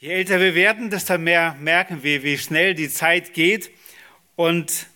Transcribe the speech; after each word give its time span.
Je 0.00 0.10
älter 0.10 0.38
wir 0.38 0.54
werden, 0.54 0.90
desto 0.90 1.18
mehr 1.18 1.56
merken 1.58 2.04
wir, 2.04 2.22
wie 2.22 2.38
schnell 2.38 2.72
die 2.76 2.88
Zeit 2.88 3.34
geht. 3.34 3.72
Und 4.36 4.86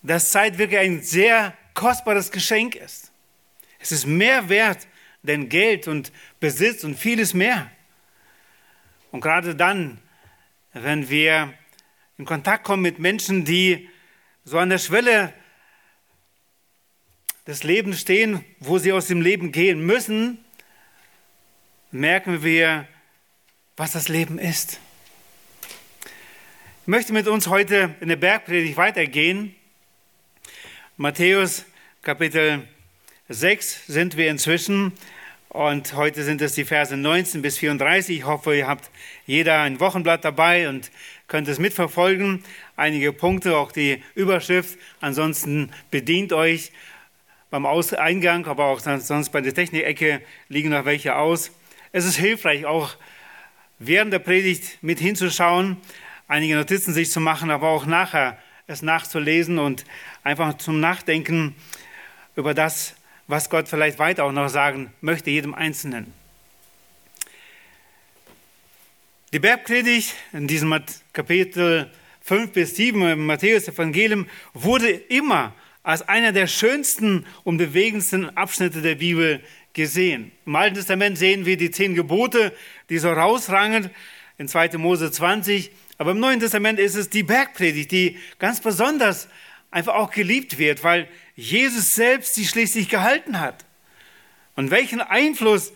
dass 0.00 0.30
Zeit 0.30 0.56
wirklich 0.56 0.80
ein 0.80 1.02
sehr 1.02 1.54
kostbares 1.74 2.30
Geschenk 2.30 2.76
ist. 2.76 3.12
Es 3.78 3.92
ist 3.92 4.06
mehr 4.06 4.48
wert 4.48 4.86
denn 5.22 5.50
Geld 5.50 5.86
und 5.86 6.12
Besitz 6.40 6.82
und 6.82 6.94
vieles 6.94 7.34
mehr. 7.34 7.70
Und 9.10 9.20
gerade 9.20 9.54
dann, 9.54 9.98
wenn 10.72 11.10
wir 11.10 11.52
in 12.16 12.24
Kontakt 12.24 12.64
kommen 12.64 12.82
mit 12.82 12.98
Menschen, 12.98 13.44
die 13.44 13.90
so 14.44 14.56
an 14.56 14.70
der 14.70 14.78
Schwelle 14.78 15.34
des 17.46 17.64
Lebens 17.64 18.00
stehen, 18.00 18.46
wo 18.60 18.78
sie 18.78 18.92
aus 18.92 19.08
dem 19.08 19.20
Leben 19.20 19.52
gehen 19.52 19.84
müssen, 19.84 20.42
merken 21.90 22.42
wir, 22.42 22.88
was 23.80 23.92
das 23.92 24.08
Leben 24.08 24.38
ist. 24.38 24.78
Ich 26.82 26.86
möchte 26.86 27.14
mit 27.14 27.26
uns 27.26 27.46
heute 27.46 27.94
in 28.02 28.08
der 28.08 28.16
Bergpredigt 28.16 28.76
weitergehen. 28.76 29.54
Matthäus 30.98 31.64
Kapitel 32.02 32.68
6 33.30 33.86
sind 33.86 34.18
wir 34.18 34.28
inzwischen 34.28 34.92
und 35.48 35.94
heute 35.94 36.24
sind 36.24 36.42
es 36.42 36.52
die 36.52 36.66
Verse 36.66 36.94
19 36.94 37.40
bis 37.40 37.56
34. 37.56 38.18
Ich 38.18 38.26
hoffe, 38.26 38.54
ihr 38.54 38.66
habt 38.66 38.90
jeder 39.24 39.62
ein 39.62 39.80
Wochenblatt 39.80 40.26
dabei 40.26 40.68
und 40.68 40.90
könnt 41.26 41.48
es 41.48 41.58
mitverfolgen. 41.58 42.44
Einige 42.76 43.14
Punkte, 43.14 43.56
auch 43.56 43.72
die 43.72 44.02
Überschrift. 44.14 44.78
Ansonsten 45.00 45.72
bedient 45.90 46.34
euch 46.34 46.70
beim 47.48 47.64
Eingang, 47.64 48.46
aber 48.46 48.66
auch 48.66 48.80
sonst 48.80 49.30
bei 49.30 49.40
der 49.40 49.54
Technikecke 49.54 50.20
liegen 50.50 50.68
noch 50.68 50.84
welche 50.84 51.16
aus. 51.16 51.50
Es 51.92 52.04
ist 52.04 52.16
hilfreich, 52.16 52.66
auch 52.66 52.94
während 53.80 54.12
der 54.12 54.20
Predigt 54.20 54.78
mit 54.82 55.00
hinzuschauen, 55.00 55.78
einige 56.28 56.54
Notizen 56.54 56.94
sich 56.94 57.10
zu 57.10 57.18
machen, 57.18 57.50
aber 57.50 57.68
auch 57.68 57.86
nachher 57.86 58.38
es 58.68 58.82
nachzulesen 58.82 59.58
und 59.58 59.84
einfach 60.22 60.56
zum 60.58 60.78
Nachdenken 60.78 61.56
über 62.36 62.54
das, 62.54 62.94
was 63.26 63.50
Gott 63.50 63.66
vielleicht 63.66 63.98
weiter 63.98 64.24
auch 64.24 64.32
noch 64.32 64.48
sagen 64.48 64.92
möchte, 65.00 65.30
jedem 65.30 65.54
Einzelnen. 65.54 66.12
Die 69.32 69.38
Bergpredigt 69.38 70.14
in 70.32 70.46
diesem 70.46 70.78
Kapitel 71.12 71.90
5 72.20 72.52
bis 72.52 72.76
7 72.76 73.02
im 73.08 73.26
Matthäus-Evangelium 73.26 74.28
wurde 74.52 74.90
immer 74.90 75.54
als 75.82 76.06
einer 76.06 76.32
der 76.32 76.46
schönsten 76.46 77.24
und 77.44 77.56
bewegendsten 77.56 78.36
Abschnitte 78.36 78.82
der 78.82 78.96
Bibel 78.96 79.40
gesehen. 79.72 80.32
Im 80.46 80.56
Alten 80.56 80.76
Testament 80.76 81.18
sehen 81.18 81.46
wir 81.46 81.56
die 81.56 81.70
zehn 81.70 81.94
Gebote, 81.94 82.54
die 82.88 82.98
so 82.98 83.12
rausrangen 83.12 83.90
in 84.38 84.48
2. 84.48 84.78
Mose 84.78 85.10
20. 85.10 85.70
Aber 85.98 86.12
im 86.12 86.20
Neuen 86.20 86.40
Testament 86.40 86.78
ist 86.78 86.94
es 86.94 87.10
die 87.10 87.22
Bergpredigt, 87.22 87.90
die 87.92 88.18
ganz 88.38 88.60
besonders 88.60 89.28
einfach 89.70 89.94
auch 89.94 90.10
geliebt 90.10 90.58
wird, 90.58 90.82
weil 90.82 91.08
Jesus 91.36 91.94
selbst 91.94 92.34
sie 92.34 92.46
schließlich 92.46 92.88
gehalten 92.88 93.40
hat. 93.40 93.64
Und 94.56 94.70
welchen 94.70 95.00
Einfluss 95.00 95.72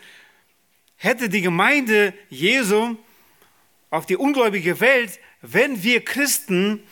hätte 0.97 1.29
die 1.29 1.43
Gemeinde 1.43 2.15
Jesu 2.31 2.97
auf 3.91 4.07
die 4.07 4.17
ungläubige 4.17 4.81
Welt, 4.81 5.21
wenn 5.43 5.83
wir 5.83 6.05
Christen 6.05 6.83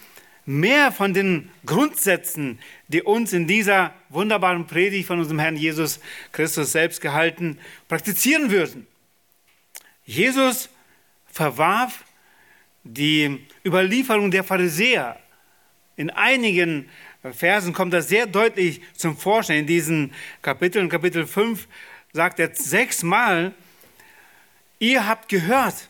mehr 0.44 0.90
von 0.92 1.14
den 1.14 1.50
Grundsätzen, 1.64 2.58
die 2.88 3.02
uns 3.02 3.32
in 3.32 3.46
dieser 3.46 3.94
wunderbaren 4.08 4.66
Predigt 4.66 5.06
von 5.06 5.18
unserem 5.18 5.38
Herrn 5.38 5.56
Jesus 5.56 6.00
Christus 6.32 6.72
selbst 6.72 7.00
gehalten, 7.00 7.58
praktizieren 7.88 8.50
würden. 8.50 8.86
Jesus 10.04 10.68
verwarf 11.26 12.04
die 12.84 13.46
Überlieferung 13.64 14.30
der 14.30 14.44
Pharisäer. 14.44 15.18
In 15.96 16.10
einigen 16.10 16.88
Versen 17.30 17.72
kommt 17.72 17.92
das 17.92 18.08
sehr 18.08 18.26
deutlich 18.26 18.82
zum 18.97 19.16
Vorschein. 19.16 19.60
In 19.60 19.66
diesen 19.66 20.12
Kapiteln, 20.42 20.88
Kapitel 20.88 21.26
5, 21.26 21.69
sagt 22.12 22.41
er 22.41 22.54
sechsmal, 22.54 23.54
ihr 24.81 25.06
habt 25.06 25.28
gehört, 25.28 25.88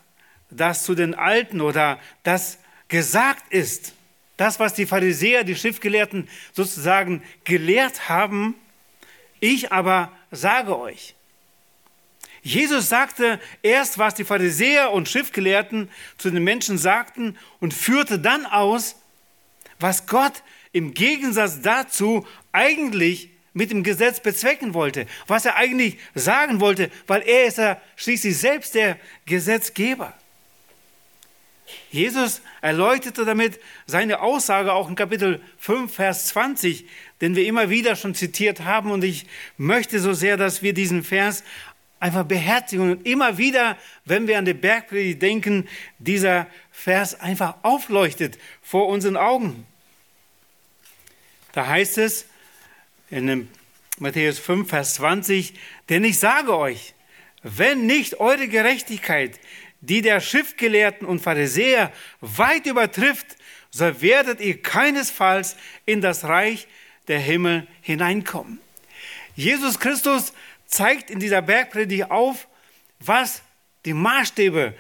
dass 0.50 0.84
zu 0.84 0.94
den 0.94 1.14
Alten 1.14 1.62
oder 1.62 1.98
das 2.22 2.58
gesagt 2.88 3.50
ist, 3.50 3.94
das, 4.36 4.58
was 4.58 4.74
die 4.74 4.86
Pharisäer, 4.86 5.44
die 5.44 5.56
Schriftgelehrten 5.56 6.28
sozusagen 6.52 7.22
gelehrt 7.44 8.08
haben, 8.08 8.54
ich 9.40 9.72
aber 9.72 10.12
sage 10.30 10.78
euch. 10.78 11.14
Jesus 12.42 12.88
sagte 12.88 13.38
erst, 13.62 13.98
was 13.98 14.14
die 14.14 14.24
Pharisäer 14.24 14.92
und 14.92 15.08
Schriftgelehrten 15.08 15.88
zu 16.18 16.30
den 16.30 16.42
Menschen 16.42 16.76
sagten 16.76 17.38
und 17.60 17.72
führte 17.72 18.18
dann 18.18 18.46
aus, 18.46 18.96
was 19.78 20.06
Gott 20.06 20.42
im 20.72 20.92
Gegensatz 20.94 21.60
dazu 21.60 22.26
eigentlich 22.50 23.30
mit 23.52 23.70
dem 23.70 23.82
Gesetz 23.82 24.20
bezwecken 24.20 24.74
wollte, 24.74 25.06
was 25.26 25.44
er 25.44 25.56
eigentlich 25.56 25.98
sagen 26.14 26.60
wollte, 26.60 26.90
weil 27.06 27.22
er 27.22 27.44
ist 27.44 27.58
ja 27.58 27.80
schließlich 27.96 28.36
selbst 28.36 28.74
der 28.74 28.98
Gesetzgeber. 29.26 30.14
Jesus 31.90 32.42
erläuterte 32.60 33.24
damit 33.24 33.60
seine 33.86 34.20
Aussage 34.20 34.72
auch 34.72 34.88
in 34.88 34.94
Kapitel 34.94 35.40
5, 35.58 35.92
Vers 35.92 36.28
20, 36.28 36.86
den 37.20 37.36
wir 37.36 37.46
immer 37.46 37.70
wieder 37.70 37.96
schon 37.96 38.14
zitiert 38.14 38.64
haben. 38.64 38.90
Und 38.90 39.04
ich 39.04 39.26
möchte 39.56 40.00
so 40.00 40.12
sehr, 40.12 40.36
dass 40.36 40.62
wir 40.62 40.74
diesen 40.74 41.04
Vers 41.04 41.44
einfach 42.00 42.24
beherzigen 42.24 42.90
und 42.90 43.06
immer 43.06 43.38
wieder, 43.38 43.78
wenn 44.04 44.26
wir 44.26 44.36
an 44.36 44.44
die 44.44 44.54
Bergpredigt 44.54 45.22
denken, 45.22 45.68
dieser 45.98 46.48
Vers 46.72 47.20
einfach 47.20 47.56
aufleuchtet 47.62 48.38
vor 48.60 48.88
unseren 48.88 49.16
Augen. 49.16 49.66
Da 51.52 51.68
heißt 51.68 51.98
es 51.98 52.26
in 53.10 53.48
Matthäus 53.98 54.40
5, 54.40 54.68
Vers 54.68 54.94
20, 54.94 55.54
denn 55.90 56.02
ich 56.02 56.18
sage 56.18 56.56
euch, 56.56 56.94
wenn 57.44 57.86
nicht 57.86 58.20
eure 58.20 58.48
Gerechtigkeit 58.48 59.38
die 59.82 60.00
der 60.00 60.20
Schriftgelehrten 60.20 61.06
und 61.06 61.20
Pharisäer 61.20 61.92
weit 62.20 62.66
übertrifft, 62.66 63.36
so 63.70 64.00
werdet 64.00 64.40
ihr 64.40 64.62
keinesfalls 64.62 65.56
in 65.84 66.00
das 66.00 66.24
Reich 66.24 66.66
der 67.08 67.18
Himmel 67.18 67.66
hineinkommen. 67.80 68.60
Jesus 69.34 69.78
Christus 69.78 70.32
zeigt 70.66 71.10
in 71.10 71.18
dieser 71.18 71.42
Bergpredigt 71.42 72.10
auf, 72.10 72.48
was 73.00 73.42
die 73.84 73.94
Maßstäbe 73.94 74.74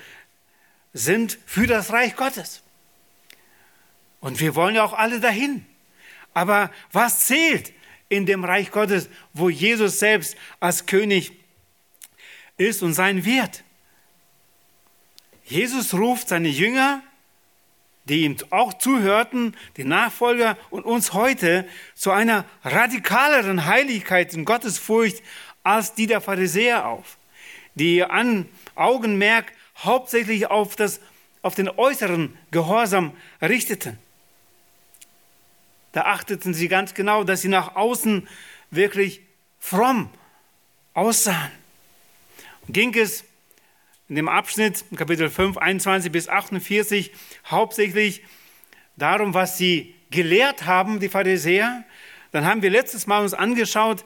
sind 0.92 1.38
für 1.46 1.66
das 1.66 1.92
Reich 1.92 2.14
Gottes. 2.16 2.62
Und 4.20 4.38
wir 4.40 4.54
wollen 4.54 4.76
ja 4.76 4.84
auch 4.84 4.92
alle 4.92 5.18
dahin. 5.20 5.66
Aber 6.32 6.70
was 6.92 7.26
zählt 7.26 7.72
in 8.08 8.24
dem 8.24 8.44
Reich 8.44 8.70
Gottes, 8.70 9.08
wo 9.32 9.48
Jesus 9.48 9.98
selbst 9.98 10.36
als 10.60 10.86
König 10.86 11.32
ist 12.56 12.82
und 12.82 12.94
sein 12.94 13.24
wird? 13.24 13.64
Jesus 15.52 15.92
ruft 15.92 16.28
seine 16.28 16.48
Jünger, 16.48 17.02
die 18.06 18.22
ihm 18.22 18.36
auch 18.48 18.72
zuhörten, 18.72 19.54
die 19.76 19.84
Nachfolger 19.84 20.56
und 20.70 20.84
uns 20.84 21.12
heute 21.12 21.68
zu 21.94 22.10
einer 22.10 22.46
radikaleren 22.64 23.66
Heiligkeit 23.66 24.32
und 24.34 24.46
Gottesfurcht 24.46 25.22
als 25.62 25.94
die 25.94 26.06
der 26.06 26.22
Pharisäer 26.22 26.86
auf, 26.86 27.18
die 27.74 27.96
ihr 27.96 28.10
Augenmerk 28.74 29.52
hauptsächlich 29.76 30.46
auf, 30.46 30.74
das, 30.74 31.00
auf 31.42 31.54
den 31.54 31.68
äußeren 31.68 32.36
Gehorsam 32.50 33.12
richteten. 33.42 33.98
Da 35.92 36.04
achteten 36.04 36.54
sie 36.54 36.68
ganz 36.68 36.94
genau, 36.94 37.24
dass 37.24 37.42
sie 37.42 37.48
nach 37.48 37.76
außen 37.76 38.26
wirklich 38.70 39.20
fromm 39.60 40.08
aussahen. 40.94 41.52
Und 42.66 42.72
ging 42.72 42.94
es 42.94 43.24
in 44.12 44.16
dem 44.16 44.28
Abschnitt, 44.28 44.84
Kapitel 44.94 45.30
5, 45.30 45.56
21 45.56 46.12
bis 46.12 46.28
48, 46.28 47.12
hauptsächlich 47.46 48.22
darum, 48.94 49.32
was 49.32 49.56
sie 49.56 49.94
gelehrt 50.10 50.66
haben, 50.66 51.00
die 51.00 51.08
Pharisäer. 51.08 51.82
Dann 52.30 52.44
haben 52.44 52.60
wir 52.60 52.68
letztes 52.68 53.06
Mal 53.06 53.22
uns 53.22 53.32
angeschaut, 53.32 54.04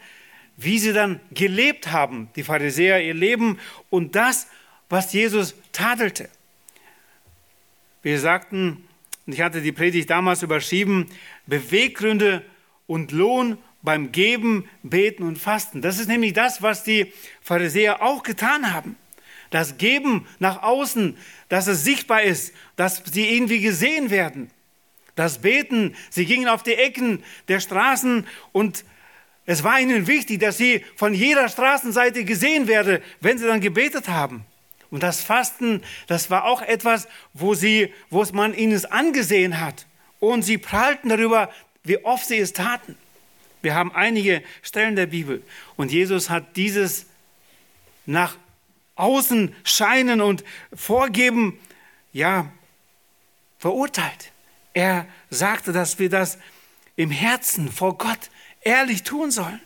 wie 0.57 0.79
sie 0.79 0.93
dann 0.93 1.19
gelebt 1.33 1.91
haben, 1.91 2.29
die 2.37 2.45
Pharisäer, 2.45 3.03
ihr 3.03 3.15
Leben 3.15 3.59
und 3.91 4.15
das, 4.15 4.47
was 4.89 5.13
Jesus 5.13 5.57
tadelte. 5.73 6.29
Wir 8.05 8.21
sagten, 8.21 8.87
und 9.27 9.33
ich 9.33 9.41
hatte 9.41 9.61
die 9.61 9.73
Predigt 9.73 10.09
damals 10.09 10.45
überschrieben, 10.45 11.11
Beweggründe 11.47 12.45
und 12.87 13.11
Lohn 13.11 13.59
beim 13.83 14.13
Geben, 14.13 14.69
Beten 14.85 15.25
und 15.25 15.37
Fasten. 15.37 15.83
Das 15.83 15.99
ist 15.99 16.07
nämlich 16.07 16.33
das, 16.33 16.63
was 16.63 16.85
die 16.85 17.13
Pharisäer 17.43 18.03
auch 18.03 18.23
getan 18.23 18.73
haben 18.73 18.97
das 19.51 19.79
Geben 19.79 20.27
nach 20.39 20.63
außen, 20.63 21.17
dass 21.49 21.67
es 21.67 21.85
sichtbar 21.85 22.23
ist, 22.23 22.53
dass 22.77 23.03
sie 23.11 23.29
irgendwie 23.29 23.61
gesehen 23.61 24.11
werden. 24.11 24.51
Das 25.15 25.39
Beten, 25.39 25.95
sie 26.11 26.27
gingen 26.27 26.49
auf 26.49 26.63
die 26.63 26.75
Ecken 26.75 27.23
der 27.49 27.61
Straßen 27.61 28.27
und 28.53 28.85
es 29.47 29.63
war 29.63 29.81
ihnen 29.81 30.07
wichtig, 30.09 30.41
dass 30.41 30.59
sie 30.59 30.85
von 30.97 31.15
jeder 31.15 31.49
Straßenseite 31.49 32.25
gesehen 32.25 32.67
werden, 32.67 33.01
wenn 33.21 33.39
sie 33.39 33.47
dann 33.47 33.61
gebetet 33.61 34.09
haben. 34.09 34.45
Und 34.91 35.03
das 35.03 35.21
Fasten, 35.21 35.83
das 36.09 36.31
war 36.31 36.45
auch 36.45 36.63
etwas, 36.63 37.09
wo, 37.33 37.55
sie, 37.55 37.93
wo 38.11 38.25
man 38.33 38.55
ihnen 38.55 38.73
es 38.73 38.85
angesehen 38.85 39.61
hat. 39.61 39.87
Und 40.21 40.43
sie 40.43 40.59
prahlten 40.59 41.09
darüber, 41.09 41.51
wie 41.85 42.05
oft 42.05 42.27
sie 42.27 42.39
es 42.39 42.53
taten. 42.53 42.97
Wir 43.63 43.75
haben 43.75 43.93
einige 43.95 44.43
Stellen 44.63 44.97
der 44.97 45.07
Bibel. 45.07 45.43
Und 45.77 45.93
Jesus 45.93 46.29
hat 46.29 46.57
dieses 46.57 47.07
nach 48.05 48.37
außen 48.97 49.55
scheinen 49.65 50.21
und 50.21 50.45
vorgeben, 50.75 51.59
ja, 52.13 52.51
verurteilt. 53.59 54.33
Er 54.75 55.07
sagte, 55.31 55.73
dass 55.73 55.99
wir 55.99 56.11
das 56.11 56.39
im 56.97 57.11
Herzen 57.11 57.71
vor 57.71 57.97
Gott 57.97 58.31
ehrlich 58.63 59.03
tun 59.03 59.31
sollen. 59.31 59.61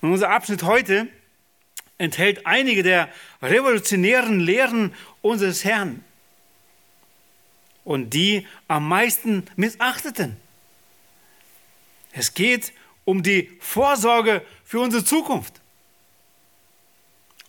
Und 0.00 0.12
unser 0.12 0.30
Abschnitt 0.30 0.62
heute 0.62 1.08
enthält 1.98 2.46
einige 2.46 2.82
der 2.82 3.08
revolutionären 3.40 4.40
Lehren 4.40 4.94
unseres 5.20 5.64
Herrn 5.64 6.04
und 7.84 8.10
die 8.10 8.46
am 8.68 8.88
meisten 8.88 9.46
missachteten. 9.56 10.36
Es 12.12 12.34
geht 12.34 12.72
um 13.04 13.22
die 13.22 13.50
Vorsorge 13.60 14.44
für 14.64 14.80
unsere 14.80 15.04
Zukunft. 15.04 15.61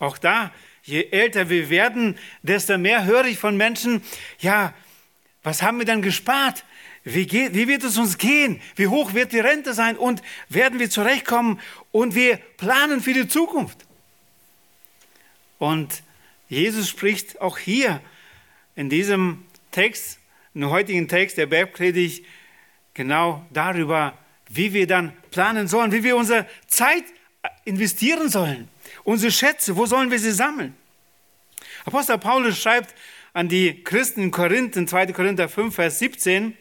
Auch 0.04 0.18
da, 0.18 0.52
je 0.84 1.08
älter 1.12 1.48
wir 1.48 1.70
werden, 1.70 2.18
desto 2.42 2.78
mehr 2.78 3.06
höre 3.06 3.24
ich 3.24 3.40
von 3.40 3.56
Menschen, 3.56 4.04
ja, 4.40 4.74
was 5.44 5.62
haben 5.62 5.80
wir 5.80 5.86
dann 5.86 6.02
gespart? 6.02 6.66
Wie, 7.06 7.26
geht, 7.26 7.54
wie 7.54 7.70
wird 7.70 7.86
es 7.86 7.98
uns 7.98 8.18
gehen? 8.18 8.62
Wie 8.76 8.88
hoch 8.88 9.14
wird 9.14 9.32
die 9.32 9.40
Rente 9.40 9.74
sein? 9.74 9.96
Und 9.96 10.22
werden 10.50 10.80
wir 10.80 10.90
zurechtkommen? 10.90 11.62
Und 11.94 12.16
wir 12.16 12.36
planen 12.58 13.00
für 13.00 13.14
die 13.14 13.30
Zukunft. 13.30 13.86
Und 15.58 16.04
Jesus 16.50 16.90
spricht 16.90 17.40
auch 17.40 17.58
hier 17.58 18.02
in 18.76 18.90
diesem 18.90 19.46
Text, 19.72 20.20
im 20.54 20.70
heutigen 20.70 21.08
Text 21.08 21.38
der 21.38 21.46
Bergpredigt, 21.46 22.26
genau 22.94 23.46
darüber, 23.52 24.18
wie 24.50 24.74
wir 24.74 24.86
dann 24.86 25.14
planen 25.32 25.70
sollen, 25.70 25.94
wie 25.94 26.04
wir 26.04 26.18
unsere 26.18 26.46
Zeit 26.68 27.06
investieren 27.64 28.28
sollen. 28.28 28.68
Unsere 29.04 29.32
Schätze, 29.32 29.76
wo 29.76 29.86
sollen 29.86 30.12
wir 30.12 30.20
sie 30.20 30.32
sammeln? 30.32 30.76
Apostel 31.86 32.18
Paulus 32.18 32.58
schreibt 32.60 32.96
an 33.34 33.50
die 33.50 33.84
Christen 33.84 34.22
in 34.24 34.32
Korinth, 34.32 34.76
in 34.76 34.88
2. 34.88 35.08
Korinther 35.08 35.50
5, 35.50 35.76
Vers 35.76 36.00
17, 36.00 36.58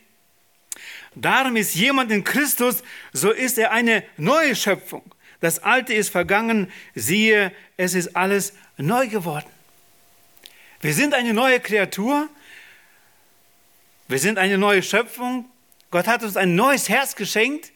Darum 1.15 1.56
ist 1.56 1.75
jemand 1.75 2.11
in 2.11 2.25
Christus, 2.25 2.83
so 3.12 3.31
ist 3.31 3.59
er 3.59 3.71
eine 3.71 4.03
neue 4.17 4.56
Schöpfung. 4.56 5.03
Das 5.41 5.59
Alte 5.59 5.93
ist 5.93 6.09
vergangen, 6.11 6.71
siehe, 6.94 7.53
es 7.77 7.94
ist 7.94 8.17
alles 8.17 8.55
neu 8.77 9.09
geworden. 9.09 9.49
Wir 10.81 10.95
sind 10.95 11.15
eine 11.15 11.35
neue 11.35 11.61
Kreatur, 11.61 12.29
wir 14.09 14.19
sind 14.19 14.38
eine 14.38 14.59
neue 14.59 14.83
Schöpfung. 14.83 15.49
Gott 15.91 16.06
hat 16.06 16.23
uns 16.23 16.37
ein 16.37 16.55
neues 16.55 16.88
Herz 16.88 17.15
geschenkt. 17.15 17.72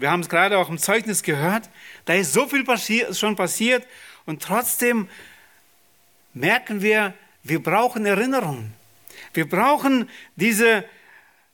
Wir 0.00 0.10
haben 0.10 0.20
es 0.20 0.30
gerade 0.30 0.56
auch 0.56 0.70
im 0.70 0.78
Zeugnis 0.78 1.22
gehört. 1.22 1.68
Da 2.06 2.14
ist 2.14 2.32
so 2.32 2.46
viel 2.46 2.64
schon 3.14 3.36
passiert 3.36 3.86
und 4.24 4.42
trotzdem 4.42 5.08
merken 6.32 6.80
wir, 6.80 7.12
wir 7.42 7.62
brauchen 7.62 8.06
Erinnerungen. 8.06 8.72
Wir 9.34 9.46
brauchen 9.46 10.08
diese 10.36 10.84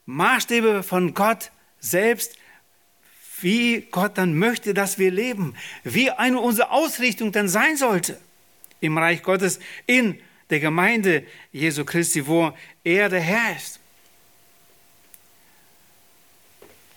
Maßstäbe 0.06 0.84
von 0.84 1.12
Gott 1.12 1.50
selbst, 1.80 2.36
wie 3.40 3.80
Gott 3.90 4.16
dann 4.16 4.38
möchte, 4.38 4.74
dass 4.74 4.96
wir 4.96 5.10
leben, 5.10 5.56
wie 5.82 6.12
eine 6.12 6.38
unsere 6.38 6.70
Ausrichtung 6.70 7.32
dann 7.32 7.48
sein 7.48 7.76
sollte 7.76 8.20
im 8.80 8.96
Reich 8.96 9.24
Gottes 9.24 9.58
in 9.86 10.20
der 10.50 10.60
Gemeinde 10.60 11.26
Jesu 11.50 11.84
Christi, 11.84 12.28
wo 12.28 12.56
er 12.84 13.08
der 13.08 13.20
Herr 13.20 13.56
ist. 13.56 13.80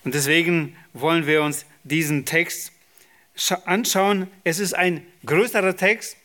Und 0.04 0.14
deswegen 0.14 0.78
wollen 1.02 1.28
wir 1.28 1.44
uns 1.44 1.66
diesen 1.84 2.26
Text 2.26 2.72
anschauen. 3.66 4.28
Es 4.44 4.60
ist 4.60 4.74
ein 4.74 5.06
größerer 5.26 5.76
Text, 5.76 6.18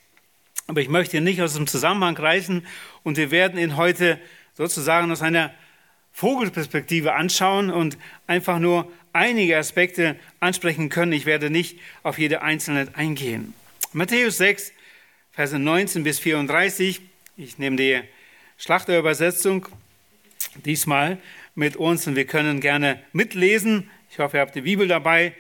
aber 0.67 0.81
ich 0.81 0.89
möchte 0.89 1.17
ihn 1.17 1.25
nicht 1.25 1.43
aus 1.43 1.55
dem 1.55 1.67
Zusammenhang 1.67 2.17
reißen 2.17 2.67
und 3.03 3.17
wir 3.17 3.31
werden 3.31 3.59
ihn 3.59 3.77
heute 3.77 4.21
sozusagen 4.55 5.11
aus 5.11 5.23
einer 5.23 5.53
Vogelperspektive 6.13 7.15
anschauen 7.15 7.71
und 7.71 7.99
einfach 8.27 8.59
nur 8.59 8.91
einige 9.13 9.59
Aspekte 9.59 10.17
ansprechen 10.41 10.89
können. 10.89 11.13
Ich 11.13 11.27
werde 11.27 11.51
nicht 11.51 11.79
auf 12.03 12.19
jede 12.19 12.43
einzelne 12.43 12.89
eingehen. 12.95 13.55
Matthäus 13.93 14.39
6, 14.39 14.73
Verse 15.33 15.59
19 15.59 16.05
bis 16.05 16.19
34. 16.21 17.01
Ich 17.37 17.59
nehme 17.59 17.77
die 17.77 18.01
Schlachterübersetzung 18.59 19.67
diesmal 20.65 21.19
mit 21.55 21.77
uns 21.77 22.07
und 22.07 22.15
wir 22.15 22.27
können 22.27 22.61
gerne 22.61 23.03
mitlesen. 23.13 23.91
Ich 24.15 24.21
hoffe, 24.21 24.37
ihr 24.37 24.43
habt 24.43 24.55
die 24.55 24.61
Bibel 24.61 24.87
dabei. 24.87 25.35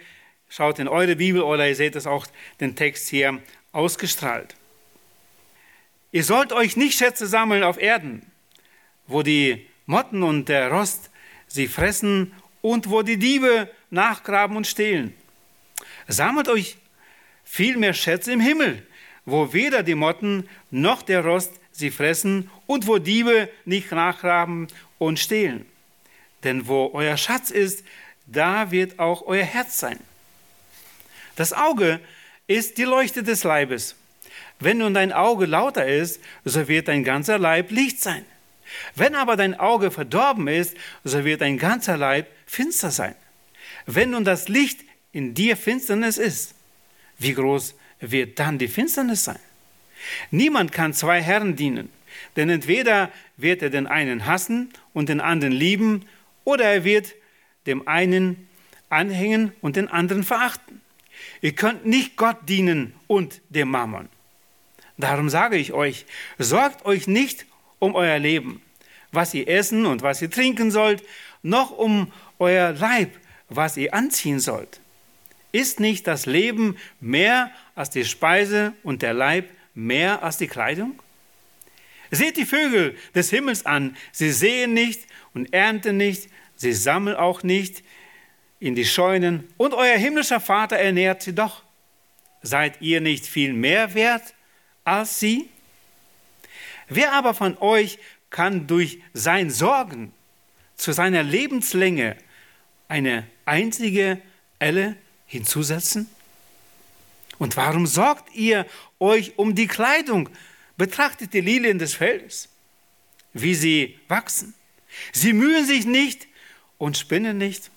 Schaut 0.49 0.81
in 0.81 0.88
eure 0.88 1.15
Bibel 1.15 1.43
oder 1.43 1.69
ihr 1.69 1.76
seht 1.76 1.94
es 1.94 2.09
auch 2.09 2.26
den 2.59 2.75
Text 2.75 3.09
hier 3.09 3.41
ausgestrahlt. 3.71 4.56
Ihr 6.11 6.25
sollt 6.25 6.53
euch 6.53 6.76
nicht 6.76 6.99
Schätze 6.99 7.29
sammeln 7.29 7.62
auf 7.62 7.81
Erden, 7.81 8.26
wo 9.06 9.23
die 9.23 9.65
Motten 9.87 10.25
und 10.25 10.49
der 10.49 10.73
Rost 10.73 11.11
sie 11.47 11.69
fressen 11.69 12.32
und 12.62 12.91
wo 12.91 13.03
die 13.03 13.17
Diebe 13.17 13.71
nachgraben 13.91 14.56
und 14.56 14.67
stehlen. 14.67 15.15
Sammelt 16.09 16.49
euch 16.49 16.76
vielmehr 17.44 17.94
Schätze 17.94 18.32
im 18.32 18.41
Himmel, 18.41 18.85
wo 19.25 19.53
weder 19.53 19.85
die 19.85 19.94
Motten 19.94 20.49
noch 20.73 21.03
der 21.03 21.25
Rost 21.25 21.53
sie 21.71 21.93
fressen 21.93 22.50
und 22.67 22.88
wo 22.88 22.99
Diebe 22.99 23.49
nicht 23.67 23.93
nachgraben 23.93 24.67
und 24.99 25.21
stehlen. 25.21 25.65
Denn 26.43 26.67
wo 26.67 26.91
euer 26.93 27.17
Schatz 27.17 27.53
ist, 27.53 27.85
da 28.26 28.71
wird 28.71 28.99
auch 28.99 29.23
euer 29.26 29.44
Herz 29.44 29.79
sein. 29.79 29.99
Das 31.37 31.53
Auge 31.53 32.00
ist 32.47 32.79
die 32.79 32.85
Leuchte 32.85 33.23
des 33.23 33.44
Leibes. 33.44 33.97
Wenn 34.61 34.79
nun 34.79 34.94
dein 34.94 35.12
Auge 35.12 35.47
lauter 35.47 35.87
ist, 35.87 36.21
so 36.44 36.69
wird 36.69 36.88
dein 36.88 37.05
ganzer 37.05 37.38
Leib 37.38 37.71
Licht 37.71 38.00
sein. 38.00 38.25
Wenn 38.94 39.15
aber 39.15 39.37
dein 39.37 39.59
Auge 39.59 39.91
verdorben 39.91 40.49
ist, 40.49 40.76
so 41.03 41.25
wird 41.25 41.41
dein 41.41 41.59
ganzer 41.59 41.97
Leib 41.97 42.29
finster 42.47 42.91
sein. 42.91 43.15
Wenn 43.87 44.11
nun 44.11 44.25
das 44.25 44.49
Licht 44.49 44.81
in 45.12 45.35
dir 45.35 45.56
Finsternis 45.56 46.19
ist, 46.19 46.55
wie 47.19 47.35
groß 47.35 47.75
wird 48.00 48.38
dann 48.38 48.59
die 48.59 48.69
Finsternis 48.69 49.25
sein? 49.25 49.38
Niemand 50.31 50.73
kann 50.73 50.93
zwei 50.93 51.23
Herren 51.23 51.56
dienen, 51.56 51.91
denn 52.37 52.50
entweder 52.50 53.11
wird 53.37 53.62
er 53.62 53.71
den 53.71 53.87
einen 53.87 54.26
hassen 54.26 54.73
und 54.93 55.09
den 55.09 55.21
anderen 55.21 55.52
lieben, 55.52 56.07
oder 56.45 56.64
er 56.64 56.85
wird 56.85 57.14
dem 57.66 57.87
einen 57.88 58.49
anhängen 58.88 59.52
und 59.61 59.76
den 59.76 59.88
anderen 59.88 60.25
verachten. 60.25 60.80
Ihr 61.40 61.52
könnt 61.52 61.87
nicht 61.87 62.16
Gott 62.16 62.49
dienen 62.49 62.94
und 63.06 63.40
dem 63.49 63.71
Mammon. 63.71 64.09
Darum 64.97 65.28
sage 65.28 65.56
ich 65.56 65.73
euch, 65.73 66.06
sorgt 66.38 66.85
euch 66.85 67.06
nicht 67.06 67.47
um 67.78 67.94
euer 67.94 68.18
Leben, 68.18 68.62
was 69.12 69.35
ihr 69.35 69.49
essen 69.49 69.87
und 69.87 70.02
was 70.02 70.23
ihr 70.23 70.30
trinken 70.30 70.71
sollt, 70.71 71.02
noch 71.42 71.71
um 71.71 72.12
euer 72.38 72.73
Leib, 72.73 73.11
was 73.49 73.76
ihr 73.76 73.92
anziehen 73.92 74.40
sollt. 74.40 74.80
Ist 75.52 75.80
nicht 75.80 76.06
das 76.06 76.26
Leben 76.26 76.76
mehr 77.00 77.50
als 77.75 77.90
die 77.90 78.04
Speise 78.04 78.73
und 78.83 79.02
der 79.02 79.14
Leib 79.14 79.49
mehr 79.75 80.23
als 80.23 80.38
die 80.38 80.49
Kleidung? 80.49 81.00
Seht 82.11 82.37
die 82.37 82.47
Vögel 82.47 82.97
des 83.14 83.30
Himmels 83.30 83.66
an, 83.66 83.97
sie 84.12 84.30
sehen 84.30 84.75
nicht 84.75 85.02
und 85.33 85.52
ernten 85.52 85.97
nicht, 85.97 86.28
sie 86.56 86.73
sammeln 86.73 87.16
auch 87.16 87.42
nicht 87.42 87.82
in 88.61 88.75
die 88.75 88.87
Scheunen, 88.87 89.46
und 89.56 89.75
euer 89.75 89.96
himmlischer 89.96 90.40
Vater 90.40 90.76
ernährt 90.76 91.23
sie 91.23 91.34
doch. 91.34 91.62
Seid 92.42 92.80
ihr 92.80 93.00
nicht 93.00 93.26
viel 93.26 93.52
mehr 93.52 93.94
wert 93.94 94.34
als 94.84 95.20
sie? 95.20 95.49
Wer 96.88 97.12
aber 97.12 97.34
von 97.34 97.58
euch 97.58 97.99
kann 98.30 98.66
durch 98.66 99.00
sein 99.12 99.50
Sorgen 99.50 100.12
zu 100.76 100.92
seiner 100.92 101.23
Lebenslänge 101.23 102.16
eine 102.88 103.26
einzige 103.44 104.20
Elle 104.58 104.96
hinzusetzen? 105.26 106.08
Und 107.38 107.56
warum 107.56 107.87
sorgt 107.87 108.34
ihr 108.34 108.66
euch 109.00 109.38
um 109.38 109.54
die 109.54 109.66
Kleidung? 109.66 110.28
Betrachtet 110.76 111.34
die 111.34 111.40
Lilien 111.40 111.78
des 111.78 111.94
Feldes, 111.94 112.49
wie 113.32 113.54
sie 113.54 113.99
wachsen. 114.08 114.54
Sie 115.12 115.32
mühen 115.32 115.66
sich 115.66 115.87
nicht 115.87 116.26
und 116.78 116.97
spinnen 116.97 117.38
nicht. 117.38 117.71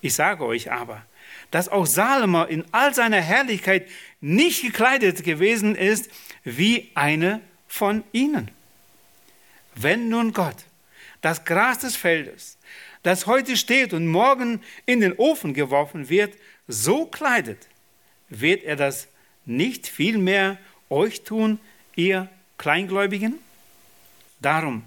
Ich 0.00 0.14
sage 0.14 0.44
euch 0.44 0.72
aber, 0.72 1.04
dass 1.50 1.68
auch 1.68 1.86
Salomo 1.86 2.44
in 2.44 2.64
all 2.72 2.94
seiner 2.94 3.20
Herrlichkeit 3.20 3.88
nicht 4.20 4.62
gekleidet 4.62 5.24
gewesen 5.24 5.74
ist 5.74 6.10
wie 6.44 6.90
eine 6.94 7.40
von 7.68 8.04
ihnen. 8.12 8.50
Wenn 9.74 10.08
nun 10.08 10.32
Gott 10.32 10.56
das 11.20 11.44
Gras 11.44 11.80
des 11.80 11.96
Feldes, 11.96 12.56
das 13.02 13.26
heute 13.26 13.56
steht 13.56 13.92
und 13.92 14.06
morgen 14.06 14.62
in 14.86 15.00
den 15.00 15.12
Ofen 15.14 15.54
geworfen 15.54 16.08
wird, 16.08 16.34
so 16.66 17.06
kleidet, 17.06 17.68
wird 18.28 18.62
er 18.64 18.76
das 18.76 19.08
nicht 19.44 19.86
viel 19.86 20.18
mehr 20.18 20.58
euch 20.88 21.22
tun, 21.24 21.58
ihr 21.96 22.28
Kleingläubigen? 22.58 23.38
Darum 24.40 24.84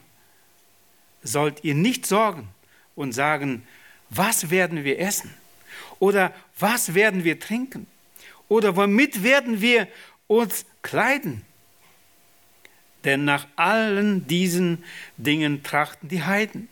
sollt 1.24 1.64
ihr 1.64 1.76
nicht 1.76 2.06
sorgen 2.06 2.50
und 2.96 3.12
sagen, 3.14 3.66
was 4.10 4.50
werden 4.50 4.84
wir 4.84 5.00
essen? 5.00 5.34
Oder 6.00 6.34
was 6.60 6.94
werden 6.94 7.24
wir 7.24 7.40
trinken? 7.40 7.88
Oder 8.48 8.76
womit 8.76 9.24
werden 9.24 9.62
wir 9.62 9.88
uns 10.28 10.66
kleiden? 10.82 11.44
Denn 13.04 13.26
nach 13.26 13.48
allen 13.56 14.28
diesen 14.28 14.84
Dingen 15.18 15.64
trachten 15.64 16.08
die 16.08 16.24
Heiden. 16.24 16.70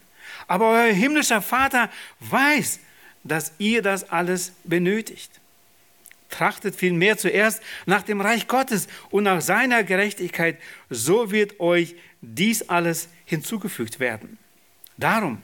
Aber 0.48 0.70
euer 0.70 0.94
himmlischer 0.94 1.42
Vater 1.42 1.90
weiß, 2.20 2.80
dass 3.24 3.54
ihr 3.58 3.82
das 3.82 4.10
alles 4.10 4.54
benötigt. 4.64 5.32
Trachtet 6.30 6.76
vielmehr 6.76 7.18
zuerst 7.18 7.62
nach 7.86 8.04
dem 8.04 8.22
Reich 8.22 8.48
Gottes 8.48 8.88
und 9.10 9.24
nach 9.24 9.42
seiner 9.42 9.84
Gerechtigkeit, 9.84 10.58
so 10.90 11.32
wird 11.32 11.60
euch 11.60 11.96
dies 12.22 12.70
alles 12.70 13.10
hinzugefügt 13.26 14.00
werden. 14.00 14.38
Darum 14.98 15.42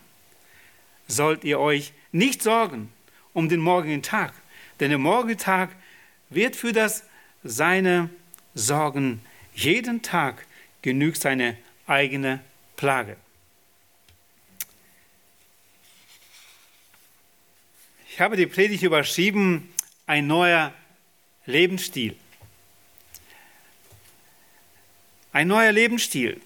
sollt 1.08 1.44
ihr 1.44 1.60
euch 1.60 1.94
nicht 2.12 2.42
sorgen 2.42 2.92
um 3.34 3.50
den 3.50 3.60
morgigen 3.60 4.02
Tag, 4.02 4.34
denn 4.80 4.90
der 4.90 4.98
morgige 4.98 5.38
Tag 5.38 5.70
wird 6.30 6.56
für 6.56 6.74
das 6.74 7.04
Seine 7.44 8.10
sorgen. 8.54 9.22
Jeden 9.54 10.02
Tag 10.02 10.46
genügt 10.82 11.22
seine 11.22 11.58
eigene 11.86 12.40
Plage. 12.76 13.16
Ich 18.10 18.20
habe 18.20 18.36
die 18.36 18.48
Predigt 18.48 18.82
überschrieben, 18.82 19.72
ein 20.08 20.26
neuer 20.26 20.74
Lebensstil. 21.46 22.16
Ein 25.32 25.48
neuer 25.50 25.72
Lebensstil. 25.72 26.42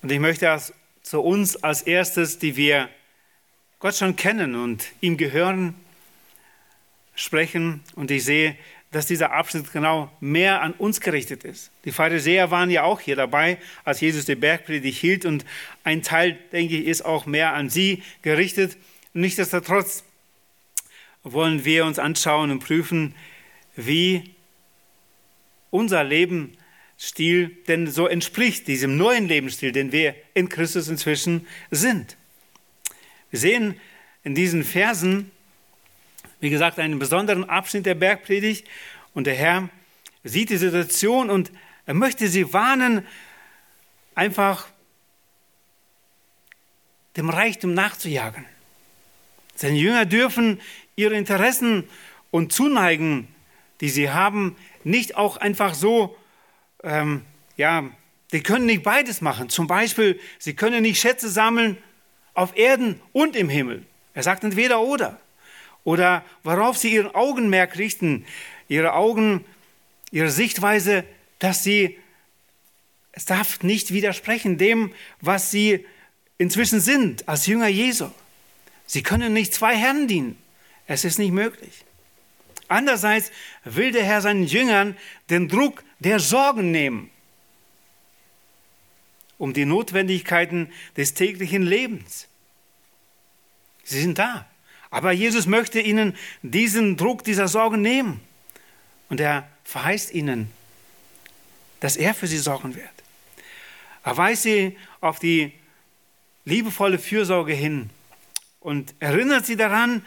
Und 0.00 0.10
ich 0.10 0.18
möchte 0.18 0.46
das 0.46 0.72
zu 1.06 1.20
uns 1.20 1.54
als 1.62 1.82
erstes, 1.82 2.40
die 2.40 2.56
wir 2.56 2.88
Gott 3.78 3.94
schon 3.94 4.16
kennen 4.16 4.56
und 4.56 4.86
ihm 5.00 5.16
gehören, 5.16 5.76
sprechen. 7.14 7.80
Und 7.94 8.10
ich 8.10 8.24
sehe, 8.24 8.56
dass 8.90 9.06
dieser 9.06 9.30
Abschnitt 9.30 9.72
genau 9.72 10.10
mehr 10.18 10.62
an 10.62 10.72
uns 10.72 11.00
gerichtet 11.00 11.44
ist. 11.44 11.70
Die 11.84 11.92
Pharisäer 11.92 12.50
waren 12.50 12.70
ja 12.70 12.82
auch 12.82 12.98
hier 12.98 13.14
dabei, 13.14 13.58
als 13.84 14.00
Jesus 14.00 14.24
die 14.24 14.34
Bergpredigt 14.34 14.98
hielt. 14.98 15.24
Und 15.26 15.44
ein 15.84 16.02
Teil, 16.02 16.40
denke 16.50 16.76
ich, 16.76 16.88
ist 16.88 17.04
auch 17.04 17.24
mehr 17.24 17.54
an 17.54 17.70
sie 17.70 18.02
gerichtet. 18.22 18.76
Nichtsdestotrotz 19.12 20.02
wollen 21.22 21.64
wir 21.64 21.84
uns 21.84 22.00
anschauen 22.00 22.50
und 22.50 22.58
prüfen, 22.58 23.14
wie 23.76 24.34
unser 25.70 26.02
Lebensstil 26.98 27.56
denn 27.68 27.86
so 27.86 28.06
entspricht, 28.06 28.66
diesem 28.66 28.96
neuen 28.96 29.28
Lebensstil, 29.28 29.72
den 29.72 29.92
wir 29.92 30.14
in 30.34 30.48
Christus 30.48 30.88
inzwischen 30.88 31.46
sind. 31.70 32.16
Wir 33.30 33.38
sehen 33.38 33.80
in 34.24 34.34
diesen 34.34 34.64
Versen, 34.64 35.30
wie 36.40 36.50
gesagt, 36.50 36.78
einen 36.78 36.98
besonderen 36.98 37.48
Abschnitt 37.48 37.86
der 37.86 37.94
Bergpredigt 37.94 38.66
und 39.14 39.26
der 39.26 39.34
Herr 39.34 39.68
sieht 40.24 40.50
die 40.50 40.56
Situation 40.56 41.30
und 41.30 41.52
er 41.86 41.94
möchte 41.94 42.28
sie 42.28 42.52
warnen, 42.52 43.06
einfach 44.14 44.66
dem 47.16 47.30
Reichtum 47.30 47.74
nachzujagen. 47.74 48.44
Seine 49.54 49.78
Jünger 49.78 50.04
dürfen 50.04 50.60
ihre 50.96 51.14
Interessen 51.14 51.84
und 52.30 52.52
Zuneigen, 52.52 53.28
die 53.80 53.88
sie 53.88 54.10
haben, 54.10 54.56
nicht 54.84 55.16
auch 55.16 55.36
einfach 55.36 55.74
so, 55.74 56.16
ähm, 56.82 57.22
ja, 57.56 57.84
die 58.32 58.42
können 58.42 58.66
nicht 58.66 58.82
beides 58.82 59.20
machen. 59.20 59.48
Zum 59.48 59.66
Beispiel, 59.66 60.20
sie 60.38 60.54
können 60.54 60.82
nicht 60.82 61.00
Schätze 61.00 61.28
sammeln 61.28 61.78
auf 62.34 62.56
Erden 62.56 63.00
und 63.12 63.36
im 63.36 63.48
Himmel. 63.48 63.84
Er 64.14 64.22
sagt 64.22 64.44
entweder 64.44 64.80
oder. 64.80 65.20
Oder 65.84 66.24
worauf 66.42 66.76
sie 66.76 66.92
ihren 66.92 67.14
Augenmerk 67.14 67.78
richten, 67.78 68.26
ihre 68.68 68.94
Augen, 68.94 69.44
ihre 70.10 70.30
Sichtweise, 70.30 71.04
dass 71.38 71.62
sie, 71.62 71.98
es 73.12 73.24
darf 73.24 73.62
nicht 73.62 73.92
widersprechen 73.92 74.58
dem, 74.58 74.92
was 75.20 75.50
sie 75.50 75.86
inzwischen 76.38 76.80
sind 76.80 77.28
als 77.28 77.46
Jünger 77.46 77.68
Jesu. 77.68 78.10
Sie 78.86 79.02
können 79.02 79.32
nicht 79.32 79.54
zwei 79.54 79.76
Herren 79.76 80.08
dienen. 80.08 80.38
Es 80.86 81.04
ist 81.04 81.18
nicht 81.18 81.32
möglich. 81.32 81.84
Andererseits 82.68 83.30
will 83.64 83.92
der 83.92 84.04
Herr 84.04 84.20
seinen 84.20 84.44
Jüngern 84.44 84.96
den 85.30 85.48
Druck 85.48 85.84
der 85.98 86.20
Sorgen 86.20 86.70
nehmen, 86.70 87.10
um 89.38 89.52
die 89.52 89.64
Notwendigkeiten 89.64 90.72
des 90.96 91.14
täglichen 91.14 91.62
Lebens. 91.62 92.28
Sie 93.84 94.00
sind 94.00 94.18
da. 94.18 94.46
Aber 94.90 95.12
Jesus 95.12 95.46
möchte 95.46 95.80
ihnen 95.80 96.16
diesen 96.42 96.96
Druck 96.96 97.24
dieser 97.24 97.48
Sorgen 97.48 97.82
nehmen. 97.82 98.20
Und 99.08 99.20
er 99.20 99.48
verheißt 99.64 100.12
ihnen, 100.12 100.50
dass 101.80 101.96
er 101.96 102.14
für 102.14 102.26
sie 102.26 102.38
sorgen 102.38 102.74
wird. 102.74 102.88
Er 104.04 104.16
weist 104.16 104.44
sie 104.44 104.76
auf 105.00 105.18
die 105.18 105.52
liebevolle 106.44 106.98
Fürsorge 106.98 107.52
hin, 107.52 107.90
und 108.66 108.96
erinnert 108.98 109.46
sie 109.46 109.54
daran, 109.54 110.04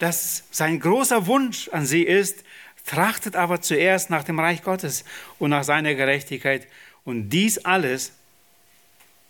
dass 0.00 0.42
sein 0.50 0.80
großer 0.80 1.28
Wunsch 1.28 1.68
an 1.68 1.86
sie 1.86 2.02
ist, 2.02 2.42
trachtet 2.84 3.36
aber 3.36 3.60
zuerst 3.60 4.10
nach 4.10 4.24
dem 4.24 4.38
Reich 4.38 4.62
Gottes 4.62 5.04
und 5.38 5.50
nach 5.50 5.64
seiner 5.64 5.94
Gerechtigkeit. 5.94 6.66
Und 7.04 7.30
dies 7.30 7.58
alles, 7.58 8.12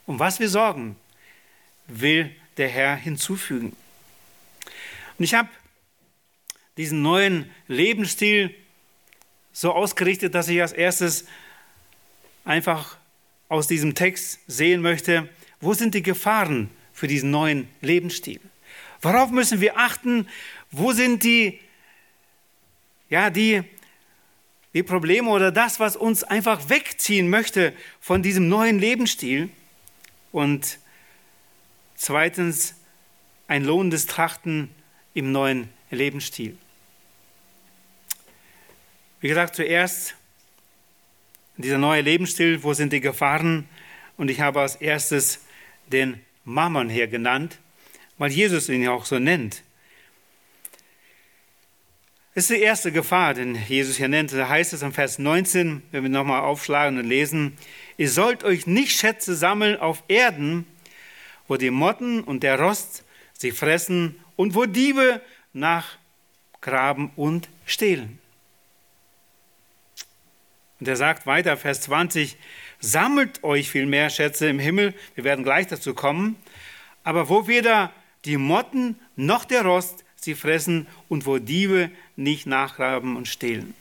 um 0.07 0.19
was 0.19 0.41
wir 0.41 0.49
sorgen, 0.49 0.97
will 1.87 2.35
der 2.57 2.69
Herr 2.69 2.97
hinzufügen. 2.97 3.77
Und 5.19 5.25
ich 5.25 5.35
habe 5.35 5.49
diesen 6.77 7.03
neuen 7.03 7.51
Lebensstil 7.69 8.55
so 9.53 9.73
ausgerichtet, 9.73 10.35
dass 10.35 10.49
ich 10.49 10.61
als 10.61 10.73
erstes 10.73 11.27
einfach 12.45 12.97
aus 13.49 13.67
diesem 13.67 13.95
Text 13.95 14.41
sehen 14.47 14.81
möchte, 14.81 15.29
wo 15.61 15.75
sind 15.75 15.95
die 15.95 16.03
Gefahren 16.03 16.71
für 16.93 17.07
diesen 17.07 17.31
neuen 17.31 17.69
Lebensstil? 17.81 18.41
Worauf 19.03 19.31
müssen 19.31 19.61
wir 19.61 19.77
achten? 19.77 20.29
Wo 20.71 20.93
sind 20.93 21.23
die, 21.23 21.61
ja, 23.13 23.31
die, 23.31 23.63
die 24.75 24.83
Probleme 24.83 25.29
oder 25.29 25.53
das, 25.53 25.79
was 25.79 25.97
uns 25.97 26.25
einfach 26.25 26.69
wegziehen 26.69 27.31
möchte 27.31 27.73
von 28.01 28.23
diesem 28.23 28.49
neuen 28.49 28.79
Lebensstil? 28.79 29.51
Und 30.33 30.79
zweitens, 31.95 32.75
ein 33.47 33.65
lohnendes 33.65 34.07
Trachten 34.07 34.71
im 35.15 35.31
neuen 35.31 35.69
Lebensstil. 35.91 36.57
Wie 39.21 39.29
gesagt, 39.29 39.55
zuerst 39.55 40.17
dieser 41.59 41.79
neue 41.79 42.01
Lebensstil, 42.01 42.63
wo 42.63 42.73
sind 42.73 42.93
die 42.93 43.01
Gefahren? 43.01 43.69
Und 44.17 44.31
ich 44.31 44.41
habe 44.41 44.61
als 44.61 44.77
erstes 44.77 45.45
den 45.87 46.21
Mammon 46.45 46.89
hier 46.89 47.09
genannt 47.09 47.59
weil 48.23 48.31
Jesus 48.31 48.69
ihn 48.69 48.83
ja 48.83 48.93
auch 48.93 49.05
so 49.05 49.19
nennt. 49.19 49.65
Das 52.35 52.45
ist 52.45 52.57
die 52.57 52.63
erste 52.63 52.93
Gefahr, 52.93 53.35
den 53.35 53.55
Jesus 53.69 53.99
hier 53.99 54.09
nennt. 54.09 54.33
Da 54.33 54.49
heißt 54.49 54.73
es 54.73 54.81
im 54.81 54.95
Vers 54.95 55.19
19, 55.19 55.83
wenn 55.91 56.03
wir 56.03 56.09
nochmal 56.09 56.41
aufschlagen 56.41 56.99
und 56.99 57.05
lesen, 57.05 57.59
ihr 57.99 58.09
sollt 58.09 58.43
euch 58.43 58.67
nicht 58.67 58.99
Schätze 58.99 59.37
sammeln 59.37 59.79
auf 59.79 60.03
Erden, 60.09 60.65
wo 61.47 61.57
die 61.57 61.71
Motten 61.71 62.25
und 62.25 62.43
der 62.43 62.59
Rost 62.59 63.05
sie 63.37 63.51
fressen 63.51 64.19
und 64.37 64.55
wo 64.55 64.65
Diebe 64.65 65.21
nachgraben 65.53 67.11
und 67.17 67.51
stehlen. 67.67 68.19
Und 70.81 70.89
er 70.89 70.97
sagt 70.97 71.27
weiter, 71.27 71.59
Vers 71.59 71.83
20, 71.83 72.39
sammelt 72.81 73.45
euch 73.45 73.71
viel 73.71 73.85
mehr 73.85 74.09
Schätze 74.09 74.49
im 74.49 74.59
Himmel, 74.59 74.95
wir 75.15 75.25
werden 75.25 75.45
gleich 75.45 75.67
dazu 75.67 75.93
kommen, 75.93 76.37
aber 77.05 77.29
wo 77.29 77.47
weder 77.47 77.93
die 78.25 78.39
Motten 78.39 78.99
noch 79.17 79.45
der 79.45 79.67
Rost 79.67 80.02
sie 80.25 80.35
fressen 80.35 80.87
und 81.09 81.27
wo 81.27 81.39
Diebe 81.39 81.91
nicht 82.17 82.47
nachgraben 82.47 83.17
und 83.17 83.29
stehlen. 83.29 83.75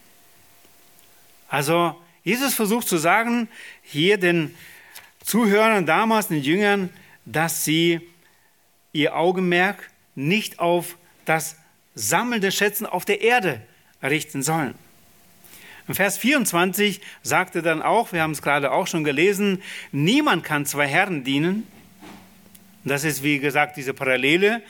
Also 1.47 1.95
Jesus 2.23 2.53
versucht 2.53 2.87
zu 2.87 2.97
sagen, 2.97 3.47
hier 3.83 4.17
den 4.17 4.55
Zuhörern 5.23 5.85
damals, 5.85 6.27
den 6.27 6.41
Jüngern, 6.41 6.89
dass 7.25 7.63
sie 7.63 8.01
ihr 8.93 9.15
Augenmerk 9.15 9.89
nicht 10.15 10.59
auf 10.59 10.97
das 11.25 11.57
Sammeln 11.95 12.41
der 12.41 12.51
Schätzen 12.51 12.85
auf 12.85 13.05
der 13.05 13.21
Erde 13.21 13.61
richten 14.01 14.43
sollen. 14.43 14.75
Im 15.87 15.95
Vers 15.95 16.17
24 16.17 17.01
sagte 17.21 17.61
dann 17.61 17.81
auch, 17.81 18.13
wir 18.13 18.21
haben 18.21 18.31
es 18.31 18.41
gerade 18.41 18.71
auch 18.71 18.87
schon 18.87 19.03
gelesen, 19.03 19.61
niemand 19.91 20.43
kann 20.43 20.65
zwei 20.65 20.87
Herren 20.87 21.23
dienen, 21.23 21.67
das 22.83 23.03
ist, 23.03 23.23
wie 23.23 23.39
gesagt, 23.39 23.77
diese 23.77 23.93
Parallele. 23.93 24.61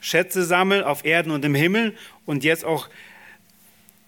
Schätze 0.00 0.44
sammeln 0.44 0.84
auf 0.84 1.04
Erden 1.04 1.30
und 1.30 1.44
im 1.44 1.54
Himmel 1.54 1.96
und 2.24 2.44
jetzt 2.44 2.64
auch 2.64 2.88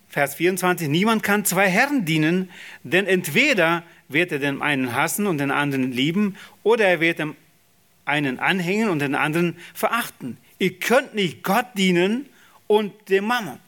Vers 0.09 0.37
24, 0.37 0.89
niemand 0.89 1.23
kann 1.23 1.45
zwei 1.45 1.69
Herren 1.69 2.05
dienen, 2.05 2.51
denn 2.83 3.07
entweder 3.07 3.83
wird 4.09 4.33
er 4.33 4.39
den 4.39 4.63
einen 4.63 4.95
hassen 4.95 5.27
und 5.27 5.39
den 5.39 5.51
anderen 5.51 5.93
lieben, 5.93 6.37
oder 6.63 6.87
er 6.87 7.01
wird 7.01 7.19
dem 7.19 7.37
einen 8.07 8.39
anhängen 8.39 8.89
und 8.89 9.01
den 9.01 9.15
anderen 9.15 9.59
verachten. 9.75 10.39
Ihr 10.59 10.79
könnt 10.79 11.15
nicht 11.15 11.43
Gott 11.43 11.67
dienen 11.77 12.27
und 12.67 12.93
dem 13.11 13.27
Mammon. 13.27 13.59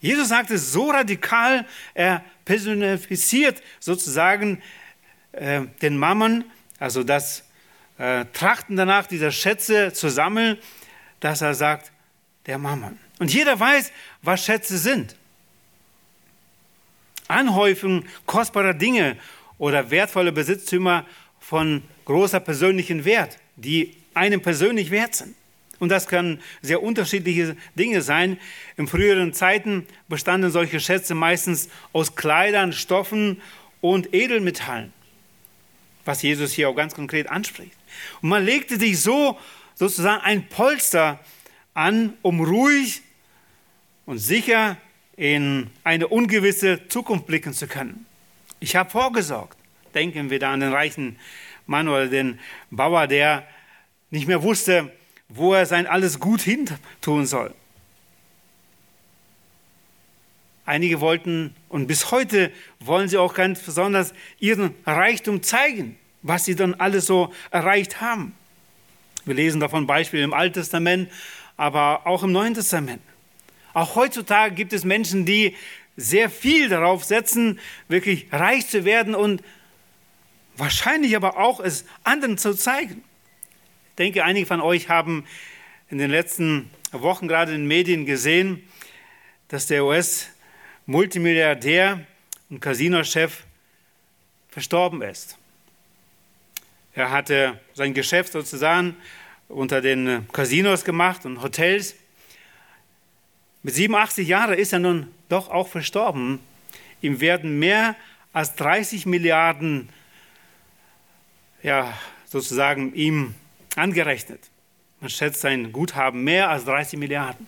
Jesus 0.00 0.28
sagt 0.28 0.50
es 0.50 0.72
so 0.72 0.90
radikal, 0.90 1.66
er 1.94 2.24
personifiziert 2.44 3.62
sozusagen 3.80 4.62
äh, 5.32 5.62
den 5.82 5.98
Mammon, 5.98 6.44
also 6.78 7.02
das 7.02 7.44
äh, 7.98 8.24
Trachten 8.32 8.76
danach, 8.76 9.06
dieser 9.06 9.30
Schätze 9.30 9.92
zu 9.92 10.08
sammeln, 10.08 10.58
dass 11.20 11.40
er 11.40 11.54
sagt, 11.54 11.92
der 12.46 12.58
Mammon. 12.58 12.98
Und 13.18 13.32
jeder 13.32 13.58
weiß, 13.58 13.92
was 14.22 14.44
Schätze 14.44 14.78
sind. 14.78 15.16
Anhäufung 17.28 18.04
kostbarer 18.26 18.74
Dinge 18.74 19.16
oder 19.58 19.90
wertvolle 19.90 20.32
Besitztümer 20.32 21.04
von 21.40 21.82
großer 22.04 22.40
persönlichen 22.40 23.04
Wert, 23.04 23.38
die 23.56 23.96
einem 24.14 24.40
persönlich 24.40 24.90
wert 24.90 25.14
sind. 25.14 25.34
Und 25.78 25.90
das 25.90 26.08
können 26.08 26.40
sehr 26.62 26.82
unterschiedliche 26.82 27.56
Dinge 27.74 28.00
sein. 28.00 28.38
In 28.76 28.86
früheren 28.86 29.32
Zeiten 29.34 29.86
bestanden 30.08 30.50
solche 30.50 30.80
Schätze 30.80 31.14
meistens 31.14 31.68
aus 31.92 32.16
Kleidern, 32.16 32.72
Stoffen 32.72 33.42
und 33.80 34.14
Edelmetallen, 34.14 34.92
was 36.04 36.22
Jesus 36.22 36.52
hier 36.52 36.70
auch 36.70 36.74
ganz 36.74 36.94
konkret 36.94 37.28
anspricht. 37.28 37.76
Und 38.22 38.28
man 38.28 38.44
legte 38.44 38.78
sich 38.78 39.00
so 39.00 39.38
sozusagen 39.74 40.22
ein 40.22 40.48
Polster 40.48 41.20
an, 41.74 42.14
um 42.22 42.40
ruhig 42.40 43.02
und 44.06 44.18
sicher 44.18 44.76
in 45.16 45.70
eine 45.84 46.08
ungewisse 46.08 46.88
Zukunft 46.88 47.26
blicken 47.26 47.52
zu 47.52 47.66
können. 47.66 48.06
Ich 48.60 48.76
habe 48.76 48.90
vorgesorgt. 48.90 49.58
Denken 49.94 50.30
wir 50.30 50.38
da 50.38 50.52
an 50.52 50.60
den 50.60 50.72
reichen 50.72 51.18
Mann 51.66 51.88
oder 51.88 52.06
den 52.06 52.38
Bauer, 52.70 53.06
der 53.06 53.46
nicht 54.10 54.26
mehr 54.26 54.42
wusste, 54.42 54.92
wo 55.28 55.54
er 55.54 55.66
sein 55.66 55.86
alles 55.86 56.20
gut 56.20 56.40
hin 56.40 56.68
tun 57.00 57.26
soll. 57.26 57.54
Einige 60.64 61.00
wollten 61.00 61.54
und 61.68 61.86
bis 61.86 62.10
heute 62.10 62.52
wollen 62.80 63.08
sie 63.08 63.18
auch 63.18 63.34
ganz 63.34 63.60
besonders 63.60 64.12
ihren 64.40 64.74
Reichtum 64.84 65.42
zeigen, 65.42 65.96
was 66.26 66.44
sie 66.44 66.56
dann 66.56 66.74
alles 66.74 67.06
so 67.06 67.32
erreicht 67.50 68.00
haben. 68.00 68.34
Wir 69.24 69.34
lesen 69.34 69.60
davon 69.60 69.86
Beispiele 69.86 70.24
im 70.24 70.34
Alten 70.34 70.54
Testament, 70.54 71.10
aber 71.56 72.06
auch 72.06 72.22
im 72.22 72.32
Neuen 72.32 72.54
Testament. 72.54 73.02
Auch 73.74 73.94
heutzutage 73.94 74.54
gibt 74.54 74.72
es 74.72 74.84
Menschen, 74.84 75.26
die 75.26 75.54
sehr 75.96 76.30
viel 76.30 76.68
darauf 76.68 77.04
setzen, 77.04 77.60
wirklich 77.88 78.26
reich 78.32 78.68
zu 78.68 78.84
werden 78.84 79.14
und 79.14 79.42
wahrscheinlich 80.56 81.14
aber 81.16 81.38
auch 81.38 81.60
es 81.60 81.84
anderen 82.04 82.38
zu 82.38 82.54
zeigen. 82.54 83.04
Ich 83.90 83.96
denke, 83.96 84.24
einige 84.24 84.46
von 84.46 84.60
euch 84.60 84.88
haben 84.88 85.24
in 85.88 85.98
den 85.98 86.10
letzten 86.10 86.70
Wochen 86.92 87.28
gerade 87.28 87.52
in 87.52 87.62
den 87.62 87.68
Medien 87.68 88.06
gesehen, 88.06 88.62
dass 89.48 89.66
der 89.66 89.84
US-Multimilliardär 89.84 92.06
und 92.50 92.60
Casinochef 92.60 93.44
verstorben 94.48 95.02
ist. 95.02 95.38
Er 96.96 97.10
hatte 97.10 97.60
sein 97.74 97.92
Geschäft 97.92 98.32
sozusagen 98.32 98.96
unter 99.48 99.82
den 99.82 100.26
Casinos 100.32 100.82
gemacht 100.82 101.26
und 101.26 101.42
Hotels. 101.42 101.94
Mit 103.62 103.74
87 103.74 104.26
Jahren 104.26 104.54
ist 104.54 104.72
er 104.72 104.78
nun 104.78 105.12
doch 105.28 105.50
auch 105.50 105.68
verstorben. 105.68 106.40
Ihm 107.02 107.20
werden 107.20 107.58
mehr 107.58 107.96
als 108.32 108.54
30 108.54 109.04
Milliarden 109.04 109.90
ja, 111.62 111.92
sozusagen 112.24 112.94
ihm 112.94 113.34
angerechnet. 113.76 114.40
Man 115.00 115.10
schätzt 115.10 115.42
sein 115.42 115.72
Guthaben 115.72 116.24
mehr 116.24 116.48
als 116.48 116.64
30 116.64 116.98
Milliarden. 116.98 117.46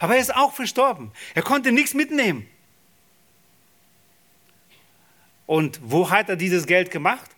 Aber 0.00 0.14
er 0.14 0.20
ist 0.22 0.34
auch 0.34 0.54
verstorben. 0.54 1.12
Er 1.34 1.42
konnte 1.42 1.72
nichts 1.72 1.92
mitnehmen. 1.92 2.48
Und 5.44 5.78
wo 5.82 6.08
hat 6.08 6.30
er 6.30 6.36
dieses 6.36 6.66
Geld 6.66 6.90
gemacht? 6.90 7.31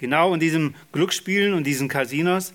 Genau 0.00 0.32
in 0.32 0.40
diesem 0.40 0.74
Glücksspielen 0.92 1.52
und 1.52 1.64
diesen 1.64 1.86
Casinos. 1.86 2.54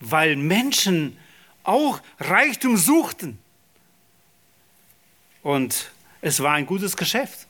Weil 0.00 0.36
Menschen 0.36 1.18
auch 1.62 2.00
Reichtum 2.18 2.78
suchten. 2.78 3.38
Und 5.42 5.90
es 6.22 6.40
war 6.42 6.54
ein 6.54 6.64
gutes 6.64 6.96
Geschäft. 6.96 7.46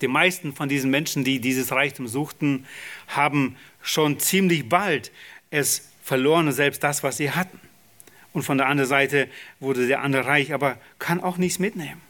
Die 0.00 0.08
meisten 0.08 0.54
von 0.54 0.70
diesen 0.70 0.90
Menschen, 0.90 1.24
die 1.24 1.40
dieses 1.40 1.72
Reichtum 1.72 2.08
suchten, 2.08 2.66
haben 3.06 3.56
schon 3.82 4.18
ziemlich 4.18 4.66
bald 4.66 5.12
es 5.50 5.90
verloren, 6.02 6.50
selbst 6.52 6.82
das, 6.82 7.02
was 7.02 7.18
sie 7.18 7.32
hatten. 7.32 7.60
Und 8.32 8.44
von 8.44 8.56
der 8.56 8.68
anderen 8.68 8.88
Seite 8.88 9.28
wurde 9.58 9.86
der 9.86 10.00
andere 10.00 10.24
reich, 10.24 10.54
aber 10.54 10.78
kann 10.98 11.20
auch 11.20 11.36
nichts 11.36 11.58
mitnehmen. 11.58 12.00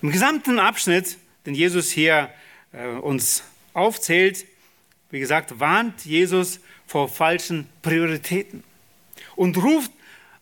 Im 0.00 0.12
gesamten 0.12 0.58
Abschnitt, 0.58 1.18
den 1.46 1.54
Jesus 1.54 1.90
hier 1.90 2.30
äh, 2.72 2.86
uns 2.86 3.42
aufzählt, 3.74 4.46
wie 5.10 5.20
gesagt, 5.20 5.58
warnt 5.58 6.04
Jesus 6.04 6.60
vor 6.86 7.08
falschen 7.08 7.68
Prioritäten 7.82 8.62
und 9.36 9.56
ruft 9.56 9.90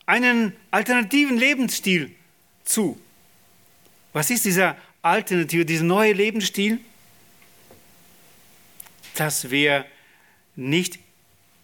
einen 0.07 0.55
alternativen 0.71 1.37
Lebensstil 1.39 2.15
zu. 2.65 3.01
Was 4.13 4.31
ist 4.31 4.45
dieser 4.45 4.77
Alternative, 5.03 5.65
diesen 5.65 5.89
neuen 5.89 6.17
Lebensstil, 6.17 6.81
dass 9.15 9.51
wir 9.51 9.87
nicht 10.55 10.99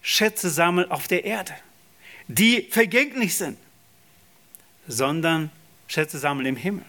Schätze 0.01 0.49
sammeln 0.49 0.89
auf 0.91 1.07
der 1.07 1.25
Erde, 1.25 1.53
die 2.27 2.67
vergänglich 2.69 3.35
sind, 3.35 3.57
sondern 4.87 5.49
Schätze 5.87 6.19
sammeln 6.19 6.45
im 6.45 6.55
Himmel, 6.55 6.85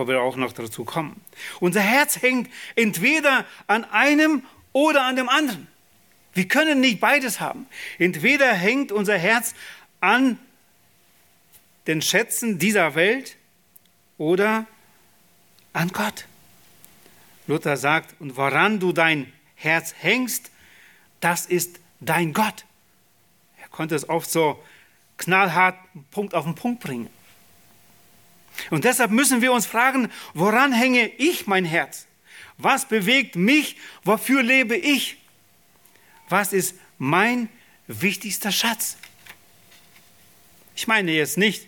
wo 0.00 0.08
wir 0.08 0.22
auch 0.22 0.36
noch 0.36 0.52
dazu 0.52 0.84
kommen. 0.84 1.20
Unser 1.60 1.82
Herz 1.82 2.22
hängt 2.22 2.50
entweder 2.74 3.44
an 3.66 3.84
einem 3.84 4.44
oder 4.72 5.04
an 5.04 5.16
dem 5.16 5.28
anderen. 5.28 5.66
Wir 6.32 6.48
können 6.48 6.80
nicht 6.80 7.00
beides 7.00 7.38
haben. 7.38 7.66
Entweder 7.98 8.52
hängt 8.54 8.92
unser 8.92 9.18
Herz 9.18 9.54
an 10.00 10.38
den 11.86 12.00
Schätzen 12.00 12.58
dieser 12.58 12.94
Welt 12.94 13.36
oder 14.16 14.64
an 15.74 15.88
Gott. 15.88 16.24
Luther 17.46 17.76
sagt, 17.76 18.18
und 18.20 18.38
woran 18.38 18.80
du 18.80 18.92
dein 18.92 19.30
Herz 19.54 19.94
hängst, 19.98 20.50
das 21.20 21.44
ist 21.44 21.78
dein 22.00 22.32
Gott. 22.32 22.64
Er 23.60 23.68
konnte 23.68 23.94
es 23.94 24.08
oft 24.08 24.30
so 24.30 24.62
knallhart 25.18 25.76
Punkt 26.10 26.34
auf 26.34 26.44
den 26.44 26.54
Punkt 26.54 26.80
bringen. 26.80 27.10
Und 28.68 28.84
deshalb 28.84 29.10
müssen 29.10 29.40
wir 29.40 29.52
uns 29.52 29.66
fragen, 29.66 30.10
woran 30.34 30.72
hänge 30.72 31.08
ich 31.16 31.46
mein 31.46 31.64
Herz? 31.64 32.06
Was 32.58 32.86
bewegt 32.86 33.36
mich? 33.36 33.76
Wofür 34.04 34.42
lebe 34.42 34.76
ich? 34.76 35.16
Was 36.28 36.52
ist 36.52 36.74
mein 36.98 37.48
wichtigster 37.86 38.52
Schatz? 38.52 38.96
Ich 40.76 40.86
meine 40.86 41.12
jetzt 41.12 41.38
nicht, 41.38 41.66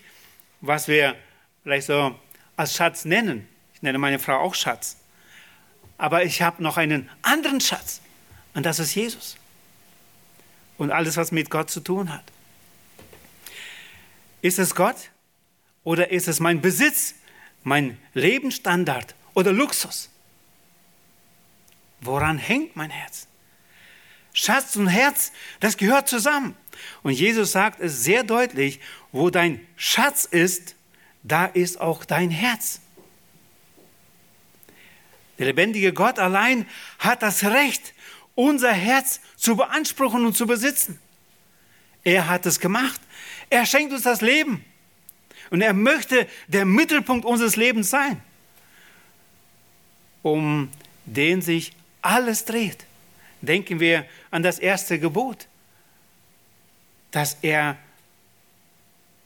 was 0.60 0.88
wir 0.88 1.16
vielleicht 1.62 1.86
so 1.86 2.18
als 2.56 2.76
Schatz 2.76 3.04
nennen, 3.04 3.48
nenne 3.80 3.98
meine 3.98 4.18
Frau 4.18 4.38
auch 4.38 4.54
Schatz. 4.54 4.96
Aber 5.98 6.24
ich 6.24 6.42
habe 6.42 6.62
noch 6.62 6.76
einen 6.76 7.08
anderen 7.22 7.60
Schatz 7.60 8.00
und 8.54 8.64
das 8.64 8.78
ist 8.78 8.94
Jesus. 8.94 9.36
Und 10.78 10.90
alles, 10.90 11.16
was 11.16 11.32
mit 11.32 11.50
Gott 11.50 11.70
zu 11.70 11.80
tun 11.80 12.12
hat. 12.12 12.24
Ist 14.40 14.58
es 14.58 14.74
Gott 14.74 14.96
oder 15.84 16.10
ist 16.10 16.28
es 16.28 16.40
mein 16.40 16.60
Besitz, 16.60 17.14
mein 17.62 17.98
Lebensstandard 18.14 19.14
oder 19.34 19.52
Luxus? 19.52 20.10
Woran 22.00 22.38
hängt 22.38 22.76
mein 22.76 22.90
Herz? 22.90 23.26
Schatz 24.32 24.76
und 24.76 24.88
Herz, 24.88 25.32
das 25.60 25.76
gehört 25.76 26.08
zusammen. 26.08 26.56
Und 27.02 27.12
Jesus 27.12 27.52
sagt 27.52 27.80
es 27.80 28.02
sehr 28.02 28.24
deutlich, 28.24 28.80
wo 29.12 29.30
dein 29.30 29.66
Schatz 29.76 30.24
ist, 30.24 30.74
da 31.22 31.46
ist 31.46 31.80
auch 31.80 32.04
dein 32.04 32.30
Herz. 32.30 32.80
Der 35.38 35.46
lebendige 35.46 35.92
Gott 35.92 36.18
allein 36.18 36.66
hat 36.98 37.22
das 37.22 37.44
Recht, 37.44 37.94
unser 38.34 38.72
Herz 38.72 39.20
zu 39.36 39.56
beanspruchen 39.56 40.24
und 40.24 40.36
zu 40.36 40.46
besitzen. 40.46 40.98
Er 42.04 42.28
hat 42.28 42.46
es 42.46 42.58
gemacht. 42.58 43.00
Er 43.50 43.66
schenkt 43.66 43.92
uns 43.92 44.02
das 44.02 44.20
Leben. 44.20 44.64
Und 45.52 45.60
er 45.60 45.74
möchte 45.74 46.26
der 46.48 46.64
Mittelpunkt 46.64 47.26
unseres 47.26 47.56
Lebens 47.56 47.90
sein, 47.90 48.22
um 50.22 50.70
den 51.04 51.42
sich 51.42 51.72
alles 52.00 52.46
dreht. 52.46 52.86
Denken 53.42 53.78
wir 53.78 54.06
an 54.30 54.42
das 54.42 54.58
erste 54.58 54.98
Gebot. 54.98 55.46
dass 57.10 57.36
er 57.42 57.76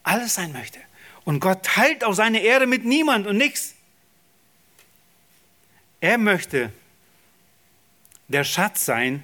alles 0.03 0.35
sein 0.35 0.53
möchte. 0.53 0.81
Und 1.25 1.39
Gott 1.39 1.63
teilt 1.63 2.03
auch 2.03 2.15
seine 2.15 2.41
Ehre 2.41 2.67
mit 2.67 2.85
niemand 2.85 3.29
und 3.29 3.37
nichts. 3.37 3.77
Er 6.01 6.19
möchte 6.19 6.73
der 8.27 8.43
Schatz 8.43 8.85
sein, 8.85 9.23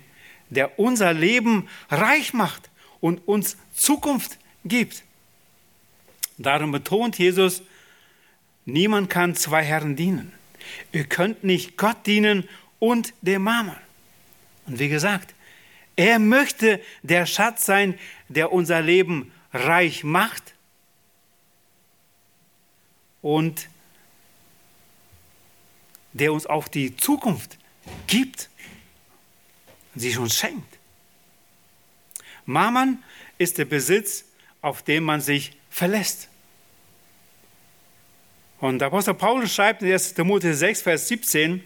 der 0.48 0.78
unser 0.78 1.12
Leben 1.12 1.68
reich 1.90 2.34
macht 2.34 2.70
und 3.00 3.26
uns 3.26 3.56
Zukunft 3.74 4.38
gibt. 4.64 5.02
Darum 6.38 6.72
betont 6.72 7.18
Jesus, 7.18 7.62
niemand 8.64 9.10
kann 9.10 9.34
zwei 9.34 9.64
Herren 9.64 9.96
dienen. 9.96 10.32
Ihr 10.92 11.04
könnt 11.04 11.44
nicht 11.44 11.76
Gott 11.76 12.06
dienen 12.06 12.48
und 12.78 13.14
dem 13.20 13.42
Mammon. 13.42 13.76
Und 14.66 14.78
wie 14.78 14.88
gesagt, 14.88 15.34
er 15.96 16.18
möchte 16.18 16.80
der 17.02 17.26
Schatz 17.26 17.66
sein, 17.66 17.98
der 18.28 18.52
unser 18.52 18.80
Leben 18.80 19.32
reich 19.52 20.04
macht 20.04 20.54
und 23.20 23.68
der 26.12 26.32
uns 26.32 26.46
auch 26.46 26.68
die 26.68 26.96
Zukunft 26.96 27.58
gibt 28.06 28.48
sie 29.94 30.16
uns 30.16 30.36
schenkt. 30.36 30.78
Mammon 32.44 33.02
ist 33.38 33.58
der 33.58 33.64
Besitz, 33.64 34.24
auf 34.60 34.82
den 34.82 35.04
man 35.04 35.20
sich 35.20 35.56
verlässt. 35.72 36.28
Und 38.60 38.78
der 38.78 38.88
Apostel 38.88 39.14
Paulus 39.14 39.52
schreibt 39.52 39.82
in 39.82 39.90
1. 39.90 40.14
Timotheus 40.14 40.60
6, 40.60 40.82
Vers 40.82 41.08
17, 41.08 41.64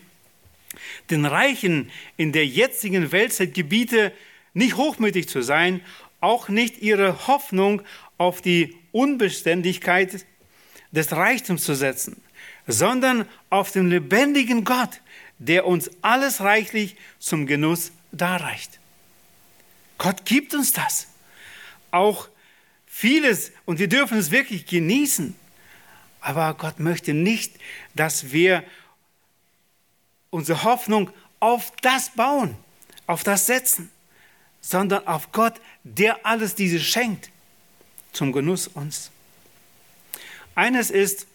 den 1.11 1.27
Reichen 1.27 1.91
in 2.17 2.33
der 2.33 2.47
jetzigen 2.47 3.13
Weltzeit 3.13 3.53
gebiete, 3.53 4.13
nicht 4.55 4.77
hochmütig 4.77 5.29
zu 5.29 5.43
sein, 5.43 5.83
auch 6.21 6.49
nicht 6.49 6.79
ihre 6.79 7.27
Hoffnung 7.27 7.83
auf 8.17 8.41
die 8.41 8.77
Unbeständigkeit 8.93 10.25
des 10.93 11.13
Reichtums 11.13 11.65
zu 11.65 11.75
setzen, 11.75 12.23
sondern 12.67 13.29
auf 13.51 13.73
den 13.73 13.91
lebendigen 13.91 14.65
Gott, 14.65 15.01
der 15.39 15.67
uns 15.67 15.91
alles 16.01 16.41
reichlich 16.41 16.97
zum 17.19 17.47
Genuss 17.47 17.93
darreicht. 18.13 18.79
Gott 19.99 20.25
gibt 20.25 20.55
uns 20.55 20.73
das. 20.73 21.09
Auch 21.91 22.29
vieles 22.97 23.53
und 23.67 23.79
wir 23.79 23.89
dürfen 23.89 24.17
es 24.17 24.31
wirklich 24.31 24.65
genießen. 24.65 25.35
Aber 26.23 26.55
Gott 26.55 26.81
möchte 26.81 27.13
nicht, 27.13 27.53
dass 27.95 28.33
wir 28.33 28.65
unsere 30.31 30.65
Hoffnung 30.65 31.11
auf 31.39 31.73
das 31.83 32.09
bauen, 32.15 32.57
auf 33.07 33.23
das 33.23 33.45
setzen, 33.45 33.91
sondern 34.63 35.07
auf 35.07 35.31
Gott, 35.31 35.61
der 35.85 36.25
alles 36.25 36.55
dieses 36.55 36.83
schenkt, 36.85 37.29
zum 38.13 38.33
Genuss 38.33 38.67
uns. 38.67 39.11
Eines 40.55 40.91
ist, 40.91 41.27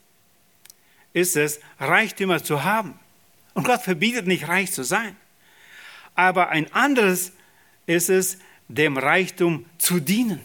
ist 1.14 1.36
es, 1.36 1.60
Reichtümer 1.80 2.44
zu 2.44 2.64
haben. 2.64 3.00
Und 3.54 3.66
Gott 3.66 3.84
verbietet 3.84 4.26
nicht, 4.26 4.48
reich 4.48 4.72
zu 4.72 4.84
sein. 4.84 5.16
Aber 6.16 6.50
ein 6.50 6.74
anderes 6.74 7.34
ist 7.86 8.10
es, 8.10 8.40
dem 8.68 8.98
Reichtum 8.98 9.68
zu 9.78 10.00
dienen. 10.00 10.42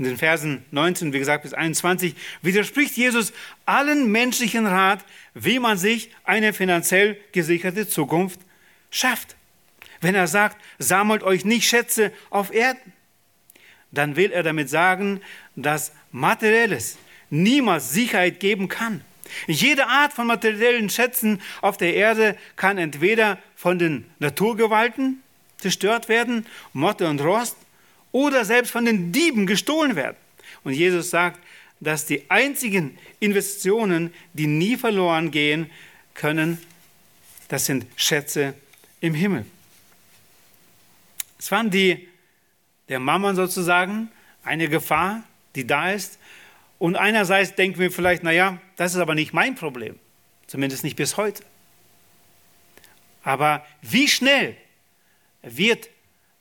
In 0.00 0.04
den 0.04 0.16
Versen 0.16 0.64
19, 0.70 1.12
wie 1.12 1.18
gesagt, 1.18 1.42
bis 1.42 1.52
21 1.52 2.14
widerspricht 2.40 2.96
Jesus 2.96 3.34
allen 3.66 4.10
menschlichen 4.10 4.66
Rat, 4.66 5.04
wie 5.34 5.58
man 5.58 5.76
sich 5.76 6.08
eine 6.24 6.54
finanziell 6.54 7.18
gesicherte 7.32 7.86
Zukunft 7.86 8.40
schafft. 8.90 9.36
Wenn 10.00 10.14
er 10.14 10.26
sagt, 10.26 10.56
sammelt 10.78 11.22
euch 11.22 11.44
nicht 11.44 11.68
Schätze 11.68 12.12
auf 12.30 12.50
Erden, 12.50 12.94
dann 13.90 14.16
will 14.16 14.32
er 14.32 14.42
damit 14.42 14.70
sagen, 14.70 15.20
dass 15.54 15.92
Materielles 16.12 16.96
niemals 17.28 17.92
Sicherheit 17.92 18.40
geben 18.40 18.68
kann. 18.68 19.02
Jede 19.48 19.86
Art 19.86 20.14
von 20.14 20.26
materiellen 20.26 20.88
Schätzen 20.88 21.42
auf 21.60 21.76
der 21.76 21.92
Erde 21.92 22.38
kann 22.56 22.78
entweder 22.78 23.38
von 23.54 23.78
den 23.78 24.06
Naturgewalten 24.18 25.22
zerstört 25.58 26.08
werden, 26.08 26.46
Motte 26.72 27.06
und 27.06 27.20
Rost, 27.20 27.58
oder 28.12 28.44
selbst 28.44 28.70
von 28.70 28.84
den 28.84 29.12
Dieben 29.12 29.46
gestohlen 29.46 29.96
werden. 29.96 30.16
Und 30.64 30.72
Jesus 30.72 31.10
sagt, 31.10 31.40
dass 31.80 32.06
die 32.06 32.30
einzigen 32.30 32.98
Investitionen, 33.20 34.12
die 34.34 34.46
nie 34.46 34.76
verloren 34.76 35.30
gehen 35.30 35.70
können, 36.14 36.58
das 37.48 37.66
sind 37.66 37.86
Schätze 37.96 38.54
im 39.00 39.14
Himmel. 39.14 39.46
Es 41.38 41.50
waren 41.50 41.70
die, 41.70 42.08
der 42.88 43.00
Mammon 43.00 43.34
sozusagen, 43.34 44.10
eine 44.44 44.68
Gefahr, 44.68 45.22
die 45.54 45.66
da 45.66 45.90
ist, 45.90 46.18
und 46.78 46.96
einerseits 46.96 47.54
denken 47.54 47.78
wir 47.78 47.90
vielleicht, 47.90 48.22
naja, 48.22 48.58
das 48.76 48.94
ist 48.94 49.00
aber 49.00 49.14
nicht 49.14 49.34
mein 49.34 49.54
Problem, 49.54 49.98
zumindest 50.46 50.82
nicht 50.82 50.96
bis 50.96 51.18
heute. 51.18 51.42
Aber 53.22 53.66
wie 53.82 54.08
schnell 54.08 54.56
wird 55.42 55.90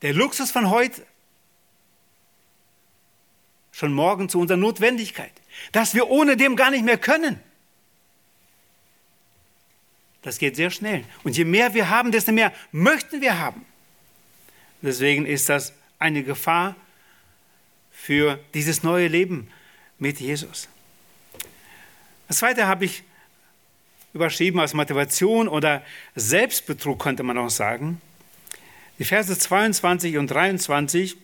der 0.02 0.14
Luxus 0.14 0.52
von 0.52 0.70
heute 0.70 1.06
schon 3.80 3.94
morgen 3.94 4.28
zu 4.28 4.40
unserer 4.40 4.58
Notwendigkeit, 4.58 5.32
dass 5.72 5.94
wir 5.96 6.10
ohne 6.10 6.36
dem 6.36 6.58
gar 6.58 6.70
nicht 6.70 6.84
mehr 6.84 6.98
können. 6.98 7.40
Das 10.22 10.38
geht 10.38 10.58
sehr 10.58 10.70
schnell. 10.70 11.06
Und 11.24 11.38
je 11.38 11.46
mehr 11.46 11.74
wir 11.74 11.90
haben, 11.90 12.12
desto 12.12 12.34
mehr 12.34 12.52
möchten 12.74 13.22
wir 13.22 13.40
haben. 13.40 13.66
Deswegen 14.82 15.26
ist 15.26 15.48
das 15.48 15.74
eine 15.98 16.24
Gefahr 16.24 16.76
für 17.92 18.40
dieses 18.54 18.84
neue 18.84 19.08
Leben, 19.08 19.50
mit 19.98 20.20
Jesus. 20.20 20.70
Das 22.28 22.38
zweite 22.38 22.68
habe 22.68 22.86
ich 22.86 23.04
überschrieben 24.14 24.60
als 24.60 24.74
Motivation 24.74 25.48
oder 25.48 25.84
Selbstbetrug, 26.16 27.00
könnte 27.02 27.24
man 27.24 27.38
auch 27.38 27.50
sagen. 27.50 28.02
Die 28.98 29.06
Verse 29.06 29.38
22 29.38 30.18
und 30.18 30.32
23, 30.32 31.18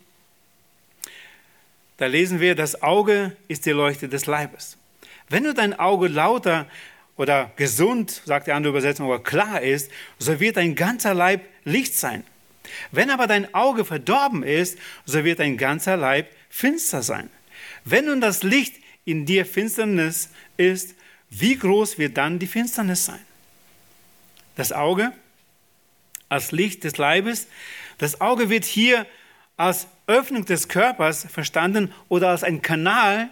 da 1.98 2.08
lesen 2.08 2.40
wir, 2.40 2.56
das 2.56 2.82
Auge 2.82 3.36
ist 3.48 3.66
die 3.66 3.72
Leuchte 3.72 4.10
des 4.10 4.26
Leibes. 4.26 4.78
Wenn 5.30 5.44
du 5.44 5.54
dein 5.54 5.78
Auge 5.80 6.08
lauter 6.08 6.68
oder 7.16 7.52
gesund, 7.56 8.22
sagt 8.26 8.48
die 8.48 8.52
andere 8.52 8.72
Übersetzung, 8.72 9.08
oder 9.08 9.24
klar 9.24 9.62
ist, 9.62 9.90
so 10.20 10.40
wird 10.40 10.58
dein 10.58 10.76
ganzer 10.76 11.14
Leib 11.14 11.42
Licht 11.64 11.96
sein. 11.96 12.24
Wenn 12.92 13.10
aber 13.10 13.28
dein 13.28 13.54
Auge 13.54 13.86
verdorben 13.86 14.44
ist, 14.44 14.78
so 15.06 15.24
wird 15.24 15.40
dein 15.40 15.58
ganzer 15.58 15.98
Leib 15.98 16.30
finster 16.50 17.02
sein. 17.02 17.30
Wenn 17.84 18.06
nun 18.06 18.22
das 18.22 18.44
Licht 18.44 18.76
in 19.06 19.26
dir 19.26 19.46
Finsternis 19.46 20.30
ist, 20.58 20.96
wie 21.30 21.58
groß 21.58 21.98
wird 21.98 22.18
dann 22.18 22.40
die 22.40 22.48
Finsternis 22.48 23.06
sein? 23.06 23.20
Das 24.56 24.72
Auge 24.72 25.12
als 26.30 26.52
Licht 26.52 26.84
des 26.84 26.98
Leibes, 26.98 27.48
das 27.98 28.20
Auge 28.20 28.50
wird 28.50 28.66
hier 28.66 29.06
als 29.58 29.88
Öffnung 30.08 30.46
des 30.46 30.68
Körpers 30.68 31.26
verstanden 31.32 31.94
oder 32.10 32.30
als 32.30 32.44
ein 32.44 32.62
Kanal, 32.62 33.30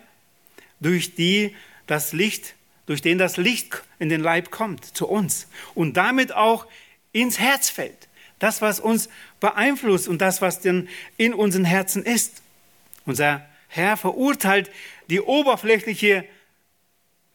durch 0.80 1.16
die 1.16 1.56
das 1.88 2.14
Licht, 2.14 2.56
durch 2.86 3.02
den 3.02 3.18
das 3.18 3.38
Licht 3.38 3.84
in 4.00 4.10
den 4.10 4.22
Leib 4.22 4.52
kommt, 4.52 4.86
zu 4.86 5.08
uns 5.08 5.48
und 5.76 5.98
damit 5.98 6.34
auch 6.34 6.68
ins 7.12 7.40
Herz 7.40 7.70
fällt. 7.70 8.08
Das, 8.40 8.62
was 8.62 8.80
uns 8.80 9.10
beeinflusst 9.40 10.08
und 10.08 10.20
das, 10.20 10.42
was 10.42 10.60
denn 10.60 10.90
in 11.16 11.34
unseren 11.34 11.66
Herzen 11.66 12.04
ist. 12.04 12.42
Unser 13.06 13.48
Herr 13.70 13.96
verurteilt 13.96 14.70
die 15.10 15.22
oberflächliche 15.22 16.26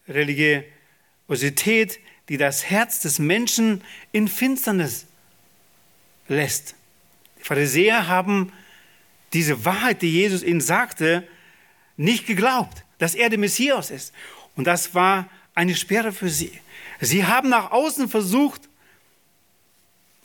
Religiosität, 0.07 1.99
die 2.29 2.37
das 2.37 2.65
Herz 2.69 2.99
des 2.99 3.19
Menschen 3.19 3.83
in 4.11 4.27
Finsternis 4.27 5.05
lässt. 6.27 6.75
Die 7.39 7.43
Pharisäer 7.43 8.07
haben 8.07 8.53
diese 9.33 9.65
Wahrheit, 9.65 10.01
die 10.01 10.11
Jesus 10.11 10.43
ihnen 10.43 10.61
sagte, 10.61 11.27
nicht 11.97 12.25
geglaubt, 12.25 12.83
dass 12.97 13.15
er 13.15 13.29
der 13.29 13.39
Messias 13.39 13.91
ist. 13.91 14.13
Und 14.55 14.65
das 14.65 14.95
war 14.95 15.29
eine 15.55 15.75
Sperre 15.75 16.11
für 16.11 16.29
sie. 16.29 16.51
Sie 16.99 17.25
haben 17.25 17.49
nach 17.49 17.71
außen 17.71 18.09
versucht, 18.09 18.69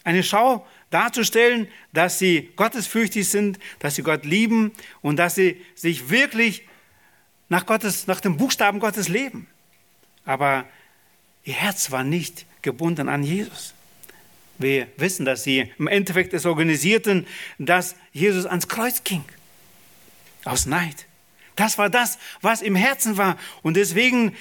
eine 0.04 0.22
Schau 0.22 0.66
darzustellen, 0.90 1.66
dass 1.92 2.18
sie 2.18 2.52
gottesfürchtig 2.56 3.28
sind, 3.28 3.58
dass 3.78 3.96
sie 3.96 4.02
Gott 4.02 4.24
lieben 4.24 4.72
und 5.00 5.16
dass 5.16 5.34
sie 5.34 5.60
sich 5.74 6.10
wirklich 6.10 6.68
nach, 7.48 7.66
Gottes, 7.66 8.06
nach 8.06 8.20
dem 8.20 8.36
Buchstaben 8.36 8.80
Gottes 8.80 9.08
leben. 9.08 9.46
Aber 10.24 10.66
ihr 11.42 11.54
Herz 11.54 11.90
war 11.90 12.04
nicht 12.04 12.46
gebunden 12.62 13.08
an 13.08 13.22
Jesus. 13.22 13.74
Wir 14.58 14.86
wissen, 14.96 15.24
dass 15.24 15.42
sie 15.42 15.72
im 15.78 15.88
Endeffekt 15.88 16.32
es 16.32 16.46
organisierten, 16.46 17.26
dass 17.58 17.96
Jesus 18.12 18.46
ans 18.46 18.68
Kreuz 18.68 19.02
ging. 19.04 19.24
Aus 20.44 20.66
Neid. 20.66 21.06
Das 21.56 21.78
war 21.78 21.90
das, 21.90 22.18
was 22.40 22.62
im 22.62 22.76
Herzen 22.76 23.16
war. 23.16 23.38
Und 23.62 23.76
deswegen 23.76 24.36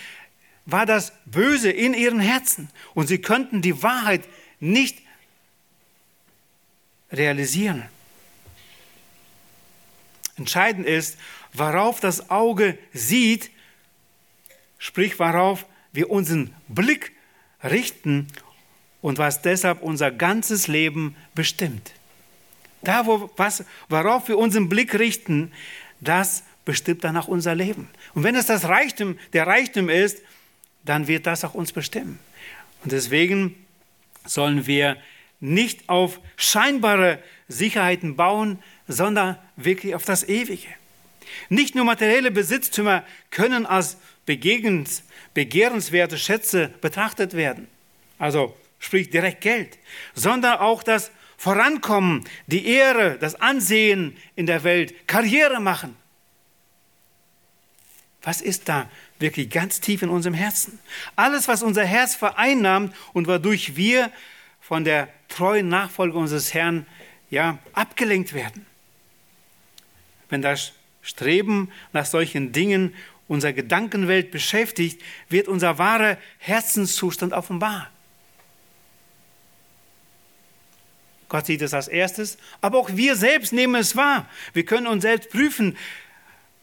war 0.66 0.86
das 0.86 1.14
Böse 1.26 1.70
in 1.72 1.94
ihren 1.94 2.20
Herzen. 2.20 2.70
Und 2.94 3.08
sie 3.08 3.20
könnten 3.20 3.62
die 3.62 3.82
Wahrheit 3.84 4.24
nicht 4.60 5.00
realisieren. 7.12 7.84
Entscheidend 10.36 10.88
ist, 10.88 11.18
worauf 11.54 12.00
das 12.00 12.30
Auge 12.32 12.78
sieht, 12.92 13.52
sprich 14.80 15.20
worauf 15.20 15.66
wir 15.92 16.10
unseren 16.10 16.56
Blick 16.68 17.12
richten 17.64 18.28
und 19.04 19.20
was 19.20 19.42
deshalb 19.44 19.84
unser 19.84 20.10
ganzes 20.12 20.68
Leben 20.68 21.16
bestimmt. 21.36 21.92
Da, 22.82 23.06
wo, 23.06 23.30
was, 23.36 23.66
worauf 23.90 24.30
wir 24.30 24.38
unseren 24.38 24.70
Blick 24.70 24.98
richten, 24.98 25.52
das 26.00 26.44
bestimmt 26.66 27.04
danach 27.04 27.28
unser 27.28 27.54
Leben. 27.54 27.90
Und 28.16 28.24
wenn 28.24 28.36
es 28.36 28.46
das 28.46 28.64
Reichtum, 28.64 29.20
der 29.34 29.46
Reichtum 29.46 29.90
ist, 29.90 30.22
dann 30.86 31.08
wird 31.08 31.28
das 31.28 31.44
auch 31.44 31.54
uns 31.54 31.74
bestimmen. 31.74 32.18
Und 32.84 32.94
deswegen 32.94 33.56
sollen 34.26 34.68
wir 34.68 34.96
nicht 35.42 35.90
auf 35.90 36.22
scheinbare 36.38 37.20
Sicherheiten 37.50 38.16
bauen, 38.16 38.60
sondern 38.88 39.38
wirklich 39.58 39.96
auf 39.96 40.06
das 40.06 40.24
Ewige. 40.24 40.70
Nicht 41.50 41.76
nur 41.76 41.84
materielle 41.84 42.32
Besitztümer 42.32 43.04
können 43.32 43.66
als 43.66 43.98
begehrenswerte 44.26 46.18
Schätze 46.18 46.70
betrachtet 46.80 47.34
werden, 47.34 47.68
also 48.18 48.56
sprich 48.84 49.10
direkt 49.10 49.42
Geld, 49.42 49.80
sondern 50.14 50.60
auch 50.60 50.84
das 50.84 51.12
Vorankommen, 51.38 52.24
die 52.48 52.68
Ehre, 52.68 53.18
das 53.18 53.36
Ansehen 53.36 54.18
in 54.36 54.46
der 54.46 54.64
Welt, 54.64 55.08
Karriere 55.08 55.60
machen. 55.60 55.96
Was 58.22 58.42
ist 58.42 58.70
da 58.70 58.90
wirklich 59.20 59.50
ganz 59.50 59.80
tief 59.80 60.02
in 60.02 60.10
unserem 60.10 60.34
Herzen? 60.34 60.80
Alles, 61.16 61.48
was 61.48 61.64
unser 61.64 61.86
Herz 61.86 62.16
vereinnahmt 62.16 62.94
und 63.14 63.28
wodurch 63.28 63.76
wir 63.76 64.12
von 64.62 64.84
der 64.84 65.10
treuen 65.30 65.70
Nachfolge 65.70 66.18
unseres 66.18 66.54
Herrn 66.54 66.86
ja, 67.30 67.58
abgelenkt 67.74 68.34
werden. 68.34 68.66
Wenn 70.30 70.42
das 70.42 70.74
Streben 71.02 71.72
nach 71.92 72.06
solchen 72.06 72.52
Dingen 72.52 72.94
unsere 73.28 73.54
Gedankenwelt 73.54 74.32
beschäftigt, 74.32 75.02
wird 75.30 75.48
unser 75.48 75.78
wahrer 75.78 76.18
Herzenszustand 76.38 77.34
offenbar. 77.34 77.90
Gott 81.34 81.48
sieht 81.48 81.64
es 81.64 81.74
als 81.74 81.88
erstes, 81.88 82.38
aber 82.62 82.78
auch 82.78 82.92
wir 82.94 83.16
selbst 83.16 83.54
nehmen 83.54 83.74
es 83.74 83.96
wahr. 83.96 84.30
Wir 84.54 84.66
können 84.66 84.86
uns 84.86 85.02
selbst 85.02 85.32
prüfen, 85.32 85.76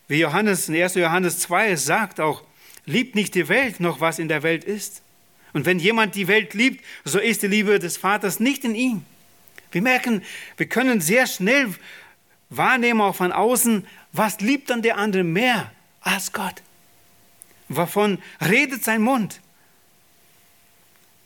wie 0.07 0.21
Johannes 0.21 0.69
in 0.69 0.81
1. 0.81 0.95
Johannes 0.95 1.41
2 1.41 1.71
es 1.71 1.87
sagt 1.87 2.21
auch, 2.21 2.45
liebt 2.87 3.17
nicht 3.17 3.35
die 3.35 3.49
Welt 3.49 3.81
noch, 3.81 4.01
was 4.01 4.21
in 4.21 4.29
der 4.29 4.45
Welt 4.45 4.63
ist. 4.63 5.03
Und 5.55 5.67
wenn 5.67 5.81
jemand 5.81 6.15
die 6.15 6.29
Welt 6.29 6.55
liebt, 6.55 6.85
so 7.05 7.19
ist 7.19 7.43
die 7.43 7.49
Liebe 7.49 7.81
des 7.81 7.97
Vaters 7.97 8.39
nicht 8.39 8.65
in 8.65 8.77
ihm. 8.77 9.05
Wir 9.73 9.83
merken, 9.83 10.23
wir 10.57 10.67
können 10.67 11.01
sehr 11.01 11.27
schnell 11.27 11.75
wahrnehmen, 12.49 13.01
auch 13.01 13.17
von 13.17 13.33
außen, 13.33 13.85
was 14.13 14.41
liebt 14.41 14.71
dann 14.71 14.83
der 14.83 14.99
andere 14.99 15.25
mehr 15.25 15.73
als 16.01 16.33
Gott. 16.33 16.63
Wovon 17.69 18.23
redet 18.41 18.85
sein 18.85 19.03
Mund? 19.03 19.41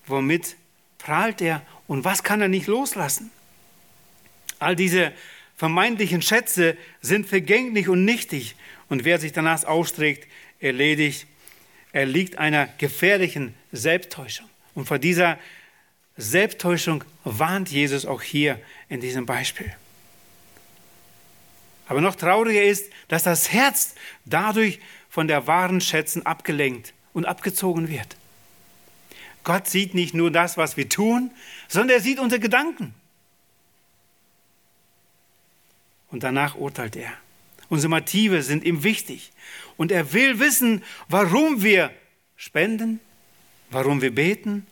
Womit 0.06 0.56
prahlt 1.04 1.40
er 1.42 1.62
und 1.86 2.04
was 2.04 2.22
kann 2.22 2.40
er 2.40 2.48
nicht 2.48 2.66
loslassen? 2.66 3.30
All 4.58 4.74
diese 4.74 5.12
vermeintlichen 5.56 6.22
Schätze 6.22 6.76
sind 7.02 7.26
vergänglich 7.26 7.88
und 7.88 8.04
nichtig 8.04 8.56
und 8.88 9.04
wer 9.04 9.18
sich 9.18 9.32
danach 9.32 9.64
ausstreckt, 9.64 10.26
erledigt, 10.60 11.26
er 11.92 12.06
liegt 12.06 12.38
einer 12.38 12.66
gefährlichen 12.78 13.54
Selbsttäuschung. 13.70 14.48
Und 14.74 14.86
vor 14.86 14.98
dieser 14.98 15.38
Selbsttäuschung 16.16 17.04
warnt 17.22 17.70
Jesus 17.70 18.06
auch 18.06 18.22
hier 18.22 18.58
in 18.88 19.00
diesem 19.00 19.26
Beispiel. 19.26 19.72
Aber 21.86 22.00
noch 22.00 22.16
trauriger 22.16 22.62
ist, 22.62 22.90
dass 23.08 23.24
das 23.24 23.52
Herz 23.52 23.94
dadurch 24.24 24.80
von 25.10 25.28
der 25.28 25.46
wahren 25.46 25.82
Schätzen 25.82 26.24
abgelenkt 26.24 26.94
und 27.12 27.26
abgezogen 27.26 27.88
wird. 27.88 28.16
Gott 29.44 29.68
sieht 29.68 29.94
nicht 29.94 30.14
nur 30.14 30.30
das, 30.30 30.56
was 30.56 30.76
wir 30.76 30.88
tun, 30.88 31.30
sondern 31.68 31.96
er 31.96 32.00
sieht 32.00 32.18
unsere 32.18 32.40
Gedanken. 32.40 32.94
Und 36.10 36.22
danach 36.22 36.56
urteilt 36.56 36.96
er. 36.96 37.12
Unsere 37.68 37.90
Motive 37.90 38.42
sind 38.42 38.64
ihm 38.64 38.82
wichtig. 38.82 39.32
Und 39.76 39.92
er 39.92 40.12
will 40.12 40.38
wissen, 40.38 40.82
warum 41.08 41.62
wir 41.62 41.90
spenden, 42.36 43.00
warum 43.70 44.00
wir 44.00 44.14
beten 44.14 44.66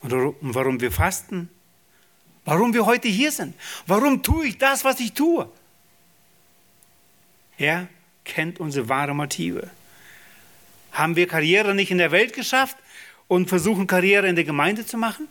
und 0.00 0.12
warum 0.40 0.80
wir 0.80 0.92
fasten, 0.92 1.48
warum 2.44 2.74
wir 2.74 2.84
heute 2.84 3.08
hier 3.08 3.32
sind. 3.32 3.54
Warum 3.86 4.22
tue 4.22 4.46
ich 4.46 4.58
das, 4.58 4.84
was 4.84 5.00
ich 5.00 5.12
tue? 5.12 5.50
Er 7.58 7.88
kennt 8.24 8.60
unsere 8.60 8.88
wahren 8.88 9.16
Motive. 9.16 9.70
Haben 10.90 11.16
wir 11.16 11.26
Karriere 11.26 11.74
nicht 11.74 11.90
in 11.90 11.98
der 11.98 12.10
Welt 12.10 12.34
geschafft 12.34 12.76
und 13.32 13.48
versuchen 13.48 13.86
Karriere 13.86 14.28
in 14.28 14.34
der 14.34 14.44
Gemeinde 14.44 14.84
zu 14.84 14.98
machen? 14.98 15.26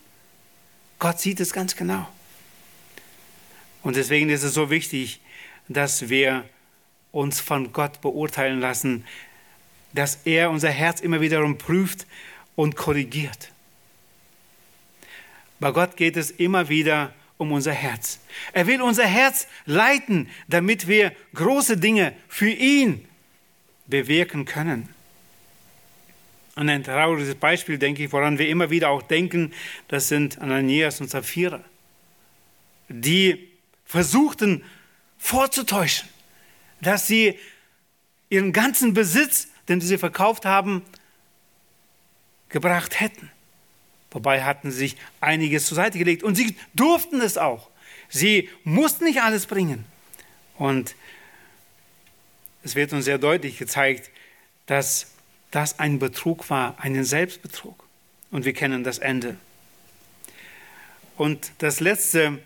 Gott 0.97 1.19
sieht 1.19 1.39
es 1.39 1.53
ganz 1.53 1.75
genau. 1.75 2.07
Und 3.83 3.95
deswegen 3.95 4.31
ist 4.31 4.41
es 4.41 4.55
so 4.55 4.71
wichtig, 4.71 5.21
dass 5.67 6.09
wir 6.09 6.43
uns 7.11 7.39
von 7.39 7.71
Gott 7.73 8.01
beurteilen 8.01 8.59
lassen, 8.59 9.05
dass 9.93 10.21
er 10.25 10.49
unser 10.49 10.71
Herz 10.71 10.99
immer 10.99 11.21
wiederum 11.21 11.59
prüft 11.59 12.07
und 12.55 12.75
korrigiert. 12.75 13.51
Bei 15.59 15.69
Gott 15.69 15.95
geht 15.95 16.17
es 16.17 16.31
immer 16.31 16.69
wieder 16.69 17.13
um 17.37 17.51
unser 17.51 17.73
Herz. 17.73 18.17
Er 18.51 18.65
will 18.65 18.81
unser 18.81 19.05
Herz 19.05 19.45
leiten, 19.67 20.27
damit 20.47 20.87
wir 20.87 21.11
große 21.35 21.77
Dinge 21.77 22.13
für 22.27 22.49
ihn 22.49 23.07
bewirken 23.85 24.45
können. 24.45 24.89
Und 26.55 26.69
ein 26.69 26.83
trauriges 26.83 27.35
Beispiel, 27.35 27.77
denke 27.77 28.03
ich, 28.03 28.11
woran 28.11 28.37
wir 28.37 28.49
immer 28.49 28.69
wieder 28.69 28.89
auch 28.89 29.01
denken, 29.01 29.53
das 29.87 30.09
sind 30.09 30.39
Ananias 30.39 30.99
und 30.99 31.09
Sapphira, 31.09 31.63
die 32.89 33.49
versuchten 33.85 34.63
vorzutäuschen, 35.17 36.09
dass 36.81 37.07
sie 37.07 37.39
ihren 38.29 38.53
ganzen 38.53 38.93
Besitz, 38.93 39.47
den 39.69 39.79
sie 39.79 39.97
verkauft 39.97 40.45
haben, 40.45 40.83
gebracht 42.49 42.99
hätten. 42.99 43.31
Wobei 44.11 44.43
hatten 44.43 44.71
sie 44.71 44.77
sich 44.77 44.97
einiges 45.21 45.67
zur 45.67 45.75
Seite 45.75 45.97
gelegt 45.97 46.23
und 46.23 46.35
sie 46.35 46.55
durften 46.73 47.21
es 47.21 47.37
auch. 47.37 47.69
Sie 48.09 48.49
mussten 48.65 49.05
nicht 49.05 49.21
alles 49.21 49.45
bringen. 49.45 49.85
Und 50.57 50.95
es 52.63 52.75
wird 52.75 52.91
uns 52.91 53.05
sehr 53.05 53.17
deutlich 53.17 53.57
gezeigt, 53.57 54.09
dass 54.65 55.10
das 55.51 55.79
ein 55.79 55.99
Betrug 55.99 56.49
war, 56.49 56.75
einen 56.79 57.03
Selbstbetrug. 57.03 57.83
Und 58.31 58.45
wir 58.45 58.53
kennen 58.53 58.83
das 58.83 58.97
Ende. 58.97 59.37
Und 61.17 61.51
das 61.59 61.81
letzte 61.81 62.39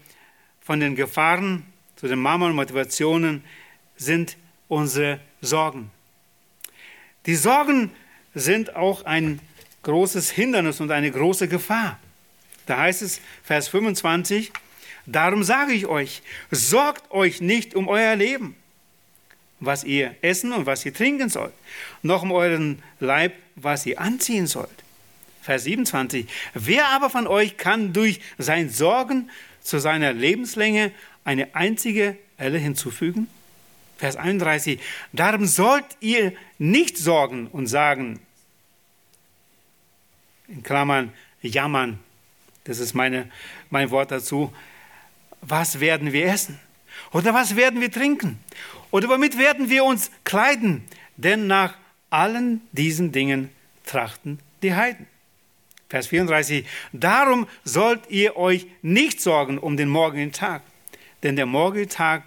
von 0.62 0.80
den 0.80 0.96
Gefahren 0.96 1.66
zu 1.96 2.08
den 2.08 2.20
Mammon-Motivationen 2.20 3.44
sind 3.96 4.36
unsere 4.68 5.20
Sorgen. 5.42 5.92
Die 7.26 7.36
Sorgen 7.36 7.92
sind 8.34 8.76
auch 8.76 9.06
ein 9.06 9.40
großes 9.84 10.32
Hindernis 10.32 10.82
und 10.82 10.92
eine 10.92 11.12
große 11.12 11.48
Gefahr. 11.48 12.00
Da 12.66 12.80
heißt 12.80 13.04
es, 13.04 13.22
Vers 13.44 13.68
25, 13.68 14.52
darum 15.06 15.44
sage 15.44 15.74
ich 15.74 15.86
euch, 15.86 16.24
sorgt 16.50 17.12
euch 17.12 17.42
nicht 17.42 17.76
um 17.76 17.88
euer 17.88 18.16
Leben, 18.16 18.56
was 19.66 19.84
ihr 19.84 20.16
essen 20.22 20.54
und 20.54 20.66
was 20.66 20.86
ihr 20.86 20.94
trinken 20.94 21.30
sollt, 21.30 21.54
noch 22.02 22.24
um 22.24 22.32
euren 22.32 22.82
Leib, 23.00 23.34
was 23.56 23.86
ihr 23.86 24.00
anziehen 24.00 24.48
sollt. 24.48 24.84
Vers 25.42 25.66
27, 25.66 26.28
wer 26.54 26.88
aber 26.88 27.10
von 27.10 27.28
euch 27.28 27.58
kann 27.58 27.94
durch 27.94 28.20
sein 28.38 28.70
Sorgen 28.70 29.30
zu 29.62 29.80
seiner 29.80 30.12
Lebenslänge 30.12 30.92
eine 31.24 31.54
einzige 31.56 32.18
Elle 32.38 32.58
hinzufügen? 32.58 33.28
Vers 33.98 34.16
31, 34.18 34.80
darum 35.14 35.46
sollt 35.46 35.86
ihr 36.02 36.34
nicht 36.58 36.98
sorgen 36.98 37.48
und 37.48 37.68
sagen, 37.68 38.20
in 40.48 40.64
Klammern 40.64 41.14
jammern, 41.42 42.00
das 42.66 42.80
ist 42.80 42.94
meine, 42.94 43.32
mein 43.70 43.92
Wort 43.92 44.12
dazu, 44.12 44.54
was 45.42 45.80
werden 45.80 46.12
wir 46.12 46.26
essen? 46.26 46.60
Oder 47.12 47.34
was 47.34 47.56
werden 47.56 47.82
wir 47.82 47.92
trinken? 47.92 48.40
Oder 48.96 49.10
womit 49.10 49.38
werden 49.38 49.70
wir 49.70 49.84
uns 49.84 50.10
kleiden? 50.24 50.82
Denn 51.18 51.48
nach 51.48 51.78
allen 52.10 52.62
diesen 52.72 53.12
Dingen 53.12 53.50
trachten 53.86 54.40
die 54.64 54.74
Heiden. 54.74 55.06
Vers 55.90 56.08
34. 56.08 56.66
Darum 56.94 57.46
sollt 57.66 58.10
ihr 58.10 58.38
euch 58.38 58.68
nicht 58.82 59.20
sorgen 59.20 59.58
um 59.58 59.76
den 59.76 59.90
morgigen 59.90 60.32
Tag, 60.32 60.62
denn 61.24 61.36
der 61.36 61.46
morgige 61.46 61.90
Tag 61.90 62.24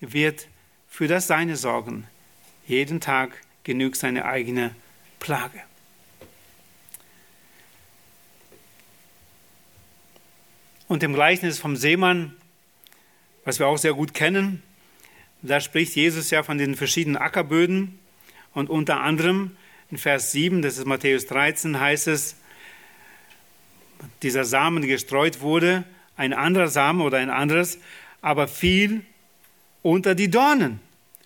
wird 0.00 0.46
für 0.90 1.08
das 1.08 1.26
Seine 1.26 1.56
sorgen. 1.56 2.06
Jeden 2.66 3.00
Tag 3.00 3.40
genügt 3.62 3.96
seine 3.96 4.26
eigene 4.26 4.74
Plage. 5.20 5.62
Und 10.86 11.02
im 11.02 11.14
Gleichnis 11.14 11.58
vom 11.58 11.76
Seemann, 11.76 12.36
was 13.46 13.58
wir 13.58 13.68
auch 13.68 13.78
sehr 13.78 13.94
gut 13.94 14.12
kennen, 14.12 14.62
Da 15.46 15.60
spricht 15.60 15.94
Jesus 15.94 16.30
ja 16.30 16.42
von 16.42 16.56
den 16.56 16.74
verschiedenen 16.74 17.18
Ackerböden 17.18 17.98
und 18.54 18.70
unter 18.70 19.02
anderem 19.02 19.54
in 19.90 19.98
Vers 19.98 20.32
7, 20.32 20.62
das 20.62 20.78
ist 20.78 20.86
Matthäus 20.86 21.26
13, 21.26 21.78
heißt 21.78 22.08
es, 22.08 22.36
dieser 24.22 24.46
Samen 24.46 24.86
gestreut 24.86 25.42
wurde, 25.42 25.84
ein 26.16 26.32
anderer 26.32 26.68
Samen 26.68 27.02
oder 27.02 27.18
ein 27.18 27.28
anderes, 27.28 27.78
aber 28.22 28.48
fiel 28.48 29.02
unter 29.82 30.14
die 30.14 30.30
Dornen. 30.30 30.80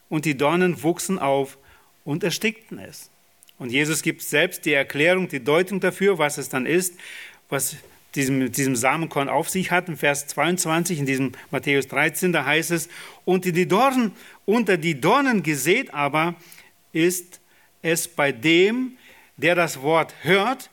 Und 0.08 0.24
die 0.24 0.36
Dornen 0.36 0.82
wuchsen 0.82 1.20
auf 1.20 1.56
und 2.04 2.24
erstickten 2.24 2.80
es. 2.80 3.10
Und 3.56 3.70
Jesus 3.70 4.02
gibt 4.02 4.22
selbst 4.22 4.64
die 4.64 4.72
Erklärung, 4.72 5.28
die 5.28 5.44
Deutung 5.44 5.78
dafür, 5.78 6.18
was 6.18 6.38
es 6.38 6.48
dann 6.48 6.66
ist, 6.66 6.94
was 7.48 7.76
diesem, 8.14 8.50
diesem 8.50 8.76
Samenkorn 8.76 9.28
auf 9.28 9.48
sich 9.48 9.70
hat. 9.70 9.88
In 9.88 9.96
Vers 9.96 10.26
22, 10.28 10.98
in 10.98 11.06
diesem 11.06 11.32
Matthäus 11.50 11.88
13, 11.88 12.32
da 12.32 12.44
heißt 12.44 12.70
es, 12.70 12.88
und 13.24 13.44
die 13.44 13.68
Dornen, 13.68 14.12
unter 14.44 14.76
die 14.76 15.00
Dornen 15.00 15.42
gesät 15.42 15.92
aber 15.92 16.34
ist 16.92 17.40
es 17.82 18.08
bei 18.08 18.32
dem, 18.32 18.96
der 19.36 19.54
das 19.54 19.82
Wort 19.82 20.14
hört, 20.22 20.70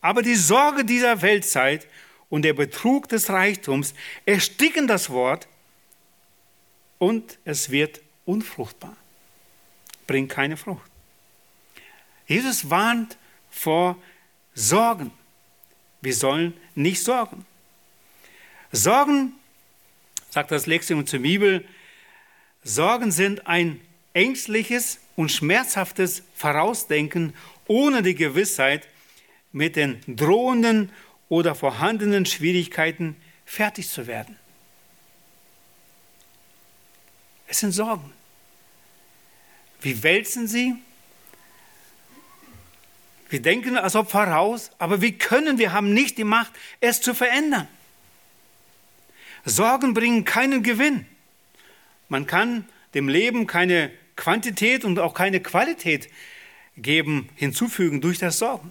aber 0.00 0.22
die 0.22 0.34
Sorge 0.34 0.84
dieser 0.84 1.22
Weltzeit 1.22 1.86
und 2.28 2.42
der 2.42 2.52
Betrug 2.52 3.08
des 3.08 3.30
Reichtums 3.30 3.94
ersticken 4.26 4.86
das 4.86 5.10
Wort 5.10 5.48
und 6.98 7.38
es 7.44 7.70
wird 7.70 8.00
unfruchtbar, 8.24 8.96
bringt 10.06 10.30
keine 10.30 10.56
Frucht. 10.56 10.90
Jesus 12.26 12.70
warnt 12.70 13.16
vor 13.50 13.96
Sorgen. 14.54 15.10
Wir 16.04 16.14
sollen 16.14 16.52
nicht 16.74 17.02
sorgen. 17.02 17.46
Sorgen, 18.72 19.32
sagt 20.30 20.50
das 20.50 20.66
Lexium 20.66 21.06
zur 21.06 21.20
Bibel, 21.20 21.66
Sorgen 22.62 23.10
sind 23.10 23.46
ein 23.46 23.80
ängstliches 24.12 24.98
und 25.16 25.32
schmerzhaftes 25.32 26.22
Vorausdenken 26.34 27.34
ohne 27.66 28.02
die 28.02 28.14
Gewissheit, 28.14 28.86
mit 29.52 29.76
den 29.76 30.00
drohenden 30.08 30.90
oder 31.28 31.54
vorhandenen 31.54 32.26
Schwierigkeiten 32.26 33.16
fertig 33.46 33.88
zu 33.88 34.06
werden. 34.06 34.36
Es 37.46 37.60
sind 37.60 37.70
Sorgen. 37.72 38.12
Wie 39.80 40.02
wälzen 40.02 40.48
sie? 40.48 40.74
Wir 43.34 43.42
denken 43.42 43.76
als 43.76 43.96
ob 43.96 44.12
voraus, 44.12 44.70
aber 44.78 45.02
wie 45.02 45.18
können 45.18 45.58
wir 45.58 45.72
haben 45.72 45.92
nicht 45.92 46.18
die 46.18 46.22
Macht, 46.22 46.52
es 46.78 47.00
zu 47.00 47.14
verändern. 47.14 47.66
Sorgen 49.44 49.92
bringen 49.92 50.24
keinen 50.24 50.62
Gewinn. 50.62 51.04
Man 52.08 52.28
kann 52.28 52.64
dem 52.94 53.08
Leben 53.08 53.48
keine 53.48 53.90
Quantität 54.14 54.84
und 54.84 55.00
auch 55.00 55.14
keine 55.14 55.40
Qualität 55.40 56.08
geben, 56.76 57.28
hinzufügen 57.34 58.00
durch 58.00 58.18
das 58.18 58.38
Sorgen. 58.38 58.70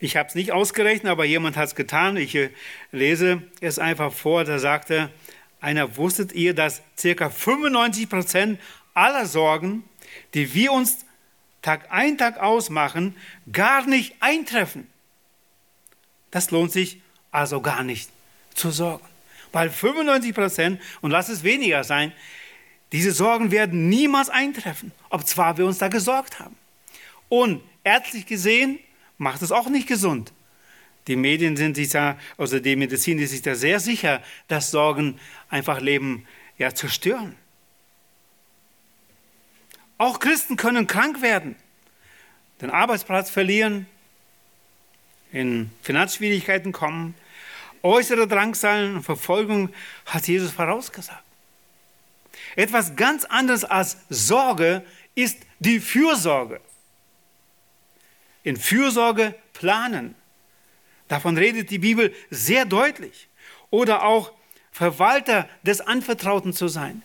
Ich 0.00 0.16
habe 0.16 0.28
es 0.28 0.34
nicht 0.34 0.50
ausgerechnet, 0.50 1.12
aber 1.12 1.24
jemand 1.24 1.56
hat 1.56 1.68
es 1.68 1.76
getan. 1.76 2.16
Ich 2.16 2.34
äh, 2.34 2.50
lese 2.90 3.40
es 3.60 3.78
einfach 3.78 4.12
vor. 4.12 4.42
Da 4.42 4.58
sagte 4.58 5.10
einer, 5.60 5.96
wusstet 5.96 6.32
ihr, 6.32 6.54
dass 6.54 6.82
ca. 7.00 7.30
95 7.30 8.08
Prozent 8.08 8.60
aller 8.94 9.26
Sorgen, 9.26 9.84
die 10.34 10.54
wir 10.54 10.72
uns 10.72 11.04
Tag 11.62 11.90
ein, 11.90 12.16
Tag 12.18 12.38
aus 12.38 12.70
machen, 12.70 13.16
gar 13.52 13.86
nicht 13.86 14.14
eintreffen? 14.20 14.86
Das 16.30 16.50
lohnt 16.50 16.72
sich 16.72 17.00
also 17.30 17.60
gar 17.60 17.82
nicht 17.82 18.10
zu 18.54 18.70
sorgen. 18.70 19.06
Weil 19.52 19.70
95 19.70 20.34
Prozent, 20.34 20.80
und 21.00 21.10
lass 21.10 21.28
es 21.28 21.42
weniger 21.42 21.84
sein, 21.84 22.12
diese 22.92 23.12
Sorgen 23.12 23.50
werden 23.50 23.88
niemals 23.88 24.30
eintreffen, 24.30 24.92
ob 25.10 25.26
zwar 25.26 25.58
wir 25.58 25.66
uns 25.66 25.78
da 25.78 25.88
gesorgt 25.88 26.40
haben. 26.40 26.56
Und 27.28 27.62
ärztlich 27.84 28.26
gesehen 28.26 28.78
macht 29.18 29.42
es 29.42 29.52
auch 29.52 29.68
nicht 29.68 29.86
gesund. 29.86 30.32
Die 31.06 31.16
Medien 31.16 31.56
sind 31.56 31.76
sich 31.76 31.88
da, 31.88 32.18
also 32.36 32.58
die 32.58 32.76
Medizin 32.76 33.18
ist 33.18 33.30
sich 33.30 33.42
da 33.42 33.54
sehr 33.54 33.80
sicher, 33.80 34.22
dass 34.48 34.70
Sorgen 34.70 35.18
einfach 35.48 35.80
Leben 35.80 36.26
ja 36.58 36.74
zerstören. 36.74 37.36
Auch 40.00 40.18
Christen 40.18 40.56
können 40.56 40.86
krank 40.86 41.20
werden, 41.20 41.56
den 42.62 42.70
Arbeitsplatz 42.70 43.28
verlieren, 43.28 43.86
in 45.30 45.70
Finanzschwierigkeiten 45.82 46.72
kommen, 46.72 47.14
äußere 47.82 48.26
Drangsal 48.26 48.94
und 48.94 49.02
Verfolgung 49.02 49.68
hat 50.06 50.26
Jesus 50.26 50.52
vorausgesagt. 50.52 51.22
Etwas 52.56 52.96
ganz 52.96 53.26
anderes 53.26 53.62
als 53.62 53.98
Sorge 54.08 54.86
ist 55.14 55.36
die 55.58 55.80
Fürsorge. 55.80 56.62
In 58.42 58.56
Fürsorge 58.56 59.34
planen. 59.52 60.14
Davon 61.08 61.36
redet 61.36 61.68
die 61.68 61.78
Bibel 61.78 62.14
sehr 62.30 62.64
deutlich. 62.64 63.28
Oder 63.68 64.04
auch 64.04 64.32
Verwalter 64.72 65.46
des 65.62 65.82
Anvertrauten 65.82 66.54
zu 66.54 66.68
sein. 66.68 67.02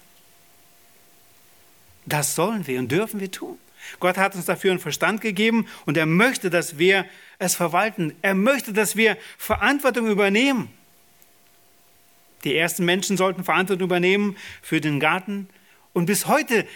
Das 2.05 2.35
sollen 2.35 2.67
wir 2.67 2.79
und 2.79 2.91
dürfen 2.91 3.19
wir 3.19 3.31
tun. 3.31 3.57
Gott 3.99 4.17
hat 4.17 4.35
uns 4.35 4.45
dafür 4.45 4.71
einen 4.71 4.79
Verstand 4.79 5.21
gegeben 5.21 5.67
und 5.85 5.97
er 5.97 6.05
möchte, 6.05 6.49
dass 6.49 6.77
wir 6.77 7.05
es 7.39 7.55
verwalten. 7.55 8.15
Er 8.21 8.35
möchte, 8.35 8.73
dass 8.73 8.95
wir 8.95 9.17
Verantwortung 9.37 10.07
übernehmen. 10.07 10.69
Die 12.43 12.55
ersten 12.55 12.85
Menschen 12.85 13.17
sollten 13.17 13.43
Verantwortung 13.43 13.85
übernehmen 13.85 14.37
für 14.61 14.81
den 14.81 14.99
Garten. 14.99 15.49
Und 15.93 16.05
bis 16.05 16.27
heute 16.27 16.67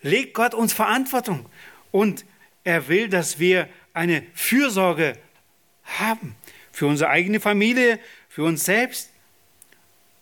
legt 0.00 0.34
Gott 0.34 0.54
uns 0.54 0.72
Verantwortung. 0.72 1.46
Und 1.90 2.24
er 2.64 2.88
will, 2.88 3.08
dass 3.08 3.38
wir 3.38 3.68
eine 3.92 4.22
Fürsorge 4.34 5.16
haben 5.84 6.36
für 6.72 6.86
unsere 6.86 7.10
eigene 7.10 7.40
Familie, 7.40 7.98
für 8.28 8.44
uns 8.44 8.64
selbst. 8.64 9.10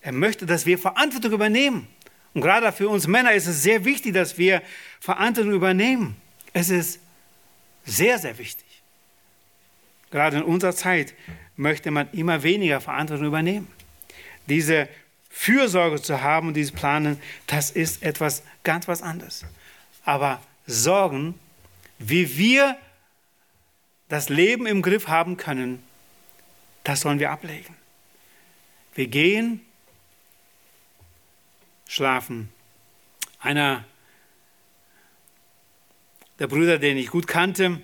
Er 0.01 0.13
möchte, 0.13 0.47
dass 0.47 0.67
wir 0.67 0.79
Verantwortung 0.79 1.33
übernehmen. 1.33 1.89
Und 2.35 2.43
gerade 2.43 2.71
für 2.73 2.89
uns 2.89 3.07
Männer 3.07 3.33
ist 3.33 3.47
es 3.47 3.63
sehr 3.63 3.85
wichtig, 3.85 4.15
dass 4.15 4.39
wir 4.39 4.63
Verantwortung 5.01 5.53
übernehmen. 5.53 6.17
Es 6.53 6.71
ist 6.71 7.01
sehr, 7.85 8.19
sehr 8.19 8.39
wichtig. 8.39 8.67
Gerade 10.11 10.39
in 10.39 10.43
unserer 10.43 10.75
Zeit 10.75 11.15
möchte 11.57 11.91
man 11.91 12.11
immer 12.13 12.43
weniger 12.43 12.81
Verantwortung 12.81 13.27
übernehmen 13.27 13.69
diese 14.49 14.89
Fürsorge 15.31 16.01
zu 16.03 16.23
haben 16.23 16.49
und 16.49 16.55
dieses 16.55 16.73
Planen, 16.73 17.21
das 17.47 17.71
ist 17.71 18.03
etwas 18.03 18.43
ganz 18.65 18.89
was 18.89 19.03
anderes. 19.03 19.45
Aber 20.05 20.41
Sorgen, 20.67 21.39
wie 21.99 22.37
wir 22.37 22.77
das 24.09 24.29
Leben 24.29 24.67
im 24.67 24.83
Griff 24.83 25.09
haben 25.09 25.37
können, 25.37 25.83
das 26.83 27.01
sollen 27.01 27.19
wir 27.19 27.31
ablegen. 27.31 27.77
Wir 28.95 29.07
gehen, 29.07 29.61
schlafen. 31.89 32.51
Einer 33.41 33.85
der 36.39 36.47
Brüder, 36.47 36.79
den 36.79 36.97
ich 36.97 37.09
gut 37.09 37.27
kannte, 37.27 37.81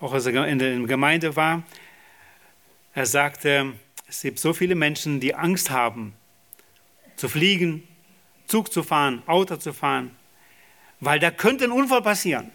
auch 0.00 0.14
als 0.14 0.24
er 0.24 0.46
in 0.46 0.58
der 0.58 0.78
Gemeinde 0.80 1.36
war, 1.36 1.62
er 2.94 3.04
sagte, 3.04 3.74
es 4.06 4.22
gibt 4.22 4.38
so 4.38 4.54
viele 4.54 4.74
Menschen, 4.74 5.20
die 5.20 5.34
Angst 5.34 5.70
haben, 5.70 6.14
zu 7.16 7.28
fliegen, 7.28 7.86
Zug 8.46 8.72
zu 8.72 8.82
fahren, 8.82 9.22
Auto 9.26 9.56
zu 9.56 9.74
fahren, 9.74 10.16
weil 11.00 11.18
da 11.18 11.30
könnte 11.30 11.64
ein 11.64 11.72
Unfall 11.72 12.00
passieren. 12.00 12.50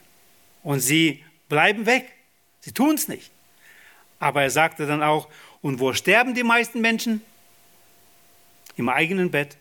Und 0.64 0.80
sie 0.80 1.24
bleiben 1.50 1.86
weg. 1.86 2.12
Sie 2.62 2.72
tun 2.72 2.96
es 2.96 3.08
nicht. 3.08 3.32
Aber 4.20 4.42
er 4.42 4.50
sagte 4.50 4.88
dann 4.88 5.04
auch, 5.04 5.28
und 5.62 5.80
wo 5.80 5.94
sterben 5.94 6.34
die 6.34 6.44
meisten 6.44 6.82
Menschen? 6.82 7.22
Im 8.76 8.90
eigenen 8.90 9.30
Bett. 9.30 9.58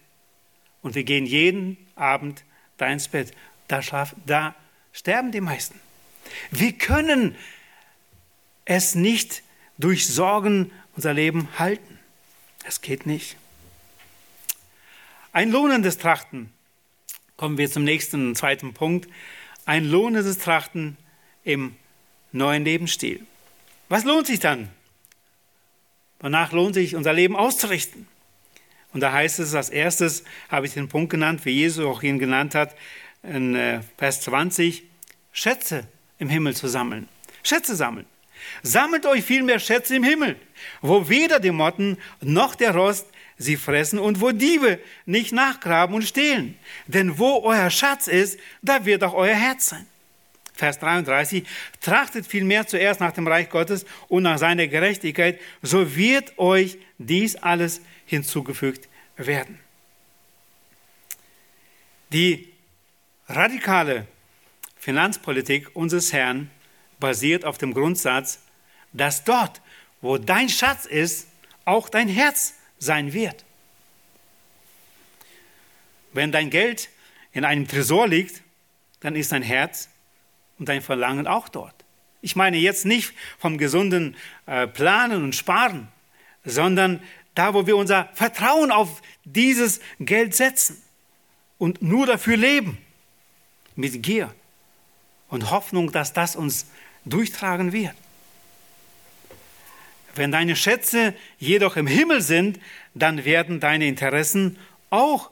Und 0.82 0.94
wir 0.94 1.04
gehen 1.04 1.26
jeden 1.26 1.76
Abend 1.94 2.44
da 2.76 2.88
ins 2.88 3.08
Bett. 3.08 3.32
Da, 3.68 3.82
schlaf, 3.82 4.14
da 4.26 4.54
sterben 4.92 5.32
die 5.32 5.40
meisten. 5.40 5.80
Wir 6.50 6.72
können 6.72 7.36
es 8.64 8.94
nicht 8.94 9.42
durch 9.78 10.06
Sorgen 10.06 10.70
unser 10.94 11.14
Leben 11.14 11.48
halten. 11.58 11.98
Es 12.64 12.80
geht 12.80 13.06
nicht. 13.06 13.36
Ein 15.32 15.50
lohnendes 15.50 15.98
Trachten. 15.98 16.52
Kommen 17.36 17.58
wir 17.58 17.70
zum 17.70 17.84
nächsten, 17.84 18.36
zweiten 18.36 18.74
Punkt. 18.74 19.08
Ein 19.64 19.84
lohnendes 19.84 20.38
Trachten 20.38 20.96
im 21.44 21.74
neuen 22.32 22.64
Lebensstil. 22.64 23.26
Was 23.88 24.04
lohnt 24.04 24.26
sich 24.26 24.40
dann? 24.40 24.68
Danach 26.18 26.52
lohnt 26.52 26.74
sich, 26.74 26.94
unser 26.94 27.12
Leben 27.12 27.34
auszurichten. 27.34 28.06
Und 28.92 29.00
da 29.00 29.12
heißt 29.12 29.38
es 29.38 29.54
als 29.54 29.70
erstes, 29.70 30.24
habe 30.48 30.66
ich 30.66 30.74
den 30.74 30.88
Punkt 30.88 31.10
genannt, 31.10 31.44
wie 31.44 31.50
Jesus 31.50 31.84
auch 31.84 32.02
ihn 32.02 32.18
genannt 32.18 32.54
hat, 32.54 32.74
in 33.22 33.54
äh, 33.54 33.80
Vers 33.96 34.20
20, 34.22 34.84
Schätze 35.32 35.86
im 36.18 36.28
Himmel 36.28 36.54
zu 36.54 36.68
sammeln. 36.68 37.08
Schätze 37.42 37.74
sammeln. 37.74 38.06
Sammelt 38.62 39.06
euch 39.06 39.24
vielmehr 39.24 39.58
Schätze 39.58 39.96
im 39.96 40.02
Himmel, 40.02 40.36
wo 40.80 41.08
weder 41.08 41.40
die 41.40 41.52
Motten 41.52 41.96
noch 42.20 42.54
der 42.54 42.74
Rost 42.74 43.06
sie 43.38 43.56
fressen 43.56 43.98
und 43.98 44.20
wo 44.20 44.30
Diebe 44.30 44.78
nicht 45.06 45.32
nachgraben 45.32 45.94
und 45.94 46.02
stehlen. 46.02 46.56
Denn 46.86 47.18
wo 47.18 47.40
euer 47.44 47.70
Schatz 47.70 48.08
ist, 48.08 48.38
da 48.60 48.84
wird 48.84 49.04
auch 49.04 49.14
euer 49.14 49.34
Herz 49.34 49.66
sein. 49.70 49.86
Vers 50.54 50.78
33, 50.80 51.44
trachtet 51.80 52.26
vielmehr 52.26 52.66
zuerst 52.66 53.00
nach 53.00 53.12
dem 53.12 53.26
Reich 53.26 53.48
Gottes 53.48 53.86
und 54.08 54.24
nach 54.24 54.38
seiner 54.38 54.66
Gerechtigkeit, 54.66 55.40
so 55.62 55.96
wird 55.96 56.38
euch 56.38 56.78
dies 56.98 57.36
alles 57.36 57.80
hinzugefügt 58.12 58.88
werden. 59.16 59.58
Die 62.12 62.52
radikale 63.26 64.06
Finanzpolitik 64.76 65.74
unseres 65.74 66.12
Herrn 66.12 66.50
basiert 67.00 67.46
auf 67.46 67.56
dem 67.56 67.72
Grundsatz, 67.72 68.40
dass 68.92 69.24
dort, 69.24 69.62
wo 70.02 70.18
dein 70.18 70.50
Schatz 70.50 70.84
ist, 70.84 71.26
auch 71.64 71.88
dein 71.88 72.08
Herz 72.08 72.54
sein 72.78 73.14
wird. 73.14 73.46
Wenn 76.12 76.32
dein 76.32 76.50
Geld 76.50 76.90
in 77.32 77.46
einem 77.46 77.66
Tresor 77.66 78.08
liegt, 78.08 78.42
dann 79.00 79.16
ist 79.16 79.32
dein 79.32 79.42
Herz 79.42 79.88
und 80.58 80.68
dein 80.68 80.82
Verlangen 80.82 81.26
auch 81.26 81.48
dort. 81.48 81.74
Ich 82.20 82.36
meine 82.36 82.58
jetzt 82.58 82.84
nicht 82.84 83.14
vom 83.38 83.56
gesunden 83.56 84.16
äh, 84.44 84.66
Planen 84.66 85.24
und 85.24 85.34
Sparen, 85.34 85.88
sondern 86.44 87.02
da, 87.34 87.54
wo 87.54 87.66
wir 87.66 87.76
unser 87.76 88.08
Vertrauen 88.14 88.70
auf 88.70 89.02
dieses 89.24 89.80
Geld 90.00 90.34
setzen 90.34 90.80
und 91.58 91.82
nur 91.82 92.06
dafür 92.06 92.36
leben, 92.36 92.78
mit 93.74 94.02
Gier 94.02 94.34
und 95.28 95.50
Hoffnung, 95.50 95.92
dass 95.92 96.12
das 96.12 96.36
uns 96.36 96.66
durchtragen 97.04 97.72
wird. 97.72 97.94
Wenn 100.14 100.30
deine 100.30 100.56
Schätze 100.56 101.14
jedoch 101.38 101.76
im 101.76 101.86
Himmel 101.86 102.20
sind, 102.20 102.60
dann 102.94 103.24
werden 103.24 103.60
deine 103.60 103.86
Interessen 103.86 104.58
auch 104.90 105.30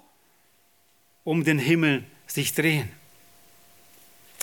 um 1.24 1.44
den 1.44 1.58
Himmel 1.58 2.04
sich 2.26 2.54
drehen. 2.54 2.88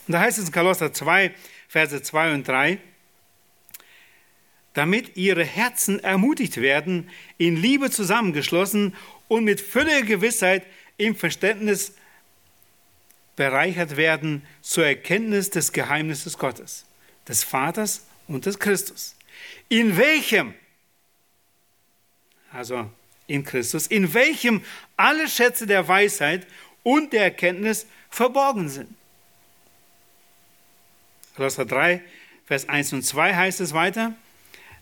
Und 0.07 0.13
da 0.13 0.19
heißt 0.19 0.37
es 0.37 0.45
in 0.45 0.51
Kolosser 0.51 0.93
2, 0.93 1.33
Verse 1.67 2.01
2 2.01 2.33
und 2.35 2.47
3, 2.47 2.77
damit 4.77 5.17
ihre 5.17 5.43
Herzen 5.43 5.99
ermutigt 5.99 6.57
werden, 6.57 7.09
in 7.37 7.55
Liebe 7.55 7.89
zusammengeschlossen 7.89 8.95
und 9.27 9.43
mit 9.43 9.59
völliger 9.59 10.03
Gewissheit 10.03 10.63
im 10.97 11.15
Verständnis 11.15 11.93
bereichert 13.35 13.97
werden 13.97 14.43
zur 14.61 14.85
Erkenntnis 14.85 15.49
des 15.49 15.71
Geheimnisses 15.71 16.37
Gottes, 16.37 16.85
des 17.27 17.43
Vaters 17.43 18.05
und 18.27 18.45
des 18.45 18.59
Christus 18.59 19.17
in 19.69 19.97
welchem, 19.97 20.53
also 22.51 22.89
in 23.27 23.43
Christus, 23.43 23.87
in 23.87 24.13
welchem 24.13 24.63
alle 24.95 25.27
Schätze 25.27 25.67
der 25.67 25.87
Weisheit 25.87 26.47
und 26.83 27.13
der 27.13 27.23
Erkenntnis 27.23 27.85
verborgen 28.09 28.69
sind. 28.69 28.95
Kolosser 31.35 31.65
3, 31.65 32.01
Vers 32.45 32.69
1 32.69 32.93
und 32.93 33.03
2 33.03 33.35
heißt 33.35 33.59
es 33.59 33.73
weiter, 33.73 34.15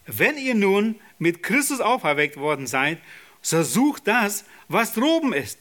wenn 0.06 0.38
ihr 0.38 0.56
nun 0.56 1.00
mit 1.18 1.44
Christus 1.44 1.82
auferweckt 1.82 2.38
worden 2.38 2.68
seid, 2.68 3.00
so 3.42 3.64
sucht 3.64 4.08
das, 4.08 4.46
was 4.68 4.94
droben 4.94 5.34
ist. 5.34 5.60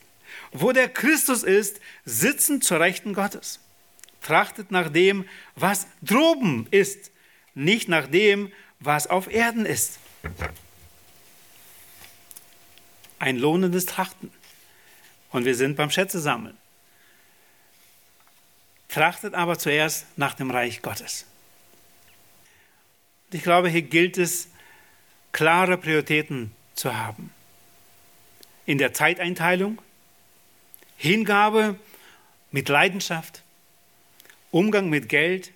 Wo 0.52 0.72
der 0.72 0.88
Christus 0.88 1.42
ist, 1.42 1.80
sitzen 2.04 2.60
zur 2.60 2.80
Rechten 2.80 3.14
Gottes. 3.14 3.60
Trachtet 4.20 4.70
nach 4.70 4.90
dem, 4.90 5.28
was 5.54 5.86
droben 6.02 6.66
ist, 6.70 7.10
nicht 7.54 7.88
nach 7.88 8.06
dem, 8.06 8.52
was 8.80 9.06
auf 9.06 9.30
Erden 9.30 9.66
ist. 9.66 9.98
Ein 13.18 13.38
lohnendes 13.38 13.86
Trachten. 13.86 14.32
Und 15.30 15.44
wir 15.44 15.54
sind 15.54 15.76
beim 15.76 15.90
Schätze 15.90 16.20
sammeln. 16.20 16.56
Trachtet 18.88 19.34
aber 19.34 19.58
zuerst 19.58 20.06
nach 20.16 20.34
dem 20.34 20.50
Reich 20.50 20.80
Gottes. 20.82 21.26
Ich 23.34 23.42
glaube, 23.42 23.68
hier 23.68 23.82
gilt 23.82 24.16
es, 24.16 24.46
klare 25.32 25.76
Prioritäten 25.76 26.52
zu 26.76 26.96
haben. 26.96 27.32
In 28.64 28.78
der 28.78 28.94
Zeiteinteilung, 28.94 29.82
Hingabe 30.96 31.76
mit 32.52 32.68
Leidenschaft, 32.68 33.42
Umgang 34.52 34.88
mit 34.88 35.08
Geld, 35.08 35.50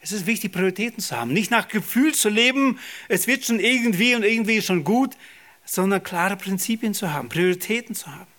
es 0.00 0.12
ist 0.12 0.24
wichtig, 0.24 0.52
Prioritäten 0.52 1.00
zu 1.02 1.14
haben. 1.14 1.34
Nicht 1.34 1.50
nach 1.50 1.68
Gefühl 1.68 2.14
zu 2.14 2.30
leben, 2.30 2.78
es 3.08 3.26
wird 3.26 3.44
schon 3.44 3.60
irgendwie 3.60 4.14
und 4.14 4.22
irgendwie 4.22 4.62
schon 4.62 4.82
gut, 4.82 5.14
sondern 5.66 6.02
klare 6.02 6.38
Prinzipien 6.38 6.94
zu 6.94 7.12
haben, 7.12 7.28
Prioritäten 7.28 7.94
zu 7.94 8.06
haben. 8.06 8.30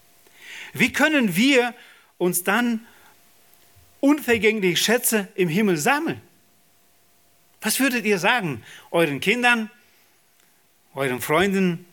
Wie 0.73 0.91
können 0.91 1.35
wir 1.35 1.75
uns 2.17 2.43
dann 2.43 2.83
unvergängliche 3.99 4.77
Schätze 4.77 5.27
im 5.35 5.49
Himmel 5.49 5.77
sammeln? 5.77 6.19
Was 7.61 7.79
würdet 7.79 8.05
ihr 8.05 8.19
sagen 8.19 8.63
euren 8.91 9.19
Kindern, 9.19 9.69
euren 10.93 11.21
Freunden? 11.21 11.85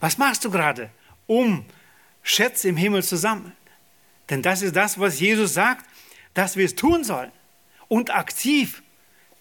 Was 0.00 0.18
machst 0.18 0.44
du 0.44 0.50
gerade, 0.50 0.90
um 1.26 1.64
Schätze 2.22 2.68
im 2.68 2.76
Himmel 2.76 3.02
zu 3.02 3.16
sammeln? 3.16 3.52
Denn 4.28 4.42
das 4.42 4.62
ist 4.62 4.76
das, 4.76 4.98
was 4.98 5.20
Jesus 5.20 5.54
sagt, 5.54 5.86
dass 6.34 6.56
wir 6.56 6.66
es 6.66 6.74
tun 6.74 7.04
sollen 7.04 7.32
und 7.88 8.10
aktiv 8.10 8.82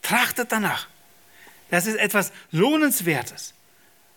Trachtet 0.05 0.51
danach. 0.51 0.87
Das 1.71 1.87
ist 1.87 1.95
etwas 1.95 2.31
Lohnenswertes. 2.51 3.55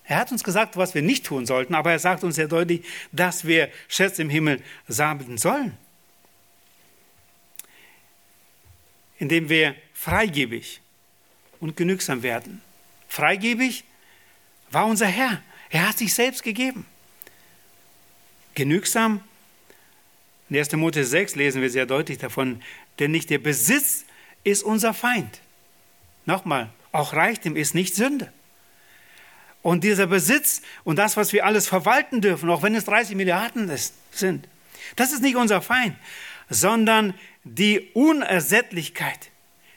Er 0.05 0.19
hat 0.19 0.31
uns 0.31 0.45
gesagt, 0.45 0.77
was 0.77 0.95
wir 0.95 1.01
nicht 1.01 1.25
tun 1.25 1.47
sollten, 1.47 1.75
aber 1.75 1.93
er 1.93 1.99
sagt 1.99 2.25
uns 2.25 2.35
sehr 2.35 2.47
deutlich, 2.47 2.85
dass 3.11 3.47
wir 3.47 3.71
Schätze 3.89 4.21
im 4.21 4.29
Himmel 4.29 4.63
sammeln 4.87 5.39
sollen. 5.39 5.79
Indem 9.17 9.49
wir 9.49 9.77
freigebig 9.95 10.83
und 11.61 11.77
genügsam 11.77 12.23
werden. 12.23 12.63
Freigebig 13.09 13.85
war 14.71 14.87
unser 14.87 15.07
Herr. 15.07 15.43
Er 15.71 15.89
hat 15.89 15.99
sich 15.99 16.15
selbst 16.15 16.43
gegeben. 16.43 16.87
Genügsam, 18.55 19.23
in 20.51 20.57
1. 20.57 20.73
Mose 20.73 21.05
6 21.05 21.37
lesen 21.37 21.61
wir 21.63 21.71
sehr 21.71 21.87
deutlich 21.87 22.19
davon, 22.19 22.63
denn 22.99 23.11
nicht 23.11 23.31
der 23.31 23.39
Besitz 23.39 24.05
ist 24.45 24.63
unser 24.63 24.95
Feind. 24.95 25.41
Nochmal, 26.27 26.71
auch 26.93 27.13
Reichtum 27.13 27.57
ist 27.57 27.75
nicht 27.75 27.95
Sünde. 27.95 28.33
Und 29.63 29.85
dieser 29.85 30.07
Besitz 30.07 30.63
und 30.85 30.97
das, 30.97 31.17
was 31.17 31.33
wir 31.33 31.45
alles 31.45 31.67
verwalten 31.67 32.21
dürfen, 32.21 32.49
auch 32.49 32.63
wenn 32.63 32.75
es 32.75 32.85
30 32.85 33.17
Milliarden 33.17 33.69
ist, 33.69 33.95
sind, 34.11 34.49
das 34.97 35.13
ist 35.13 35.23
nicht 35.23 35.37
unser 35.37 35.61
Feind, 35.61 35.97
sondern 36.49 37.15
die 37.45 37.81
Unersättlichkeit, 37.93 39.31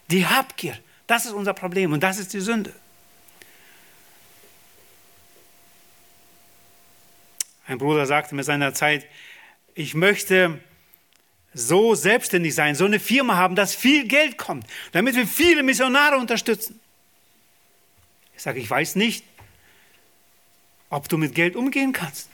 die 0.09 0.25
Habgier, 0.25 0.77
das 1.11 1.25
ist 1.25 1.33
unser 1.33 1.53
Problem 1.53 1.91
und 1.91 2.01
das 2.01 2.19
ist 2.19 2.33
die 2.33 2.39
Sünde. 2.39 2.73
Ein 7.67 7.77
Bruder 7.77 8.05
sagte 8.05 8.33
mir 8.33 8.45
seiner 8.45 8.73
Zeit, 8.73 9.05
ich 9.75 9.93
möchte 9.93 10.61
so 11.53 11.95
selbstständig 11.95 12.55
sein, 12.55 12.75
so 12.75 12.85
eine 12.85 12.99
Firma 12.99 13.35
haben, 13.35 13.55
dass 13.55 13.75
viel 13.75 14.07
Geld 14.07 14.37
kommt, 14.37 14.65
damit 14.93 15.15
wir 15.15 15.27
viele 15.27 15.63
Missionare 15.63 16.15
unterstützen. 16.15 16.79
Ich 18.37 18.41
sage, 18.41 18.61
ich 18.61 18.69
weiß 18.69 18.95
nicht, 18.95 19.25
ob 20.89 21.09
du 21.09 21.17
mit 21.17 21.35
Geld 21.35 21.57
umgehen 21.57 21.91
kannst. 21.91 22.29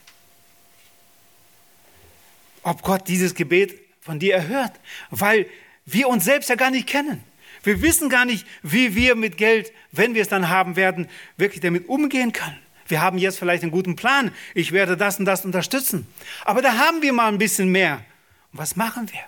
Ob 2.62 2.82
Gott 2.82 3.08
dieses 3.08 3.34
Gebet 3.34 3.78
von 4.00 4.20
dir 4.20 4.34
erhört, 4.34 4.72
weil 5.10 5.46
wir 5.84 6.08
uns 6.08 6.24
selbst 6.24 6.48
ja 6.48 6.54
gar 6.54 6.70
nicht 6.70 6.86
kennen. 6.86 7.24
Wir 7.62 7.82
wissen 7.82 8.08
gar 8.08 8.24
nicht, 8.24 8.46
wie 8.62 8.94
wir 8.94 9.14
mit 9.14 9.36
Geld, 9.36 9.72
wenn 9.92 10.14
wir 10.14 10.22
es 10.22 10.28
dann 10.28 10.48
haben 10.48 10.76
werden, 10.76 11.08
wirklich 11.36 11.60
damit 11.60 11.88
umgehen 11.88 12.32
können. 12.32 12.58
Wir 12.86 13.02
haben 13.02 13.18
jetzt 13.18 13.38
vielleicht 13.38 13.62
einen 13.62 13.72
guten 13.72 13.96
Plan. 13.96 14.32
Ich 14.54 14.72
werde 14.72 14.96
das 14.96 15.18
und 15.18 15.26
das 15.26 15.44
unterstützen. 15.44 16.06
Aber 16.44 16.62
da 16.62 16.78
haben 16.78 17.02
wir 17.02 17.12
mal 17.12 17.28
ein 17.28 17.38
bisschen 17.38 17.68
mehr. 17.70 18.04
Und 18.52 18.58
was 18.58 18.76
machen 18.76 19.10
wir? 19.12 19.20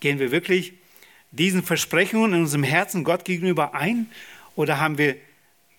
Gehen 0.00 0.18
wir 0.18 0.30
wirklich 0.30 0.72
diesen 1.30 1.62
Versprechungen 1.62 2.32
in 2.32 2.40
unserem 2.40 2.62
Herzen 2.64 3.04
Gott 3.04 3.24
gegenüber 3.24 3.74
ein? 3.74 4.10
Oder 4.56 4.80
haben 4.80 4.98
wir 4.98 5.16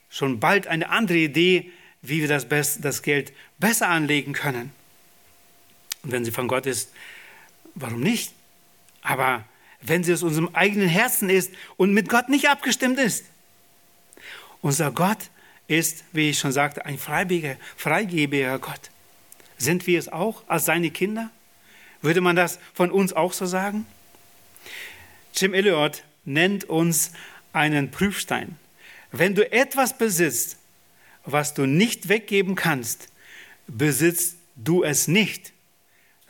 schon 0.09 0.39
bald 0.39 0.67
eine 0.67 0.89
andere 0.89 1.17
Idee, 1.17 1.71
wie 2.01 2.21
wir 2.21 2.27
das, 2.27 2.47
das 2.79 3.01
Geld 3.01 3.33
besser 3.57 3.89
anlegen 3.89 4.33
können? 4.33 4.71
Und 6.03 6.11
wenn 6.11 6.23
sie 6.23 6.31
von 6.31 6.47
Gott 6.47 6.67
ist, 6.67 6.91
warum 7.73 8.01
nicht? 8.01 8.31
Aber 9.01 9.43
wenn 9.85 10.03
sie 10.03 10.13
aus 10.13 10.23
unserem 10.23 10.49
eigenen 10.53 10.87
Herzen 10.87 11.29
ist 11.29 11.51
und 11.77 11.93
mit 11.93 12.09
Gott 12.09 12.29
nicht 12.29 12.49
abgestimmt 12.49 12.99
ist. 12.99 13.25
Unser 14.61 14.91
Gott 14.91 15.29
ist, 15.67 16.03
wie 16.11 16.29
ich 16.29 16.39
schon 16.39 16.51
sagte, 16.51 16.85
ein 16.85 16.97
freigebiger 16.97 18.59
Gott. 18.59 18.89
Sind 19.57 19.87
wir 19.87 19.99
es 19.99 20.09
auch 20.09 20.43
als 20.47 20.65
seine 20.65 20.91
Kinder? 20.91 21.29
Würde 22.01 22.21
man 22.21 22.35
das 22.35 22.59
von 22.73 22.91
uns 22.91 23.13
auch 23.13 23.33
so 23.33 23.45
sagen? 23.45 23.85
Jim 25.33 25.53
Elliot 25.53 26.03
nennt 26.23 26.65
uns 26.65 27.11
einen 27.53 27.91
Prüfstein. 27.91 28.57
Wenn 29.11 29.35
du 29.35 29.49
etwas 29.51 29.97
besitzt, 29.97 30.57
was 31.25 31.53
du 31.53 31.65
nicht 31.65 32.09
weggeben 32.09 32.55
kannst, 32.55 33.09
besitzt 33.67 34.37
du 34.55 34.83
es 34.83 35.07
nicht, 35.07 35.53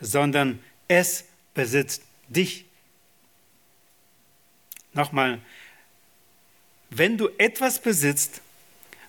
sondern 0.00 0.60
es 0.88 1.24
besitzt 1.54 2.02
dich. 2.28 2.65
Nochmal, 4.96 5.42
wenn 6.88 7.18
du 7.18 7.28
etwas 7.36 7.80
besitzt, 7.82 8.40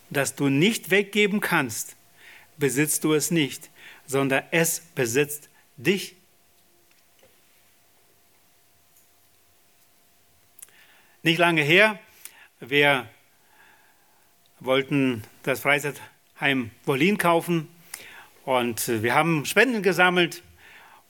das 0.09 0.35
du 0.35 0.49
nicht 0.49 0.91
weggeben 0.91 1.39
kannst, 1.39 1.95
besitzt 2.57 3.05
du 3.05 3.13
es 3.13 3.31
nicht, 3.31 3.69
sondern 4.05 4.43
es 4.51 4.81
besitzt 4.95 5.47
dich. 5.77 6.17
Nicht 11.23 11.37
lange 11.37 11.61
her, 11.61 11.97
wir 12.59 13.07
wollten 14.59 15.23
das 15.43 15.61
Freizeitheim 15.61 16.71
Wolin 16.83 17.17
kaufen 17.17 17.69
und 18.43 18.89
wir 19.03 19.15
haben 19.15 19.45
Spenden 19.45 19.83
gesammelt. 19.83 20.43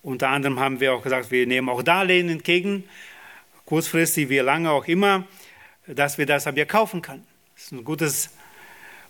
Unter 0.03 0.29
anderem 0.29 0.59
haben 0.59 0.79
wir 0.79 0.93
auch 0.93 1.01
gesagt, 1.01 1.31
wir 1.31 1.47
nehmen 1.47 1.67
auch 1.67 1.81
Darlehen 1.81 2.29
entgegen, 2.29 2.87
kurzfristig, 3.67 4.29
wie 4.29 4.39
lange 4.39 4.71
auch 4.71 4.85
immer, 4.85 5.27
dass 5.87 6.17
wir 6.17 6.25
das 6.25 6.47
ab 6.47 6.55
hier 6.55 6.65
kaufen 6.65 7.01
können. 7.01 7.27
Das 7.53 7.65
ist 7.65 7.73
ein 7.73 7.83
gutes 7.83 8.29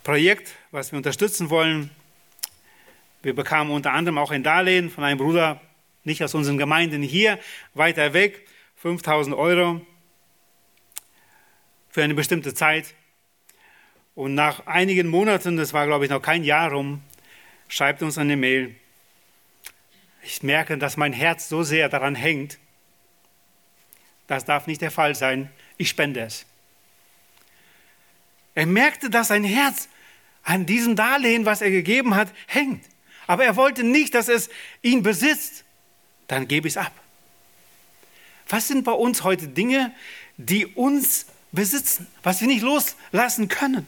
Projekt, 0.03 0.55
was 0.71 0.91
wir 0.91 0.97
unterstützen 0.97 1.51
wollen. 1.51 1.91
Wir 3.21 3.35
bekamen 3.35 3.71
unter 3.71 3.93
anderem 3.93 4.17
auch 4.17 4.31
ein 4.31 4.43
Darlehen 4.43 4.89
von 4.89 5.03
einem 5.03 5.19
Bruder, 5.19 5.61
nicht 6.03 6.23
aus 6.23 6.33
unseren 6.33 6.57
Gemeinden 6.57 7.03
hier, 7.03 7.39
weiter 7.75 8.13
weg, 8.13 8.47
5000 8.77 9.35
Euro 9.35 9.81
für 11.89 12.01
eine 12.03 12.15
bestimmte 12.15 12.55
Zeit. 12.55 12.95
Und 14.15 14.33
nach 14.33 14.65
einigen 14.65 15.07
Monaten, 15.07 15.57
das 15.57 15.73
war 15.73 15.85
glaube 15.85 16.05
ich 16.05 16.09
noch 16.11 16.21
kein 16.21 16.43
Jahr 16.43 16.71
rum, 16.71 17.03
schreibt 17.67 18.01
uns 18.01 18.17
eine 18.17 18.35
Mail. 18.35 18.75
Ich 20.23 20.41
merke, 20.41 20.79
dass 20.79 20.97
mein 20.97 21.13
Herz 21.13 21.47
so 21.47 21.61
sehr 21.61 21.89
daran 21.89 22.15
hängt. 22.15 22.57
Das 24.27 24.45
darf 24.45 24.67
nicht 24.67 24.81
der 24.81 24.91
Fall 24.91 25.15
sein. 25.15 25.49
Ich 25.77 25.89
spende 25.89 26.21
es. 26.21 26.45
Er 28.55 28.65
merkte, 28.65 29.09
dass 29.09 29.29
sein 29.29 29.43
Herz 29.43 29.87
an 30.43 30.65
diesem 30.65 30.95
Darlehen, 30.95 31.45
was 31.45 31.61
er 31.61 31.71
gegeben 31.71 32.15
hat, 32.15 32.29
hängt. 32.47 32.83
Aber 33.27 33.45
er 33.45 33.55
wollte 33.55 33.83
nicht, 33.83 34.13
dass 34.13 34.29
es 34.29 34.49
ihn 34.81 35.03
besitzt. 35.03 35.63
Dann 36.27 36.47
gebe 36.47 36.67
ich 36.67 36.73
es 36.73 36.77
ab. 36.77 36.91
Was 38.49 38.67
sind 38.67 38.83
bei 38.83 38.93
uns 38.93 39.23
heute 39.23 39.47
Dinge, 39.47 39.93
die 40.37 40.65
uns 40.65 41.25
besitzen, 41.51 42.07
was 42.23 42.41
wir 42.41 42.47
nicht 42.47 42.61
loslassen 42.61 43.49
können? 43.49 43.85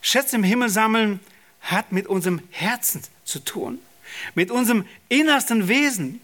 Schätze 0.00 0.36
im 0.36 0.44
Himmel 0.44 0.68
sammeln 0.68 1.20
hat 1.60 1.92
mit 1.92 2.06
unserem 2.06 2.40
Herzen 2.50 3.02
zu 3.24 3.40
tun, 3.40 3.78
mit 4.34 4.50
unserem 4.50 4.86
innersten 5.08 5.68
Wesen, 5.68 6.20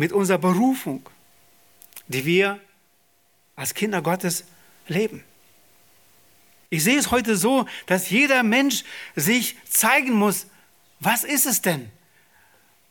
mit 0.00 0.12
unserer 0.12 0.38
Berufung, 0.38 1.06
die 2.08 2.24
wir 2.24 2.58
als 3.54 3.74
Kinder 3.74 4.00
Gottes 4.00 4.44
leben. 4.88 5.22
Ich 6.70 6.84
sehe 6.84 6.98
es 6.98 7.10
heute 7.10 7.36
so, 7.36 7.66
dass 7.84 8.08
jeder 8.08 8.42
Mensch 8.42 8.84
sich 9.14 9.58
zeigen 9.68 10.14
muss, 10.14 10.46
was 11.00 11.22
ist 11.22 11.44
es 11.44 11.60
denn, 11.60 11.90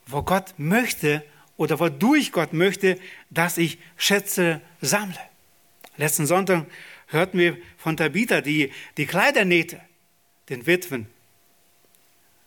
wo 0.05 0.21
Gott 0.21 0.53
möchte 0.57 1.25
oder 1.57 1.79
wodurch 1.79 2.31
Gott 2.31 2.53
möchte, 2.53 2.99
dass 3.31 3.57
ich 3.57 3.79
Schätze 3.97 4.61
sammle. 4.79 5.17
Letzten 5.97 6.27
Sonntag 6.27 6.67
hörten 7.07 7.39
wir 7.39 7.57
von 7.79 7.97
Tabitha, 7.97 8.41
die 8.41 8.71
die 8.97 9.07
Kleider 9.07 9.45
nähte, 9.45 9.81
den 10.49 10.67
Witwen. 10.67 11.07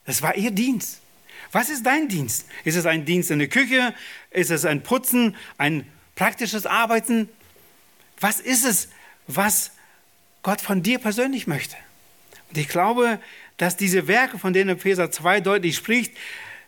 Das 0.05 0.23
war 0.23 0.37
ihr 0.37 0.53
Dienst. 0.53 1.02
Was 1.53 1.71
ist 1.71 1.85
dein 1.87 2.09
Dienst? 2.09 2.47
Ist 2.65 2.77
es 2.77 2.87
ein 2.87 3.05
Dienst 3.05 3.31
in 3.31 3.39
der 3.39 3.49
Küche? 3.49 3.95
Ist 4.31 4.51
es 4.51 4.65
ein 4.65 4.83
Putzen, 4.83 5.37
ein 5.59 5.87
praktisches 6.15 6.67
Arbeiten? 6.67 7.29
Was 8.19 8.41
ist 8.41 8.65
es, 8.65 8.89
was 9.27 9.73
Gott 10.43 10.61
von 10.61 10.83
dir 10.83 10.99
persönlich 10.99 11.47
möchte. 11.47 11.77
Und 12.51 12.59
ich 12.59 12.69
glaube, 12.69 13.21
dass 13.57 13.77
diese 13.77 14.09
Werke, 14.09 14.39
von 14.39 14.53
denen 14.53 14.71
Epheser 14.71 15.11
2 15.11 15.41
deutlich 15.41 15.77
spricht, 15.77 16.17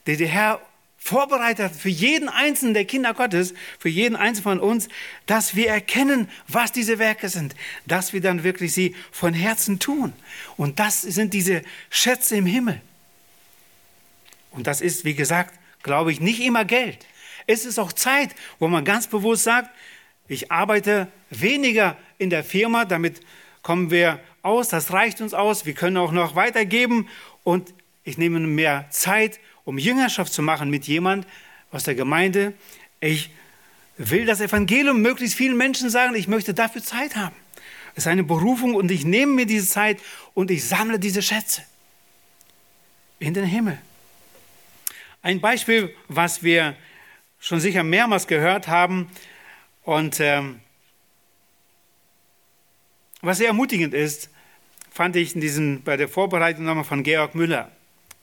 die 0.06 0.16
der 0.16 0.28
Herr 0.28 0.60
vorbereitet 0.96 1.66
hat 1.66 1.76
für 1.76 1.90
jeden 1.90 2.30
einzelnen 2.30 2.72
der 2.72 2.86
Kinder 2.86 3.12
Gottes, 3.12 3.52
für 3.78 3.90
jeden 3.90 4.16
einzelnen 4.16 4.60
von 4.60 4.60
uns, 4.60 4.88
dass 5.26 5.54
wir 5.54 5.68
erkennen, 5.68 6.30
was 6.48 6.72
diese 6.72 6.98
Werke 6.98 7.28
sind, 7.28 7.54
dass 7.84 8.14
wir 8.14 8.22
dann 8.22 8.42
wirklich 8.42 8.72
sie 8.72 8.94
von 9.10 9.34
Herzen 9.34 9.80
tun. 9.80 10.14
Und 10.56 10.78
das 10.78 11.02
sind 11.02 11.34
diese 11.34 11.62
Schätze 11.90 12.36
im 12.36 12.46
Himmel. 12.46 12.80
Und 14.54 14.66
das 14.66 14.80
ist, 14.80 15.04
wie 15.04 15.14
gesagt, 15.14 15.58
glaube 15.82 16.12
ich, 16.12 16.20
nicht 16.20 16.40
immer 16.40 16.64
Geld. 16.64 17.06
Es 17.46 17.64
ist 17.64 17.78
auch 17.78 17.92
Zeit, 17.92 18.34
wo 18.58 18.68
man 18.68 18.84
ganz 18.84 19.06
bewusst 19.06 19.44
sagt, 19.44 19.70
ich 20.28 20.50
arbeite 20.50 21.08
weniger 21.28 21.96
in 22.16 22.30
der 22.30 22.44
Firma, 22.44 22.84
damit 22.86 23.20
kommen 23.62 23.90
wir 23.90 24.20
aus, 24.42 24.68
das 24.68 24.92
reicht 24.92 25.20
uns 25.20 25.34
aus, 25.34 25.66
wir 25.66 25.74
können 25.74 25.96
auch 25.96 26.12
noch 26.12 26.36
weitergeben 26.36 27.08
und 27.42 27.74
ich 28.04 28.16
nehme 28.16 28.40
mehr 28.40 28.86
Zeit, 28.90 29.40
um 29.64 29.78
Jüngerschaft 29.78 30.32
zu 30.32 30.42
machen 30.42 30.70
mit 30.70 30.86
jemand 30.86 31.26
aus 31.70 31.84
der 31.84 31.94
Gemeinde. 31.94 32.54
Ich 33.00 33.30
will 33.96 34.24
das 34.24 34.40
Evangelium 34.40 35.02
möglichst 35.02 35.36
vielen 35.36 35.56
Menschen 35.56 35.90
sagen, 35.90 36.14
ich 36.14 36.28
möchte 36.28 36.54
dafür 36.54 36.82
Zeit 36.82 37.16
haben. 37.16 37.36
Es 37.94 38.04
ist 38.04 38.06
eine 38.08 38.24
Berufung 38.24 38.74
und 38.74 38.90
ich 38.90 39.04
nehme 39.04 39.32
mir 39.32 39.46
diese 39.46 39.68
Zeit 39.68 39.98
und 40.34 40.50
ich 40.50 40.64
sammle 40.64 40.98
diese 40.98 41.22
Schätze 41.22 41.62
in 43.18 43.34
den 43.34 43.44
Himmel. 43.44 43.78
Ein 45.24 45.40
Beispiel, 45.40 45.96
was 46.08 46.42
wir 46.42 46.76
schon 47.40 47.58
sicher 47.58 47.82
mehrmals 47.82 48.26
gehört 48.26 48.68
haben 48.68 49.10
und 49.82 50.20
ähm, 50.20 50.60
was 53.22 53.38
sehr 53.38 53.46
ermutigend 53.46 53.94
ist, 53.94 54.28
fand 54.90 55.16
ich 55.16 55.34
in 55.34 55.40
diesen, 55.40 55.82
bei 55.82 55.96
der 55.96 56.10
Vorbereitung 56.10 56.66
nochmal 56.66 56.84
von 56.84 57.02
Georg 57.02 57.34
Müller. 57.34 57.72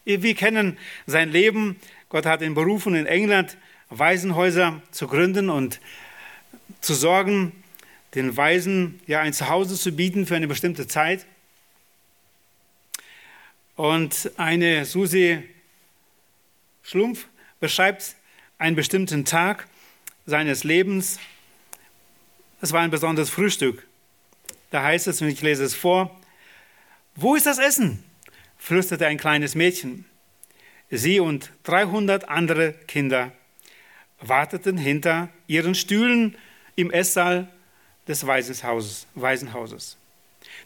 Wir 0.05 0.35
kennen 0.35 0.77
sein 1.07 1.31
Leben. 1.31 1.77
Gott 2.09 2.27
hat 2.27 2.43
ihn 2.43 2.53
berufen, 2.53 2.93
in 2.93 3.07
England 3.07 3.57
Waisenhäuser 3.89 4.79
zu 4.91 5.07
gründen 5.07 5.49
und 5.49 5.79
zu 6.81 6.93
sorgen, 6.93 7.63
den 8.13 8.37
Waisen 8.37 8.99
ja 9.07 9.21
ein 9.21 9.33
Zuhause 9.33 9.75
zu 9.75 9.91
bieten 9.91 10.27
für 10.27 10.35
eine 10.35 10.47
bestimmte 10.47 10.85
Zeit. 10.85 11.25
Und 13.75 14.33
eine 14.37 14.85
Susi 14.85 15.49
Schlumpf 16.84 17.27
beschreibt 17.59 18.15
einen 18.57 18.75
bestimmten 18.75 19.25
Tag 19.25 19.67
seines 20.25 20.63
Lebens. 20.63 21.19
Es 22.61 22.71
war 22.71 22.82
ein 22.82 22.91
besonderes 22.91 23.29
Frühstück. 23.29 23.88
Da 24.69 24.84
heißt 24.84 25.07
es, 25.07 25.21
und 25.21 25.27
ich 25.27 25.41
lese 25.41 25.63
es 25.63 25.75
vor, 25.75 26.19
wo 27.15 27.36
ist 27.36 27.45
das 27.45 27.59
Essen? 27.59 28.03
flüsterte 28.57 29.07
ein 29.07 29.17
kleines 29.17 29.55
Mädchen. 29.55 30.05
Sie 30.91 31.19
und 31.19 31.51
300 31.63 32.29
andere 32.29 32.73
Kinder 32.73 33.32
warteten 34.19 34.77
hinter 34.77 35.29
ihren 35.47 35.73
Stühlen 35.73 36.38
im 36.75 36.91
Esssaal 36.91 37.47
des 38.07 38.27
Waisenhauses. 38.27 39.97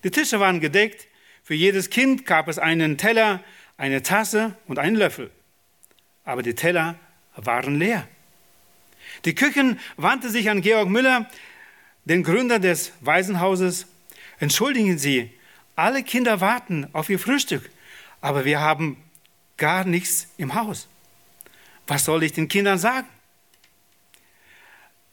Die 0.03 0.11
Tische 0.11 0.39
waren 0.39 0.59
gedeckt, 0.59 1.07
für 1.43 1.53
jedes 1.53 1.89
Kind 1.89 2.25
gab 2.25 2.47
es 2.47 2.59
einen 2.59 2.97
Teller, 2.97 3.43
eine 3.77 4.01
Tasse 4.01 4.55
und 4.67 4.79
einen 4.79 4.95
Löffel. 4.95 5.31
Aber 6.25 6.43
die 6.43 6.55
Teller 6.55 6.95
waren 7.35 7.79
leer. 7.79 8.07
Die 9.23 9.35
Köchin 9.35 9.79
wandte 9.95 10.29
sich 10.29 10.49
an 10.49 10.61
Georg 10.61 10.89
Müller, 10.89 11.29
den 12.05 12.23
Gründer 12.23 12.59
des 12.59 12.91
Waisenhauses, 13.01 13.87
Entschuldigen 14.39 14.97
Sie, 14.97 15.31
alle 15.75 16.03
Kinder 16.03 16.41
warten 16.41 16.87
auf 16.93 17.09
ihr 17.09 17.19
Frühstück, 17.19 17.69
aber 18.21 18.45
wir 18.45 18.59
haben 18.59 18.97
gar 19.57 19.85
nichts 19.85 20.27
im 20.37 20.55
Haus. 20.55 20.87
Was 21.87 22.05
soll 22.05 22.23
ich 22.23 22.33
den 22.33 22.47
Kindern 22.47 22.77
sagen? 22.77 23.07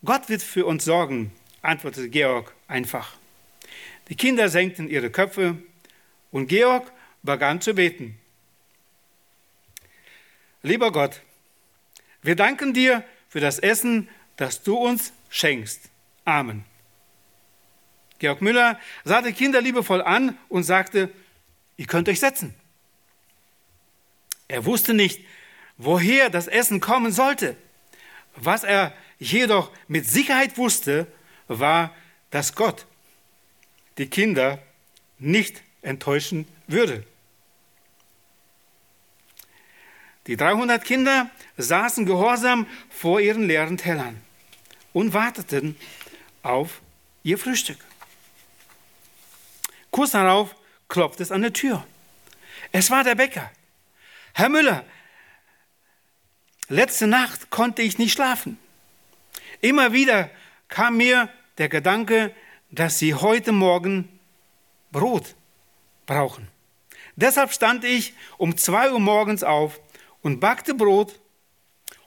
Gott 0.05 0.29
wird 0.29 0.43
für 0.43 0.67
uns 0.67 0.85
sorgen, 0.85 1.31
antwortete 1.63 2.09
Georg 2.09 2.53
einfach. 2.67 3.13
Die 4.09 4.17
Kinder 4.17 4.49
senkten 4.49 4.89
ihre 4.89 5.11
Köpfe 5.11 5.57
und 6.33 6.49
Georg 6.49 6.91
begann 7.23 7.61
zu 7.61 7.75
beten. 7.75 8.19
Lieber 10.63 10.93
Gott, 10.93 11.21
wir 12.23 12.37
danken 12.37 12.73
dir 12.73 13.05
für 13.29 13.41
das 13.41 13.59
Essen, 13.59 14.09
das 14.37 14.63
du 14.63 14.77
uns 14.77 15.13
schenkst. 15.29 15.91
Amen. 16.25 16.65
Georg 18.21 18.41
Müller 18.41 18.79
sah 19.05 19.23
die 19.23 19.33
Kinder 19.33 19.61
liebevoll 19.61 20.01
an 20.03 20.39
und 20.49 20.63
sagte, 20.63 21.11
ihr 21.77 21.87
könnt 21.87 22.09
euch 22.09 22.21
setzen. 22.21 22.55
Er 24.47 24.65
wusste 24.65 24.95
nicht, 24.95 25.21
woher 25.77 26.31
das 26.31 26.47
Essen 26.47 26.79
kommen 26.79 27.11
sollte. 27.11 27.57
Was 28.37 28.63
er 28.63 28.93
jedoch 29.19 29.73
mit 29.89 30.09
Sicherheit 30.09 30.57
wusste, 30.57 31.09
war, 31.49 31.93
dass 32.31 32.55
Gott 32.55 32.87
die 33.99 34.07
Kinder 34.07 34.61
nicht 35.19 35.63
enttäuschen 35.83 36.47
würde. 36.69 37.05
Die 40.27 40.37
300 40.37 40.85
Kinder 40.85 41.31
saßen 41.57 42.07
gehorsam 42.07 42.67
vor 42.91 43.21
ihren 43.21 43.47
leeren 43.47 43.77
Tellern 43.77 44.21
und 44.93 45.15
warteten 45.15 45.77
auf 46.43 46.81
ihr 47.23 47.39
Frühstück. 47.39 47.79
Kurz 49.91 50.13
darauf 50.13 50.55
klopft 50.89 51.21
es 51.21 51.33
an 51.33 51.43
der 51.43 51.53
Tür. 51.53 51.87
Es 52.71 52.91
war 52.91 53.05
der 53.05 53.15
Bäcker. 53.15 53.51
Herr 54.33 54.49
Müller, 54.49 54.85
letzte 56.69 57.07
Nacht 57.07 57.51
konnte 57.51 57.83
ich 57.83 57.99
nicht 57.99 58.13
schlafen. 58.13 58.59
Immer 59.61 59.93
wieder 59.93 60.31
kam 60.69 60.97
mir 60.97 61.29
der 61.59 61.69
Gedanke, 61.69 62.35
dass 62.71 62.99
Sie 62.99 63.15
heute 63.15 63.53
Morgen 63.53 64.09
Brot 64.91 65.35
brauchen. 66.07 66.49
Deshalb 67.17 67.53
stand 67.53 67.85
ich 67.85 68.15
um 68.39 68.57
zwei 68.57 68.91
Uhr 68.91 69.01
morgens 69.01 69.45
auf 69.45 69.79
und 70.23 70.41
backte 70.41 70.75
Brot 70.75 71.21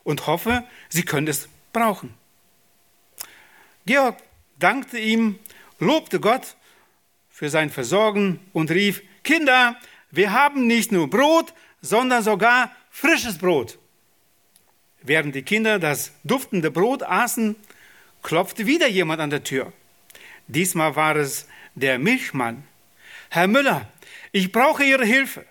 und 0.04 0.26
hoffe, 0.26 0.64
Sie 0.88 1.04
können 1.04 1.28
es 1.28 1.48
brauchen. 1.72 2.14
Georg 3.86 4.16
dankte 4.58 4.98
ihm, 4.98 5.38
lobte 5.78 6.20
Gott 6.20 6.56
für 7.30 7.50
sein 7.50 7.70
Versorgen 7.70 8.40
und 8.52 8.70
rief, 8.70 9.02
Kinder, 9.22 9.76
wir 10.10 10.32
haben 10.32 10.66
nicht 10.66 10.92
nur 10.92 11.10
Brot, 11.10 11.52
sondern 11.82 12.22
sogar 12.22 12.74
frisches 12.90 13.38
Brot. 13.38 13.78
Während 15.02 15.34
die 15.34 15.42
Kinder 15.42 15.78
das 15.78 16.12
duftende 16.24 16.70
Brot 16.70 17.02
aßen, 17.02 17.54
klopfte 18.22 18.66
wieder 18.66 18.88
jemand 18.88 19.20
an 19.20 19.30
der 19.30 19.44
Tür. 19.44 19.72
Diesmal 20.48 20.96
war 20.96 21.16
es 21.16 21.46
der 21.74 21.98
Milchmann. 21.98 22.64
Herr 23.30 23.46
Müller, 23.46 23.88
ich 24.32 24.50
brauche 24.50 24.84
Ihre 24.84 25.04
Hilfe. 25.04 25.44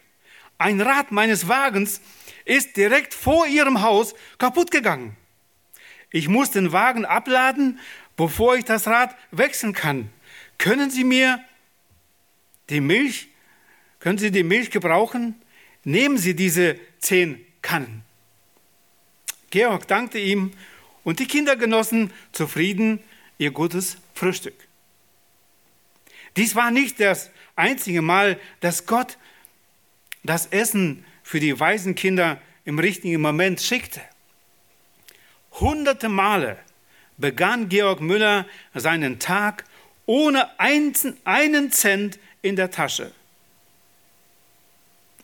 Ein 0.57 0.81
Rad 0.81 1.11
meines 1.11 1.47
Wagens 1.47 2.01
ist 2.45 2.77
direkt 2.77 3.13
vor 3.13 3.47
Ihrem 3.47 3.81
Haus 3.81 4.15
kaputt 4.37 4.71
gegangen. 4.71 5.17
Ich 6.11 6.29
muss 6.29 6.51
den 6.51 6.71
Wagen 6.71 7.05
abladen, 7.05 7.79
bevor 8.15 8.55
ich 8.55 8.63
das 8.63 8.87
Rad 8.87 9.15
wechseln 9.31 9.73
kann. 9.73 10.09
Können 10.57 10.89
Sie 10.89 11.03
mir 11.03 11.43
die 12.69 12.79
Milch, 12.79 13.27
können 13.99 14.17
Sie 14.17 14.31
die 14.31 14.43
Milch 14.43 14.71
gebrauchen? 14.71 15.35
Nehmen 15.83 16.17
Sie 16.17 16.35
diese 16.35 16.79
zehn 16.99 17.45
Kannen. 17.61 18.03
Georg 19.49 19.87
dankte 19.87 20.19
ihm 20.19 20.51
und 21.03 21.19
die 21.19 21.27
Kinder 21.27 21.55
genossen 21.55 22.11
zufrieden 22.31 22.99
ihr 23.37 23.51
gutes 23.51 23.97
Frühstück. 24.13 24.55
Dies 26.37 26.55
war 26.55 26.71
nicht 26.71 26.99
das 26.99 27.31
einzige 27.55 28.01
Mal, 28.01 28.39
dass 28.59 28.85
Gott 28.85 29.17
das 30.23 30.47
Essen 30.47 31.05
für 31.25 31.39
die 31.39 31.59
weisen 31.59 31.95
Kinder 31.95 32.39
im 32.65 32.77
richtigen 32.77 33.19
Moment 33.19 33.59
schickte. 33.59 33.99
Hunderte 35.53 36.07
Male 36.07 36.59
begann 37.17 37.67
Georg 37.67 37.99
Müller 37.99 38.45
seinen 38.75 39.17
Tag 39.17 39.63
ohne 40.05 40.47
einen 40.59 41.71
Cent 41.71 42.19
in 42.43 42.55
der 42.55 42.69
Tasche. 42.69 43.11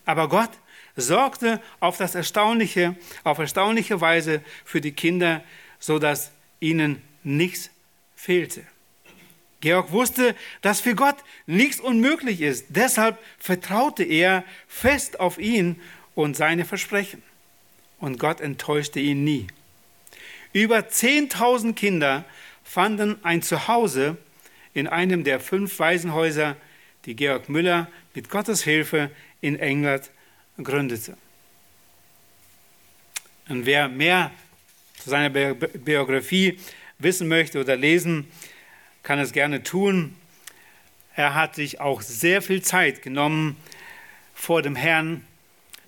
Aber 0.04 0.28
Gott 0.28 0.50
sorgte 0.96 1.62
auf 1.78 1.98
das 1.98 2.16
erstaunliche, 2.16 2.96
auf 3.22 3.38
erstaunliche 3.38 4.00
Weise 4.00 4.42
für 4.64 4.80
die 4.80 4.92
Kinder, 4.92 5.44
so 5.78 6.00
dass 6.00 6.32
ihnen 6.58 7.00
nichts 7.22 7.70
fehlte. 8.16 8.66
Georg 9.62 9.92
wusste, 9.92 10.34
dass 10.60 10.80
für 10.80 10.94
Gott 10.94 11.16
nichts 11.46 11.80
unmöglich 11.80 12.42
ist. 12.42 12.66
Deshalb 12.68 13.18
vertraute 13.38 14.02
er 14.02 14.44
fest 14.68 15.20
auf 15.20 15.38
ihn 15.38 15.80
und 16.14 16.36
seine 16.36 16.66
Versprechen. 16.66 17.22
Und 17.98 18.18
Gott 18.18 18.40
enttäuschte 18.40 19.00
ihn 19.00 19.24
nie. 19.24 19.46
Über 20.52 20.78
10.000 20.80 21.74
Kinder 21.74 22.24
fanden 22.64 23.24
ein 23.24 23.40
Zuhause 23.40 24.18
in 24.74 24.88
einem 24.88 25.24
der 25.24 25.40
fünf 25.40 25.78
Waisenhäuser, 25.78 26.56
die 27.06 27.14
Georg 27.14 27.48
Müller 27.48 27.88
mit 28.14 28.28
Gottes 28.28 28.64
Hilfe 28.64 29.10
in 29.40 29.58
England 29.58 30.10
gründete. 30.62 31.16
Und 33.48 33.64
wer 33.64 33.88
mehr 33.88 34.32
zu 34.98 35.10
seiner 35.10 35.30
Biografie 35.30 36.58
wissen 36.98 37.28
möchte 37.28 37.60
oder 37.60 37.76
lesen, 37.76 38.28
kann 39.02 39.18
es 39.18 39.32
gerne 39.32 39.62
tun. 39.62 40.16
Er 41.14 41.34
hat 41.34 41.54
sich 41.54 41.80
auch 41.80 42.00
sehr 42.00 42.42
viel 42.42 42.62
Zeit 42.62 43.02
genommen, 43.02 43.56
vor 44.34 44.62
dem 44.62 44.76
Herrn 44.76 45.24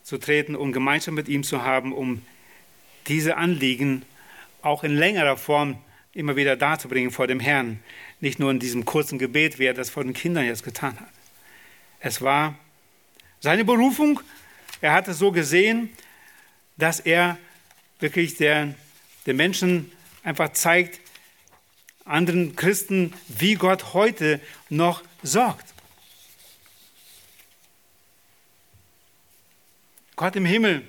zu 0.03 0.19
treten, 0.19 0.55
um 0.55 0.73
Gemeinschaft 0.73 1.15
mit 1.15 1.29
ihm 1.29 1.43
zu 1.43 1.62
haben, 1.62 1.93
um 1.93 2.23
diese 3.07 3.37
Anliegen 3.37 4.05
auch 4.62 4.85
in 4.85 4.97
längerer 4.97 5.37
Form 5.37 5.79
immer 6.12 6.37
wieder 6.37 6.57
darzubringen 6.57 7.11
vor 7.11 7.27
dem 7.27 7.41
Herrn. 7.41 7.81
Nicht 8.21 8.39
nur 8.39 8.51
in 8.51 8.59
diesem 8.59 8.85
kurzen 8.85 9.19
Gebet, 9.19 9.59
wie 9.59 9.65
er 9.65 9.75
das 9.75 9.91
vor 9.91 10.05
den 10.05 10.15
Kindern 10.15 10.45
jetzt 10.45 10.62
getan 10.62 10.99
hat. 11.01 11.09
Es 12.01 12.23
war 12.23 12.55
seine 13.41 13.65
Berufung. 13.65 14.21
Er 14.81 14.93
hat 14.93 15.09
es 15.09 15.19
so 15.19 15.33
gesehen, 15.33 15.91
dass 16.77 17.01
er 17.01 17.39
wirklich 17.99 18.37
der 18.37 18.75
den 19.27 19.37
Menschen 19.37 19.91
einfach 20.23 20.53
zeigt, 20.53 21.01
anderen 22.05 22.55
Christen, 22.57 23.12
wie 23.28 23.55
Gott 23.55 23.94
heute 23.94 24.40
noch 24.68 25.02
sorgt. 25.22 25.72
Gott 30.16 30.36
im 30.36 30.44
Himmel 30.44 30.82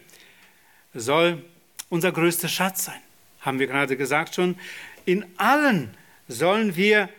soll 0.94 1.44
unser 1.90 2.12
größter 2.12 2.48
Schatz 2.48 2.86
sein, 2.86 3.02
haben 3.42 3.60
wir 3.60 3.68
gerade 3.68 3.98
gesagt 3.98 4.36
schon. 4.36 4.58
In 5.06 5.26
allen 5.38 5.96
sollen 6.28 6.76
wir, 6.76 7.10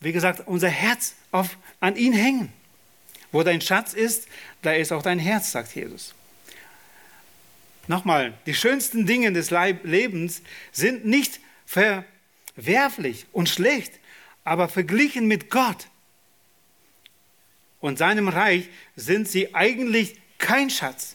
wie 0.00 0.12
gesagt, 0.12 0.46
unser 0.46 0.68
Herz 0.68 1.14
auf, 1.30 1.56
an 1.80 1.96
ihn 1.96 2.12
hängen. 2.12 2.52
Wo 3.30 3.42
dein 3.42 3.60
Schatz 3.60 3.92
ist, 3.92 4.28
da 4.62 4.72
ist 4.72 4.92
auch 4.92 5.02
dein 5.02 5.18
Herz, 5.18 5.52
sagt 5.52 5.74
Jesus. 5.74 6.14
Nochmal, 7.86 8.34
die 8.46 8.54
schönsten 8.54 9.06
Dinge 9.06 9.32
des 9.32 9.50
Lebens 9.50 10.42
sind 10.72 11.04
nicht 11.04 11.40
verwerflich 12.58 13.26
und 13.32 13.48
schlecht, 13.48 13.92
aber 14.44 14.68
verglichen 14.68 15.26
mit 15.28 15.48
Gott 15.48 15.86
und 17.80 17.98
seinem 17.98 18.28
Reich 18.28 18.68
sind 18.96 19.28
sie 19.28 19.54
eigentlich 19.54 20.16
kein 20.38 20.68
Schatz, 20.68 21.14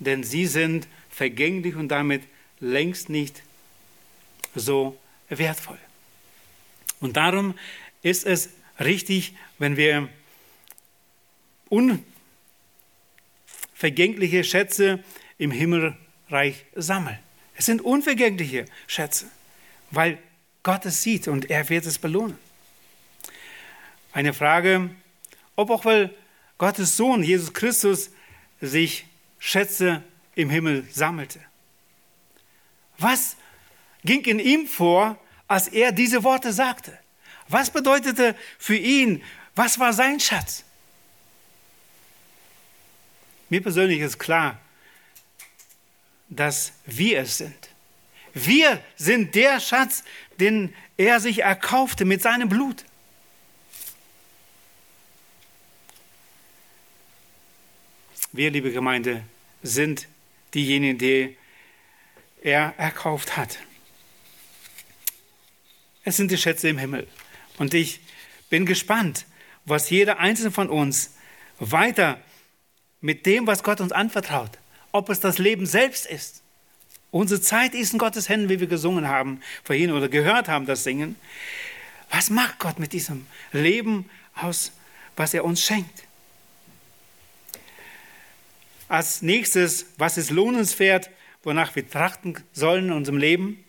denn 0.00 0.24
sie 0.24 0.46
sind 0.46 0.88
vergänglich 1.08 1.76
und 1.76 1.86
damit 1.88 2.22
längst 2.58 3.08
nicht 3.08 3.44
so 4.56 4.98
wertvoll. 5.28 5.78
Und 7.00 7.16
darum 7.16 7.56
ist 8.02 8.26
es 8.26 8.50
richtig, 8.80 9.36
wenn 9.58 9.76
wir 9.76 10.08
unvergängliche 11.68 14.42
Schätze 14.42 15.04
im 15.38 15.52
Himmelreich 15.52 16.64
sammeln. 16.74 17.20
Es 17.54 17.66
sind 17.66 17.80
unvergängliche 17.80 18.64
Schätze, 18.88 19.30
weil 19.92 20.18
Gott 20.62 20.86
es 20.86 21.02
sieht 21.02 21.28
und 21.28 21.50
er 21.50 21.68
wird 21.68 21.86
es 21.86 21.98
belohnen. 21.98 22.38
Eine 24.12 24.34
Frage, 24.34 24.90
ob 25.56 25.70
auch 25.70 25.84
weil 25.84 26.14
Gottes 26.58 26.96
Sohn 26.96 27.22
Jesus 27.22 27.52
Christus 27.52 28.10
sich 28.60 29.06
Schätze 29.38 30.02
im 30.34 30.50
Himmel 30.50 30.86
sammelte. 30.92 31.40
Was 32.98 33.36
ging 34.04 34.24
in 34.24 34.38
ihm 34.38 34.66
vor, 34.66 35.18
als 35.48 35.68
er 35.68 35.92
diese 35.92 36.22
Worte 36.22 36.52
sagte? 36.52 36.96
Was 37.48 37.70
bedeutete 37.70 38.36
für 38.58 38.76
ihn, 38.76 39.22
was 39.54 39.78
war 39.78 39.92
sein 39.92 40.20
Schatz? 40.20 40.64
Mir 43.48 43.60
persönlich 43.60 44.00
ist 44.00 44.18
klar, 44.18 44.58
dass 46.28 46.72
wir 46.86 47.20
es 47.20 47.38
sind. 47.38 47.71
Wir 48.34 48.82
sind 48.96 49.34
der 49.34 49.60
Schatz, 49.60 50.04
den 50.40 50.74
er 50.96 51.20
sich 51.20 51.40
erkaufte 51.40 52.04
mit 52.04 52.22
seinem 52.22 52.48
Blut. 52.48 52.84
Wir, 58.32 58.50
liebe 58.50 58.72
Gemeinde, 58.72 59.24
sind 59.62 60.08
diejenigen, 60.54 60.98
die 60.98 61.36
er 62.40 62.74
erkauft 62.78 63.36
hat. 63.36 63.58
Es 66.04 66.16
sind 66.16 66.30
die 66.30 66.38
Schätze 66.38 66.68
im 66.68 66.78
Himmel. 66.78 67.06
Und 67.58 67.74
ich 67.74 68.00
bin 68.48 68.66
gespannt, 68.66 69.26
was 69.64 69.90
jeder 69.90 70.18
einzelne 70.18 70.50
von 70.50 70.68
uns 70.68 71.14
weiter 71.58 72.20
mit 73.00 73.26
dem, 73.26 73.46
was 73.46 73.62
Gott 73.62 73.80
uns 73.80 73.92
anvertraut, 73.92 74.50
ob 74.90 75.10
es 75.10 75.20
das 75.20 75.38
Leben 75.38 75.66
selbst 75.66 76.06
ist. 76.06 76.41
Unsere 77.12 77.40
Zeit 77.40 77.74
ist 77.74 77.92
in 77.92 78.00
Gottes 78.00 78.28
Händen, 78.28 78.48
wie 78.48 78.58
wir 78.58 78.66
gesungen 78.66 79.06
haben 79.06 79.40
vorhin 79.62 79.92
oder 79.92 80.08
gehört 80.08 80.48
haben, 80.48 80.66
das 80.66 80.82
Singen. 80.82 81.14
Was 82.10 82.28
macht 82.28 82.58
Gott 82.58 82.80
mit 82.80 82.92
diesem 82.92 83.26
Leben 83.52 84.10
aus 84.34 84.72
was 85.16 85.34
er 85.34 85.44
uns 85.44 85.62
schenkt. 85.62 86.04
Als 88.88 89.22
nächstes, 89.22 89.86
was 89.96 90.18
ist 90.18 90.30
lohnenswert, 90.30 91.10
wonach 91.42 91.74
wir 91.74 91.88
trachten 91.88 92.42
sollen 92.52 92.86
in 92.86 92.92
unserem 92.92 93.18
Leben? 93.18 93.64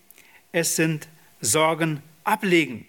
Es 0.51 0.75
sind 0.75 1.07
Sorgen 1.41 2.01
ablegen. 2.23 2.85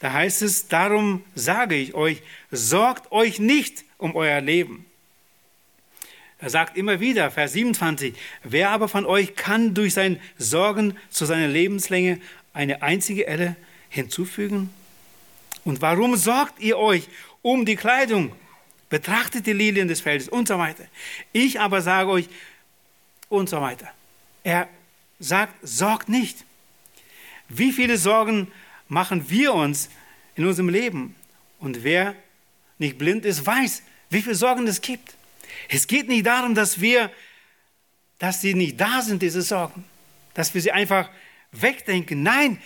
Da 0.00 0.12
heißt 0.12 0.42
es, 0.42 0.68
darum 0.68 1.24
sage 1.34 1.74
ich 1.76 1.94
euch, 1.94 2.22
sorgt 2.50 3.10
euch 3.10 3.38
nicht 3.38 3.84
um 3.98 4.14
euer 4.14 4.40
Leben. 4.40 4.86
Er 6.40 6.50
sagt 6.50 6.76
immer 6.76 7.00
wieder, 7.00 7.30
Vers 7.32 7.52
27, 7.54 8.14
wer 8.44 8.70
aber 8.70 8.88
von 8.88 9.06
euch 9.06 9.34
kann 9.34 9.74
durch 9.74 9.94
sein 9.94 10.20
Sorgen 10.38 10.96
zu 11.10 11.26
seiner 11.26 11.48
Lebenslänge 11.48 12.20
eine 12.52 12.82
einzige 12.82 13.26
Elle 13.26 13.56
hinzufügen? 13.88 14.70
Und 15.64 15.82
warum 15.82 16.16
sorgt 16.16 16.60
ihr 16.60 16.78
euch 16.78 17.08
um 17.42 17.66
die 17.66 17.74
Kleidung? 17.76 18.32
Betrachtet 18.88 19.46
die 19.46 19.52
Lilien 19.52 19.88
des 19.88 20.00
Feldes 20.00 20.28
und 20.28 20.48
so 20.48 20.58
weiter. 20.58 20.84
Ich 21.32 21.60
aber 21.60 21.82
sage 21.82 22.10
euch 22.10 22.28
und 23.28 23.48
so 23.48 23.60
weiter. 23.60 23.88
Er 24.44 24.68
sagt, 25.18 25.54
sorgt 25.62 26.08
nicht. 26.08 26.44
Wie 27.48 27.72
viele 27.72 27.98
Sorgen 27.98 28.50
machen 28.88 29.28
wir 29.28 29.54
uns 29.54 29.90
in 30.36 30.46
unserem 30.46 30.68
Leben? 30.68 31.16
Und 31.58 31.82
wer 31.82 32.14
nicht 32.78 32.96
blind 32.96 33.24
ist, 33.24 33.44
weiß, 33.44 33.82
wie 34.10 34.22
viele 34.22 34.36
Sorgen 34.36 34.66
es 34.68 34.80
gibt. 34.80 35.17
Es 35.68 35.86
geht 35.86 36.08
nicht 36.08 36.26
darum, 36.26 36.54
dass 36.54 36.80
wir, 36.80 37.10
dass 38.18 38.40
sie 38.40 38.54
nicht 38.54 38.80
da 38.80 39.02
sind, 39.02 39.22
diese 39.22 39.42
Sorgen, 39.42 39.84
dass 40.34 40.54
wir 40.54 40.60
sie 40.60 40.72
einfach 40.72 41.10
wegdenken. 41.52 42.22
Nein, 42.22 42.60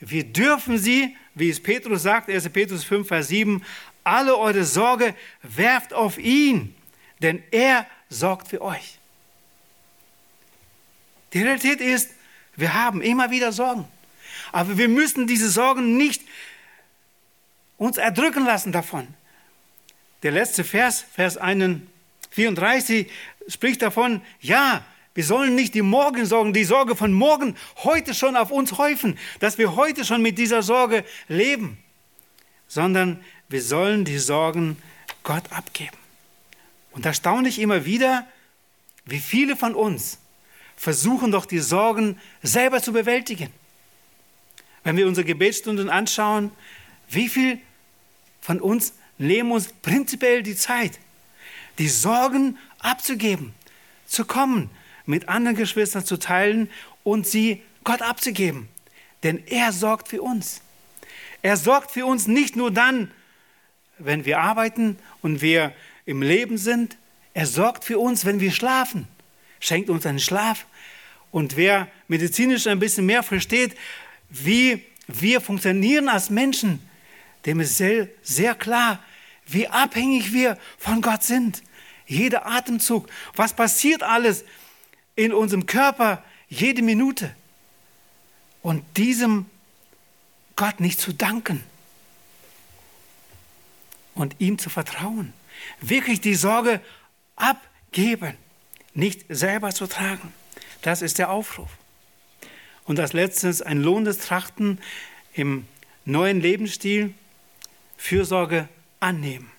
wir 0.00 0.24
dürfen 0.24 0.78
sie, 0.78 1.16
wie 1.34 1.50
es 1.50 1.62
Petrus 1.62 2.02
sagt, 2.02 2.28
1. 2.28 2.48
Petrus 2.50 2.84
5, 2.84 3.06
Vers 3.06 3.28
7, 3.28 3.64
alle 4.02 4.36
eure 4.36 4.64
Sorge 4.64 5.14
werft 5.42 5.92
auf 5.92 6.18
ihn, 6.18 6.74
denn 7.20 7.42
er 7.50 7.86
sorgt 8.08 8.48
für 8.48 8.60
euch. 8.60 8.98
Die 11.32 11.42
Realität 11.42 11.80
ist, 11.80 12.10
wir 12.56 12.74
haben 12.74 13.02
immer 13.02 13.30
wieder 13.30 13.52
Sorgen. 13.52 13.86
Aber 14.52 14.78
wir 14.78 14.88
müssen 14.88 15.26
diese 15.26 15.50
Sorgen 15.50 15.96
nicht 15.96 16.22
uns 17.76 17.96
erdrücken 17.96 18.44
lassen 18.44 18.72
davon. 18.72 19.08
Der 20.22 20.30
letzte 20.30 20.64
Vers, 20.64 21.04
Vers 21.12 21.36
34, 22.34 23.10
spricht 23.48 23.82
davon, 23.82 24.20
ja, 24.40 24.84
wir 25.14 25.24
sollen 25.24 25.54
nicht 25.54 25.74
die 25.74 25.82
Morgensorgen, 25.82 26.52
die 26.52 26.64
Sorge 26.64 26.96
von 26.96 27.12
morgen 27.12 27.56
heute 27.84 28.14
schon 28.14 28.36
auf 28.36 28.50
uns 28.50 28.78
häufen, 28.78 29.16
dass 29.38 29.58
wir 29.58 29.76
heute 29.76 30.04
schon 30.04 30.22
mit 30.22 30.38
dieser 30.38 30.62
Sorge 30.62 31.04
leben, 31.28 31.78
sondern 32.66 33.24
wir 33.48 33.62
sollen 33.62 34.04
die 34.04 34.18
Sorgen 34.18 34.76
Gott 35.22 35.44
abgeben. 35.52 35.96
Und 36.90 37.06
erstaunlich 37.06 37.60
immer 37.60 37.84
wieder, 37.84 38.26
wie 39.04 39.20
viele 39.20 39.56
von 39.56 39.74
uns 39.74 40.18
versuchen 40.76 41.30
doch 41.30 41.46
die 41.46 41.60
Sorgen 41.60 42.18
selber 42.42 42.82
zu 42.82 42.92
bewältigen. 42.92 43.52
Wenn 44.82 44.96
wir 44.96 45.06
unsere 45.06 45.24
Gebetsstunden 45.24 45.88
anschauen, 45.88 46.50
wie 47.08 47.28
viel 47.28 47.60
von 48.40 48.60
uns 48.60 48.94
nehmen 49.18 49.52
uns 49.52 49.68
prinzipiell 49.82 50.42
die 50.42 50.56
Zeit, 50.56 50.98
die 51.78 51.88
Sorgen 51.88 52.58
abzugeben, 52.78 53.54
zu 54.06 54.24
kommen, 54.24 54.70
mit 55.06 55.28
anderen 55.28 55.56
Geschwistern 55.56 56.04
zu 56.04 56.16
teilen 56.16 56.70
und 57.02 57.26
sie 57.26 57.62
Gott 57.82 58.02
abzugeben. 58.02 58.68
Denn 59.22 59.42
er 59.46 59.72
sorgt 59.72 60.08
für 60.08 60.22
uns. 60.22 60.60
Er 61.42 61.56
sorgt 61.56 61.90
für 61.90 62.06
uns 62.06 62.26
nicht 62.26 62.56
nur 62.56 62.70
dann, 62.70 63.10
wenn 63.98 64.24
wir 64.24 64.40
arbeiten 64.40 64.98
und 65.22 65.42
wir 65.42 65.72
im 66.06 66.22
Leben 66.22 66.58
sind. 66.58 66.96
Er 67.32 67.46
sorgt 67.46 67.84
für 67.84 67.98
uns, 67.98 68.24
wenn 68.24 68.40
wir 68.40 68.52
schlafen. 68.52 69.06
Schenkt 69.60 69.90
uns 69.90 70.06
einen 70.06 70.20
Schlaf. 70.20 70.66
Und 71.30 71.56
wer 71.56 71.88
medizinisch 72.08 72.66
ein 72.66 72.78
bisschen 72.78 73.06
mehr 73.06 73.22
versteht, 73.22 73.76
wie 74.30 74.84
wir 75.06 75.40
funktionieren 75.40 76.08
als 76.08 76.30
Menschen, 76.30 76.80
dem 77.44 77.60
ist 77.60 77.76
sehr, 77.76 78.08
sehr 78.22 78.54
klar, 78.54 79.02
wie 79.46 79.68
abhängig 79.68 80.32
wir 80.32 80.58
von 80.78 81.00
Gott 81.00 81.22
sind. 81.22 81.62
Jeder 82.06 82.46
Atemzug, 82.46 83.08
was 83.34 83.54
passiert 83.54 84.02
alles 84.02 84.44
in 85.16 85.32
unserem 85.32 85.66
Körper 85.66 86.22
jede 86.48 86.82
Minute. 86.82 87.34
Und 88.62 88.84
diesem 88.96 89.46
Gott 90.56 90.80
nicht 90.80 91.00
zu 91.00 91.12
danken 91.12 91.62
und 94.14 94.36
ihm 94.38 94.58
zu 94.58 94.70
vertrauen. 94.70 95.32
Wirklich 95.80 96.20
die 96.20 96.34
Sorge 96.34 96.80
abgeben, 97.36 98.36
nicht 98.94 99.24
selber 99.28 99.72
zu 99.72 99.86
tragen. 99.86 100.32
Das 100.82 101.02
ist 101.02 101.18
der 101.18 101.30
Aufruf. 101.30 101.70
Und 102.84 103.00
als 103.00 103.12
letztes 103.12 103.62
ein 103.62 103.82
lohnendes 103.82 104.18
Trachten 104.18 104.78
im 105.32 105.66
neuen 106.04 106.40
Lebensstil, 106.40 107.14
Fürsorge 107.96 108.68
annehmen. 109.04 109.50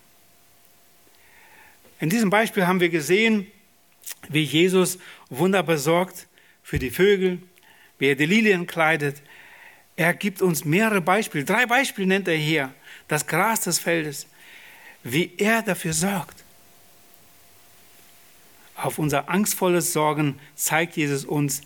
In 2.00 2.10
diesem 2.10 2.30
Beispiel 2.30 2.68
haben 2.68 2.80
wir 2.80 2.90
gesehen, 2.90 3.48
wie 4.28 4.44
Jesus 4.44 4.98
wunderbar 5.30 5.78
sorgt 5.78 6.28
für 6.64 6.80
die 6.80 6.90
Vögel, 6.90 7.42
wie 8.00 8.08
er 8.08 8.16
die 8.16 8.26
Lilien 8.26 8.68
kleidet. 8.68 9.22
Er 9.96 10.14
gibt 10.14 10.42
uns 10.42 10.66
mehrere 10.66 11.00
Beispiele, 11.00 11.46
drei 11.46 11.66
Beispiele 11.66 12.08
nennt 12.08 12.28
er 12.28 12.36
hier. 12.36 12.74
Das 13.08 13.28
Gras 13.28 13.62
des 13.62 13.80
Feldes, 13.80 14.28
wie 15.04 15.32
er 15.38 15.62
dafür 15.62 15.94
sorgt. 15.94 16.44
Auf 18.76 19.00
unser 19.00 19.30
angstvolles 19.30 19.94
Sorgen 19.94 20.40
zeigt 20.56 20.98
Jesus 20.98 21.24
uns 21.24 21.62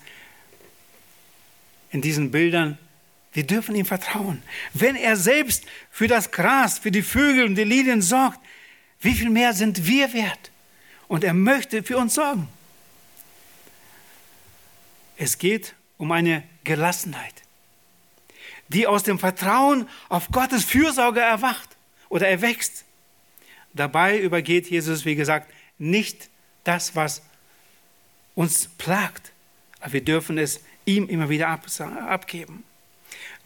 in 1.92 2.02
diesen 2.02 2.30
Bildern, 2.30 2.78
wir 3.34 3.46
dürfen 3.46 3.76
ihm 3.76 3.86
vertrauen. 3.86 4.42
Wenn 4.74 4.96
er 4.96 5.16
selbst 5.16 5.66
für 5.92 6.08
das 6.08 6.32
Gras, 6.32 6.80
für 6.80 6.92
die 6.92 7.04
Vögel 7.04 7.46
und 7.46 7.56
die 7.56 7.64
Lilien 7.64 8.02
sorgt, 8.02 8.40
wie 9.02 9.14
viel 9.14 9.30
mehr 9.30 9.54
sind 9.54 9.86
wir 9.86 10.14
wert? 10.14 10.52
Und 11.08 11.24
er 11.24 11.34
möchte 11.34 11.84
für 11.84 11.98
uns 11.98 12.16
sorgen. 12.16 12.48
Es 15.18 15.38
geht 15.38 15.76
um 15.98 16.12
eine 16.12 16.44
Gelassenheit, 16.64 17.34
die 18.70 18.88
aus 18.88 19.04
dem 19.04 19.20
Vertrauen 19.20 19.88
auf 20.08 20.30
Gottes 20.32 20.64
Fürsorge 20.66 21.20
erwacht 21.20 21.70
oder 22.10 22.28
erwächst. 22.28 22.86
Dabei 23.74 24.20
übergeht 24.20 24.70
Jesus, 24.70 25.06
wie 25.06 25.16
gesagt, 25.16 25.52
nicht 25.78 26.30
das, 26.64 26.96
was 26.96 27.22
uns 28.36 28.70
plagt, 28.78 29.32
aber 29.80 29.94
wir 29.94 30.04
dürfen 30.04 30.38
es 30.38 30.62
ihm 30.86 31.08
immer 31.08 31.30
wieder 31.30 31.50
abgeben. 31.50 32.64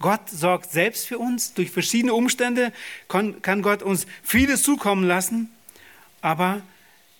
Gott 0.00 0.28
sorgt 0.28 0.70
selbst 0.70 1.06
für 1.06 1.18
uns. 1.18 1.54
Durch 1.54 1.70
verschiedene 1.70 2.14
Umstände 2.14 2.72
kann 3.08 3.62
Gott 3.62 3.82
uns 3.82 4.06
vieles 4.22 4.62
zukommen 4.62 5.04
lassen, 5.04 5.50
aber 6.20 6.62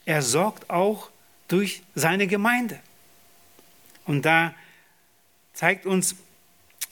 er 0.04 0.22
sorgt 0.22 0.70
auch 0.70 1.10
durch 1.48 1.82
seine 1.94 2.26
Gemeinde. 2.26 2.78
Und 4.06 4.24
da 4.24 4.54
zeigt 5.52 5.86
uns 5.86 6.16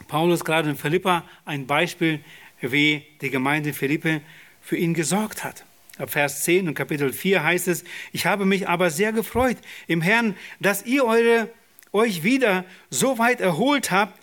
Paulus 0.09 0.45
gerade 0.45 0.70
in 0.70 0.76
Philippa 0.76 1.24
ein 1.45 1.66
Beispiel, 1.66 2.20
wie 2.61 3.05
die 3.20 3.30
Gemeinde 3.30 3.72
Philippe 3.72 4.22
für 4.61 4.76
ihn 4.76 4.95
gesorgt 4.95 5.45
hat. 5.45 5.64
Ab 5.99 6.11
Vers 6.11 6.45
10 6.45 6.68
und 6.68 6.74
Kapitel 6.74 7.12
4 7.12 7.43
heißt 7.43 7.68
es, 7.68 7.85
ich 8.12 8.26
habe 8.26 8.47
mich 8.47 8.68
aber 8.68 8.91
sehr 8.91 9.12
gefreut 9.12 9.59
im 9.89 10.01
Herrn, 10.01 10.37
dass 10.59 10.87
ihr 10.87 11.05
eure, 11.05 11.51
euch 11.93 12.22
wieder 12.22 12.64
so 12.89 13.18
weit 13.18 13.41
erholt 13.41 13.91
habt, 13.91 14.18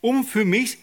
um 0.00 0.24
für 0.24 0.44
mich 0.44 0.78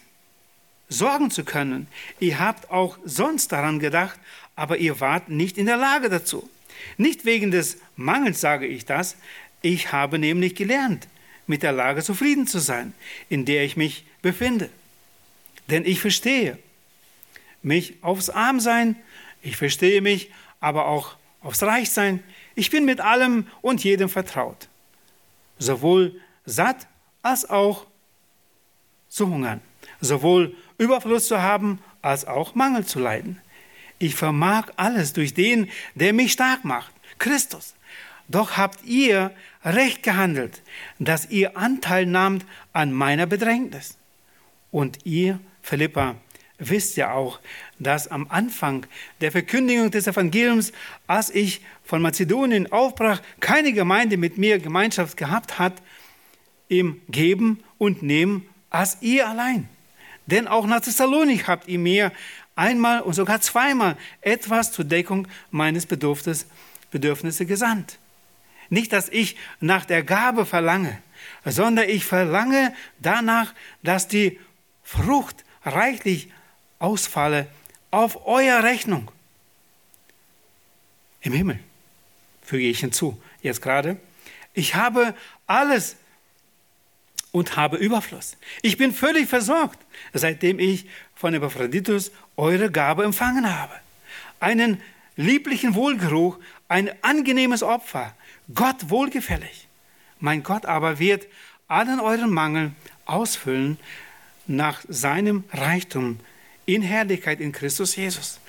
sorgen 0.88 1.30
zu 1.30 1.44
können. 1.44 1.86
Ihr 2.18 2.38
habt 2.38 2.70
auch 2.70 2.98
sonst 3.04 3.52
daran 3.52 3.78
gedacht, 3.78 4.18
aber 4.56 4.78
ihr 4.78 5.00
wart 5.00 5.28
nicht 5.28 5.58
in 5.58 5.66
der 5.66 5.76
Lage 5.76 6.08
dazu. 6.08 6.48
Nicht 6.96 7.24
wegen 7.24 7.50
des 7.50 7.78
Mangels 7.96 8.40
sage 8.40 8.66
ich 8.66 8.84
das, 8.84 9.16
ich 9.62 9.92
habe 9.92 10.18
nämlich 10.18 10.54
gelernt, 10.54 11.08
mit 11.46 11.62
der 11.62 11.72
Lage 11.72 12.02
zufrieden 12.02 12.46
zu 12.46 12.58
sein, 12.58 12.94
in 13.28 13.44
der 13.44 13.64
ich 13.64 13.76
mich 13.76 14.04
befinde. 14.22 14.70
Denn 15.68 15.84
ich 15.84 16.00
verstehe 16.00 16.58
mich 17.62 17.94
aufs 18.02 18.30
Armsein, 18.30 18.96
ich 19.42 19.56
verstehe 19.56 20.00
mich 20.00 20.30
aber 20.60 20.86
auch 20.86 21.16
aufs 21.40 21.62
Reichsein. 21.62 22.22
Ich 22.54 22.70
bin 22.70 22.84
mit 22.84 23.00
allem 23.00 23.46
und 23.60 23.84
jedem 23.84 24.08
vertraut, 24.08 24.68
sowohl 25.58 26.20
satt 26.44 26.86
als 27.22 27.48
auch 27.48 27.86
zu 29.08 29.28
hungern, 29.28 29.60
sowohl 30.00 30.54
Überfluss 30.78 31.28
zu 31.28 31.42
haben 31.42 31.80
als 32.02 32.26
auch 32.26 32.54
Mangel 32.54 32.86
zu 32.86 32.98
leiden. 32.98 33.40
Ich 33.98 34.14
vermag 34.14 34.68
alles 34.76 35.12
durch 35.12 35.34
den, 35.34 35.68
der 35.94 36.12
mich 36.12 36.32
stark 36.32 36.64
macht, 36.64 36.92
Christus. 37.18 37.74
Doch 38.28 38.56
habt 38.56 38.84
ihr 38.84 39.32
recht 39.64 40.02
gehandelt, 40.02 40.62
dass 40.98 41.30
ihr 41.30 41.56
Anteil 41.56 42.06
nahmt 42.06 42.44
an 42.72 42.92
meiner 42.92 43.26
Bedrängnis. 43.26 43.96
Und 44.70 44.98
ihr, 45.04 45.40
Philippa, 45.62 46.16
wisst 46.58 46.96
ja 46.96 47.12
auch, 47.12 47.40
dass 47.78 48.08
am 48.08 48.26
Anfang 48.28 48.86
der 49.20 49.32
Verkündigung 49.32 49.90
des 49.90 50.06
Evangeliums, 50.06 50.72
als 51.06 51.30
ich 51.30 51.62
von 51.84 52.02
Mazedonien 52.02 52.70
aufbrach, 52.70 53.22
keine 53.40 53.72
Gemeinde 53.72 54.16
mit 54.16 54.38
mir 54.38 54.58
Gemeinschaft 54.58 55.16
gehabt 55.16 55.58
hat 55.58 55.74
im 56.68 57.00
Geben 57.08 57.62
und 57.78 58.02
Nehmen 58.02 58.46
als 58.70 58.98
ihr 59.00 59.28
allein. 59.28 59.68
Denn 60.26 60.46
auch 60.46 60.66
nach 60.66 60.80
Thessalonik 60.80 61.48
habt 61.48 61.68
ihr 61.68 61.78
mir 61.78 62.12
einmal 62.54 63.00
und 63.00 63.14
sogar 63.14 63.40
zweimal 63.40 63.96
etwas 64.20 64.72
zur 64.72 64.84
Deckung 64.84 65.26
meines 65.50 65.86
Bedürfnisses 65.86 66.46
gesandt. 67.46 67.98
Nicht, 68.68 68.92
dass 68.92 69.08
ich 69.08 69.36
nach 69.60 69.84
der 69.84 70.02
Gabe 70.02 70.44
verlange, 70.44 70.98
sondern 71.44 71.88
ich 71.88 72.04
verlange 72.04 72.74
danach, 72.98 73.54
dass 73.82 74.08
die 74.08 74.38
Frucht 74.82 75.44
reichlich 75.64 76.30
ausfalle 76.78 77.46
auf 77.90 78.26
euer 78.26 78.62
Rechnung. 78.62 79.10
Im 81.20 81.32
Himmel, 81.32 81.58
füge 82.42 82.66
ich 82.66 82.80
hinzu, 82.80 83.20
jetzt 83.42 83.62
gerade. 83.62 83.96
Ich 84.54 84.74
habe 84.74 85.14
alles 85.46 85.96
und 87.38 87.56
habe 87.56 87.76
Überfluss. 87.76 88.36
Ich 88.62 88.76
bin 88.76 88.92
völlig 88.92 89.28
versorgt, 89.28 89.78
seitdem 90.12 90.58
ich 90.58 90.86
von 91.14 91.34
Epaphroditus 91.34 92.10
eure 92.36 92.70
Gabe 92.70 93.04
empfangen 93.04 93.58
habe. 93.58 93.74
Einen 94.40 94.80
lieblichen 95.16 95.74
Wohlgeruch, 95.74 96.38
ein 96.68 96.90
angenehmes 97.02 97.62
Opfer, 97.62 98.14
Gott 98.54 98.90
wohlgefällig. 98.90 99.68
Mein 100.20 100.42
Gott 100.42 100.66
aber 100.66 100.98
wird 100.98 101.26
allen 101.68 102.00
euren 102.00 102.30
Mangel 102.30 102.72
ausfüllen 103.04 103.78
nach 104.46 104.80
seinem 104.88 105.44
Reichtum 105.52 106.18
in 106.66 106.82
Herrlichkeit 106.82 107.40
in 107.40 107.52
Christus 107.52 107.96
Jesus. 107.96 108.40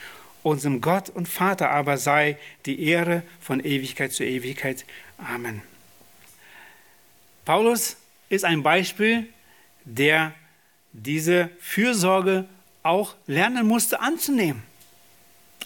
Unserem 0.41 0.81
Gott 0.81 1.09
und 1.09 1.27
Vater 1.27 1.69
aber 1.71 1.97
sei 1.97 2.37
die 2.65 2.81
Ehre 2.83 3.23
von 3.41 3.59
Ewigkeit 3.59 4.13
zu 4.13 4.23
Ewigkeit. 4.23 4.85
Amen. 5.17 5.61
Paulus 7.45 7.97
ist 8.29 8.45
ein 8.45 8.63
Beispiel, 8.63 9.27
der 9.85 10.33
diese 10.93 11.49
Fürsorge 11.59 12.45
auch 12.83 13.15
lernen 13.27 13.67
musste 13.67 13.99
anzunehmen. 13.99 14.63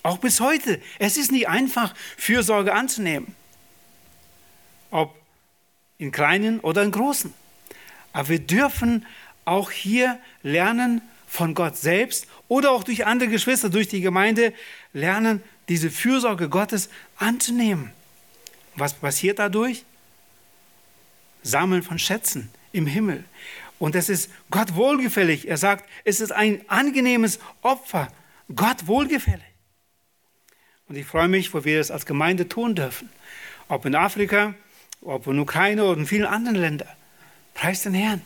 Auch 0.02 0.18
bis 0.18 0.40
heute. 0.40 0.82
Es 1.00 1.18
ist 1.18 1.32
nicht 1.32 1.48
einfach, 1.48 1.94
Fürsorge 2.18 2.74
anzunehmen. 2.74 3.36
Ob 4.92 5.16
in 5.98 6.12
kleinen 6.12 6.60
oder 6.60 6.84
in 6.84 6.92
großen. 6.92 7.34
Aber 8.12 8.30
wir 8.30 8.40
dürfen 8.40 9.06
auch 9.46 9.72
hier 9.72 10.20
lernen 10.42 11.02
von 11.28 11.54
Gott 11.54 11.78
selbst 11.78 12.28
oder 12.48 12.72
auch 12.72 12.84
durch 12.84 13.06
andere 13.06 13.30
Geschwister, 13.30 13.70
durch 13.70 13.88
die 13.88 14.02
Gemeinde, 14.02 14.54
lernen, 14.92 15.42
diese 15.70 15.90
Fürsorge 15.90 16.50
Gottes 16.50 16.90
anzunehmen. 17.18 17.92
Was 18.76 18.94
passiert 18.94 19.40
dadurch? 19.40 19.86
Sammeln 21.44 21.84
von 21.84 22.00
Schätzen 22.00 22.50
im 22.72 22.88
Himmel. 22.88 23.24
Und 23.80 23.96
es 23.96 24.10
ist 24.10 24.32
Gott 24.50 24.76
wohlgefällig. 24.76 25.48
Er 25.48 25.58
sagt, 25.58 25.88
es 26.06 26.22
ist 26.22 26.32
ein 26.32 26.62
angenehmes 26.70 27.40
Opfer. 27.62 28.08
Gott 28.56 28.88
wohlgefällig. 28.88 29.44
Und 30.88 30.96
ich 30.96 31.06
freue 31.06 31.28
mich, 31.28 31.54
wo 31.54 31.66
wir 31.66 31.78
das 31.78 31.92
als 31.92 32.06
Gemeinde 32.06 32.48
tun 32.48 32.76
dürfen. 32.76 33.10
Ob 33.68 33.86
in 33.86 33.96
Afrika, 33.96 34.54
ob 35.02 35.28
in 35.28 35.40
Ukraine 35.40 35.84
oder 35.84 36.00
in 36.00 36.06
vielen 36.06 36.26
anderen 36.26 36.58
Ländern. 36.58 36.90
Preis 37.54 37.84
den 37.84 37.94
Herrn, 37.94 38.22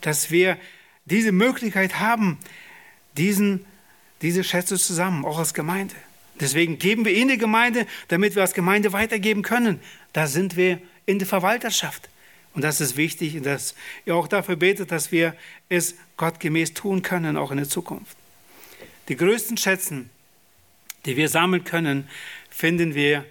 dass 0.00 0.30
wir 0.30 0.58
diese 1.04 1.32
Möglichkeit 1.32 2.00
haben, 2.00 2.38
diesen, 3.16 3.64
diese 4.22 4.42
Schätze 4.42 4.78
zusammen, 4.78 5.24
auch 5.24 5.38
als 5.38 5.54
Gemeinde. 5.54 5.94
Deswegen 6.40 6.78
geben 6.78 7.04
wir 7.04 7.14
in 7.14 7.28
die 7.28 7.38
Gemeinde, 7.38 7.86
damit 8.08 8.34
wir 8.34 8.42
als 8.42 8.54
Gemeinde 8.54 8.92
weitergeben 8.92 9.42
können. 9.42 9.80
Da 10.12 10.26
sind 10.26 10.56
wir 10.56 10.80
in 11.06 11.18
der 11.18 11.28
Verwalterschaft. 11.28 12.08
Und 12.54 12.62
das 12.62 12.80
ist 12.80 12.96
wichtig, 12.96 13.42
dass 13.42 13.74
ihr 14.06 14.14
auch 14.14 14.28
dafür 14.28 14.56
betet, 14.56 14.92
dass 14.92 15.10
wir 15.10 15.34
es 15.68 15.96
gottgemäß 16.16 16.72
tun 16.72 17.02
können, 17.02 17.36
auch 17.36 17.50
in 17.50 17.56
der 17.56 17.68
Zukunft. 17.68 18.16
Die 19.08 19.16
größten 19.16 19.56
Schätzen, 19.56 20.08
die 21.04 21.16
wir 21.16 21.28
sammeln 21.28 21.64
können, 21.64 22.08
finden 22.48 22.94
wir, 22.94 23.24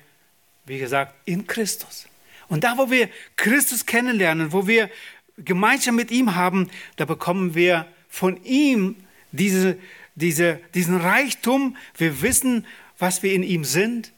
wie 0.66 0.78
gesagt, 0.78 1.16
in 1.26 1.48
Christus. 1.48 2.08
Und 2.50 2.66
da, 2.66 2.78
wo 2.78 2.92
wir 2.92 3.10
Christus 3.38 3.86
kennenlernen, 3.86 4.52
wo 4.52 4.68
wir 4.68 4.90
Gemeinschaft 5.38 5.96
mit 5.96 6.12
ihm 6.12 6.36
haben, 6.36 6.70
da 6.98 7.06
bekommen 7.06 7.56
wir 7.56 7.88
von 8.10 8.44
ihm 8.44 8.96
diese, 9.32 9.78
diese, 10.16 10.60
diesen 10.76 10.98
Reichtum. 10.98 11.78
Wir 11.98 12.22
wissen, 12.22 12.68
was 13.00 13.24
wir 13.24 13.34
in 13.34 13.42
ihm 13.42 13.64
sind, 13.64 14.12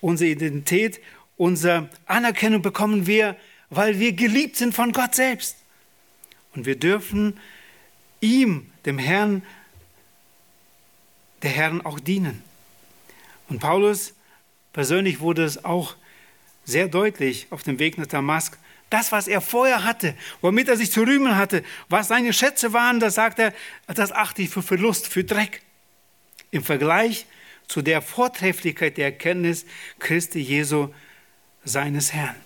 unsere 0.00 0.30
Identität, 0.30 1.00
unsere 1.36 1.88
Anerkennung 2.06 2.62
bekommen 2.62 3.06
wir, 3.06 3.36
weil 3.70 3.98
wir 3.98 4.12
geliebt 4.12 4.56
sind 4.56 4.74
von 4.74 4.92
Gott 4.92 5.14
selbst. 5.14 5.56
Und 6.54 6.66
wir 6.66 6.78
dürfen 6.78 7.38
ihm, 8.20 8.70
dem 8.84 8.98
Herrn, 8.98 9.42
der 11.42 11.50
Herrn 11.50 11.80
auch 11.82 12.00
dienen. 12.00 12.42
Und 13.48 13.60
Paulus 13.60 14.14
persönlich 14.72 15.20
wurde 15.20 15.44
es 15.44 15.64
auch 15.64 15.96
sehr 16.64 16.88
deutlich 16.88 17.46
auf 17.50 17.62
dem 17.62 17.78
Weg 17.78 17.98
nach 17.98 18.06
Damask. 18.06 18.58
Das, 18.90 19.12
was 19.12 19.28
er 19.28 19.40
vorher 19.40 19.84
hatte, 19.84 20.14
womit 20.40 20.68
er 20.68 20.76
sich 20.76 20.92
zu 20.92 21.02
rühmen 21.02 21.36
hatte, 21.36 21.64
was 21.88 22.08
seine 22.08 22.32
Schätze 22.32 22.72
waren, 22.72 23.00
das 23.00 23.14
sagt 23.14 23.38
er, 23.38 23.52
das 23.86 24.12
achte 24.12 24.42
ich 24.42 24.50
für 24.50 24.62
Verlust, 24.62 25.08
für 25.08 25.24
Dreck. 25.24 25.62
Im 26.50 26.62
Vergleich 26.62 27.26
zu 27.66 27.82
der 27.82 28.00
Vortrefflichkeit 28.00 28.96
der 28.96 29.06
Erkenntnis 29.06 29.66
Christi 29.98 30.38
Jesu, 30.40 30.88
seines 31.64 32.12
Herrn. 32.12 32.45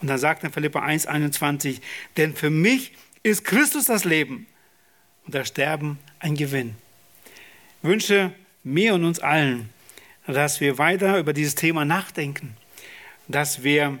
Und 0.00 0.08
dann 0.08 0.18
sagt 0.18 0.44
er 0.44 0.50
Philippa 0.50 0.80
1, 0.80 1.06
21, 1.06 1.80
denn 2.16 2.34
für 2.34 2.50
mich 2.50 2.92
ist 3.22 3.44
Christus 3.44 3.86
das 3.86 4.04
Leben 4.04 4.46
und 5.26 5.34
das 5.34 5.48
Sterben 5.48 5.98
ein 6.20 6.34
Gewinn. 6.34 6.76
Ich 7.82 7.88
wünsche 7.88 8.32
mir 8.64 8.94
und 8.94 9.04
uns 9.04 9.20
allen, 9.20 9.70
dass 10.26 10.60
wir 10.60 10.78
weiter 10.78 11.18
über 11.18 11.32
dieses 11.32 11.54
Thema 11.54 11.84
nachdenken, 11.84 12.56
dass 13.28 13.62
wir 13.62 13.98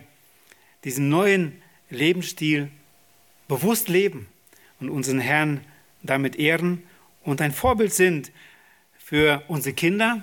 diesen 0.84 1.08
neuen 1.08 1.62
Lebensstil 1.90 2.70
bewusst 3.48 3.88
leben 3.88 4.28
und 4.78 4.90
unseren 4.90 5.20
Herrn 5.20 5.60
damit 6.02 6.36
ehren 6.36 6.82
und 7.22 7.40
ein 7.40 7.52
Vorbild 7.52 7.92
sind 7.92 8.30
für 8.98 9.42
unsere 9.48 9.74
Kinder, 9.74 10.22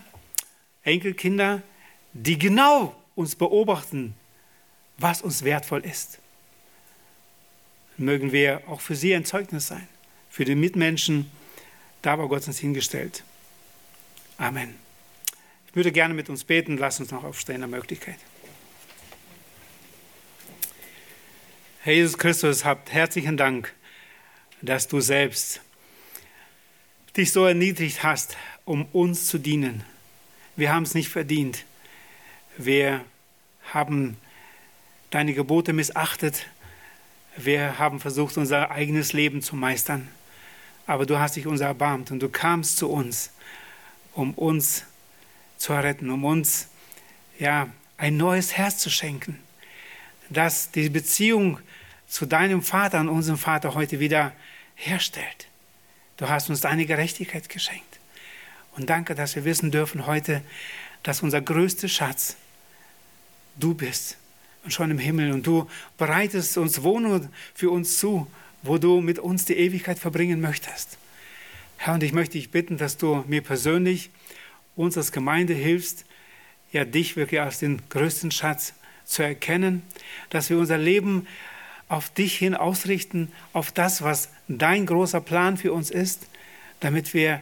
Enkelkinder, 0.84 1.64
die 2.14 2.38
genau 2.38 2.96
uns 3.16 3.36
beobachten, 3.36 4.14
was 4.98 5.22
uns 5.22 5.44
wertvoll 5.44 5.86
ist. 5.86 6.20
Mögen 7.98 8.32
wir 8.32 8.62
auch 8.68 8.82
für 8.82 8.96
sie 8.96 9.16
ein 9.16 9.26
Zeugnis 9.26 9.68
sein, 9.68 9.88
für 10.30 10.46
die 10.46 10.56
Mitmenschen, 10.56 11.32
da 12.02 12.18
war 12.20 12.28
Gott 12.28 12.46
uns 12.48 12.60
hingestellt. 12.60 13.24
Amen. 14.38 14.76
Ich 15.68 15.76
würde 15.76 15.92
gerne 15.92 16.14
mit 16.14 16.30
uns 16.30 16.44
beten, 16.44 16.78
lass 16.78 17.00
uns 17.00 17.12
noch 17.12 17.24
aufstehen 17.24 17.60
der 17.60 17.68
Möglichkeit. 17.68 18.18
Herr 21.82 21.94
Jesus 21.94 22.18
Christus, 22.18 22.66
habt 22.66 22.92
herzlichen 22.92 23.38
Dank, 23.38 23.74
dass 24.62 24.88
du 24.88 25.02
selbst 25.02 25.62
dich 27.16 27.32
so 27.32 27.46
erniedrigt 27.46 28.04
hast, 28.04 28.38
um 28.66 28.86
uns 28.92 29.28
zu 29.28 29.38
dienen. 29.38 29.84
Wir 30.56 30.74
haben 30.74 30.84
es 30.84 30.94
nicht 30.94 31.10
verdient. 31.10 31.64
Wir 32.58 33.06
haben 33.74 34.18
deine 35.16 35.34
Gebote 35.34 35.72
missachtet. 35.72 36.46
Wir 37.38 37.80
haben 37.80 38.02
versucht, 38.02 38.36
unser 38.36 38.70
eigenes 38.70 39.14
Leben 39.14 39.42
zu 39.42 39.56
meistern. 39.56 40.10
Aber 40.88 41.06
du 41.06 41.18
hast 41.18 41.38
dich 41.38 41.48
uns 41.48 41.62
erbarmt 41.62 42.12
und 42.12 42.20
du 42.20 42.28
kamst 42.28 42.76
zu 42.76 42.90
uns, 42.90 43.32
um 44.12 44.34
uns 44.34 44.84
zu 45.58 45.72
retten, 45.72 46.10
um 46.10 46.26
uns 46.26 46.68
ja, 47.40 47.70
ein 47.96 48.18
neues 48.18 48.58
Herz 48.58 48.80
zu 48.80 48.90
schenken, 48.90 49.40
das 50.30 50.72
die 50.72 50.90
Beziehung 50.90 51.62
zu 52.10 52.26
deinem 52.26 52.62
Vater 52.62 53.00
und 53.00 53.08
unserem 53.08 53.38
Vater 53.38 53.74
heute 53.74 54.02
wieder 54.02 54.34
herstellt. 54.76 55.48
Du 56.18 56.28
hast 56.28 56.50
uns 56.50 56.60
deine 56.60 56.86
Gerechtigkeit 56.86 57.48
geschenkt. 57.48 58.00
Und 58.76 58.90
danke, 58.90 59.16
dass 59.16 59.38
wir 59.38 59.46
wissen 59.46 59.72
dürfen 59.72 60.08
heute, 60.08 60.42
dass 61.04 61.24
unser 61.24 61.40
größter 61.40 61.88
Schatz 61.88 62.36
du 63.56 63.74
bist 63.74 64.18
schon 64.68 64.92
im 64.92 65.00
Himmel. 65.00 65.32
Und 65.32 65.46
du 65.46 65.68
bereitest 65.98 66.58
uns 66.58 66.84
Wohnung 66.84 67.30
für 67.54 67.70
uns 67.70 67.98
zu, 67.98 68.28
wo 68.64 68.78
du 68.78 69.02
mit 69.02 69.20
uns 69.20 69.46
die 69.46 69.56
Ewigkeit 69.56 70.00
verbringen 70.00 70.42
möchtest. 70.42 70.98
Herr, 71.78 71.94
und 71.94 72.04
ich 72.04 72.14
möchte 72.14 72.34
dich 72.34 72.52
bitten, 72.52 72.78
dass 72.78 72.98
du 72.98 73.24
mir 73.28 73.42
persönlich, 73.42 74.10
uns 74.76 74.98
als 74.98 75.12
Gemeinde 75.12 75.54
hilfst, 75.54 76.06
ja, 76.72 76.84
dich 76.84 77.16
wirklich 77.16 77.40
als 77.40 77.60
den 77.60 77.82
größten 77.90 78.32
Schatz 78.32 78.74
zu 79.06 79.24
erkennen, 79.24 79.84
dass 80.30 80.50
wir 80.50 80.58
unser 80.58 80.78
Leben 80.78 81.28
auf 81.88 82.10
dich 82.10 82.36
hin 82.38 82.56
ausrichten, 82.56 83.32
auf 83.54 83.72
das, 83.72 84.02
was 84.02 84.30
dein 84.48 84.86
großer 84.86 85.22
Plan 85.22 85.58
für 85.58 85.72
uns 85.72 85.92
ist, 85.92 86.28
damit 86.80 87.14
wir 87.14 87.42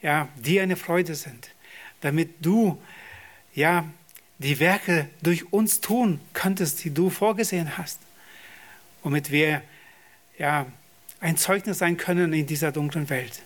ja, 0.00 0.28
dir 0.36 0.62
eine 0.62 0.76
Freude 0.76 1.14
sind, 1.14 1.50
damit 2.00 2.30
du 2.40 2.80
ja 3.54 3.84
die 4.42 4.60
Werke 4.60 5.08
durch 5.22 5.52
uns 5.52 5.80
tun 5.80 6.20
könntest, 6.34 6.84
die 6.84 6.92
du 6.92 7.10
vorgesehen 7.10 7.78
hast, 7.78 8.00
womit 9.02 9.30
wir 9.30 9.62
ja 10.38 10.66
ein 11.20 11.36
Zeugnis 11.36 11.78
sein 11.78 11.96
können 11.96 12.32
in 12.32 12.46
dieser 12.46 12.72
dunklen 12.72 13.08
Welt. 13.08 13.42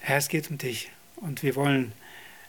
Herr, 0.00 0.18
es 0.18 0.28
geht 0.28 0.50
um 0.50 0.58
dich 0.58 0.90
und 1.16 1.42
wir 1.42 1.56
wollen 1.56 1.92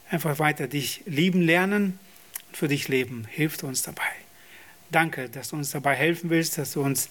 einfach 0.10 0.40
weiter 0.40 0.68
dich 0.68 1.04
lieben 1.06 1.42
lernen 1.42 2.00
und 2.48 2.58
für 2.58 2.68
dich 2.68 2.88
leben. 2.88 3.26
Hilft 3.30 3.64
uns 3.64 3.84
dabei. 3.84 4.10
Danke, 4.90 5.30
dass 5.30 5.50
du 5.50 5.58
uns 5.58 5.72
dabei 5.72 5.96
helfen 5.96 6.30
willst, 6.30 6.58
dass 6.58 6.74
du 6.74 6.82
uns 6.82 7.10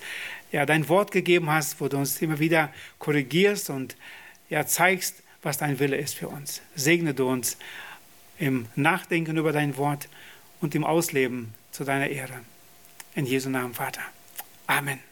ja 0.50 0.64
dein 0.64 0.88
Wort 0.88 1.10
gegeben 1.10 1.50
hast, 1.50 1.80
wo 1.80 1.88
du 1.88 1.98
uns 1.98 2.20
immer 2.22 2.38
wieder 2.38 2.72
korrigierst 2.98 3.70
und 3.70 3.96
ja 4.48 4.66
zeigst, 4.66 5.22
was 5.42 5.58
dein 5.58 5.78
Wille 5.78 5.96
ist 5.96 6.14
für 6.14 6.28
uns. 6.28 6.62
Segne 6.74 7.12
du 7.12 7.28
uns 7.28 7.58
im 8.38 8.66
Nachdenken 8.74 9.36
über 9.36 9.52
dein 9.52 9.76
Wort 9.76 10.08
und 10.60 10.74
im 10.74 10.84
Ausleben 10.84 11.54
zu 11.70 11.84
deiner 11.84 12.08
Ehre. 12.08 12.40
In 13.14 13.26
Jesu 13.26 13.48
Namen, 13.48 13.74
Vater. 13.74 14.02
Amen. 14.66 15.05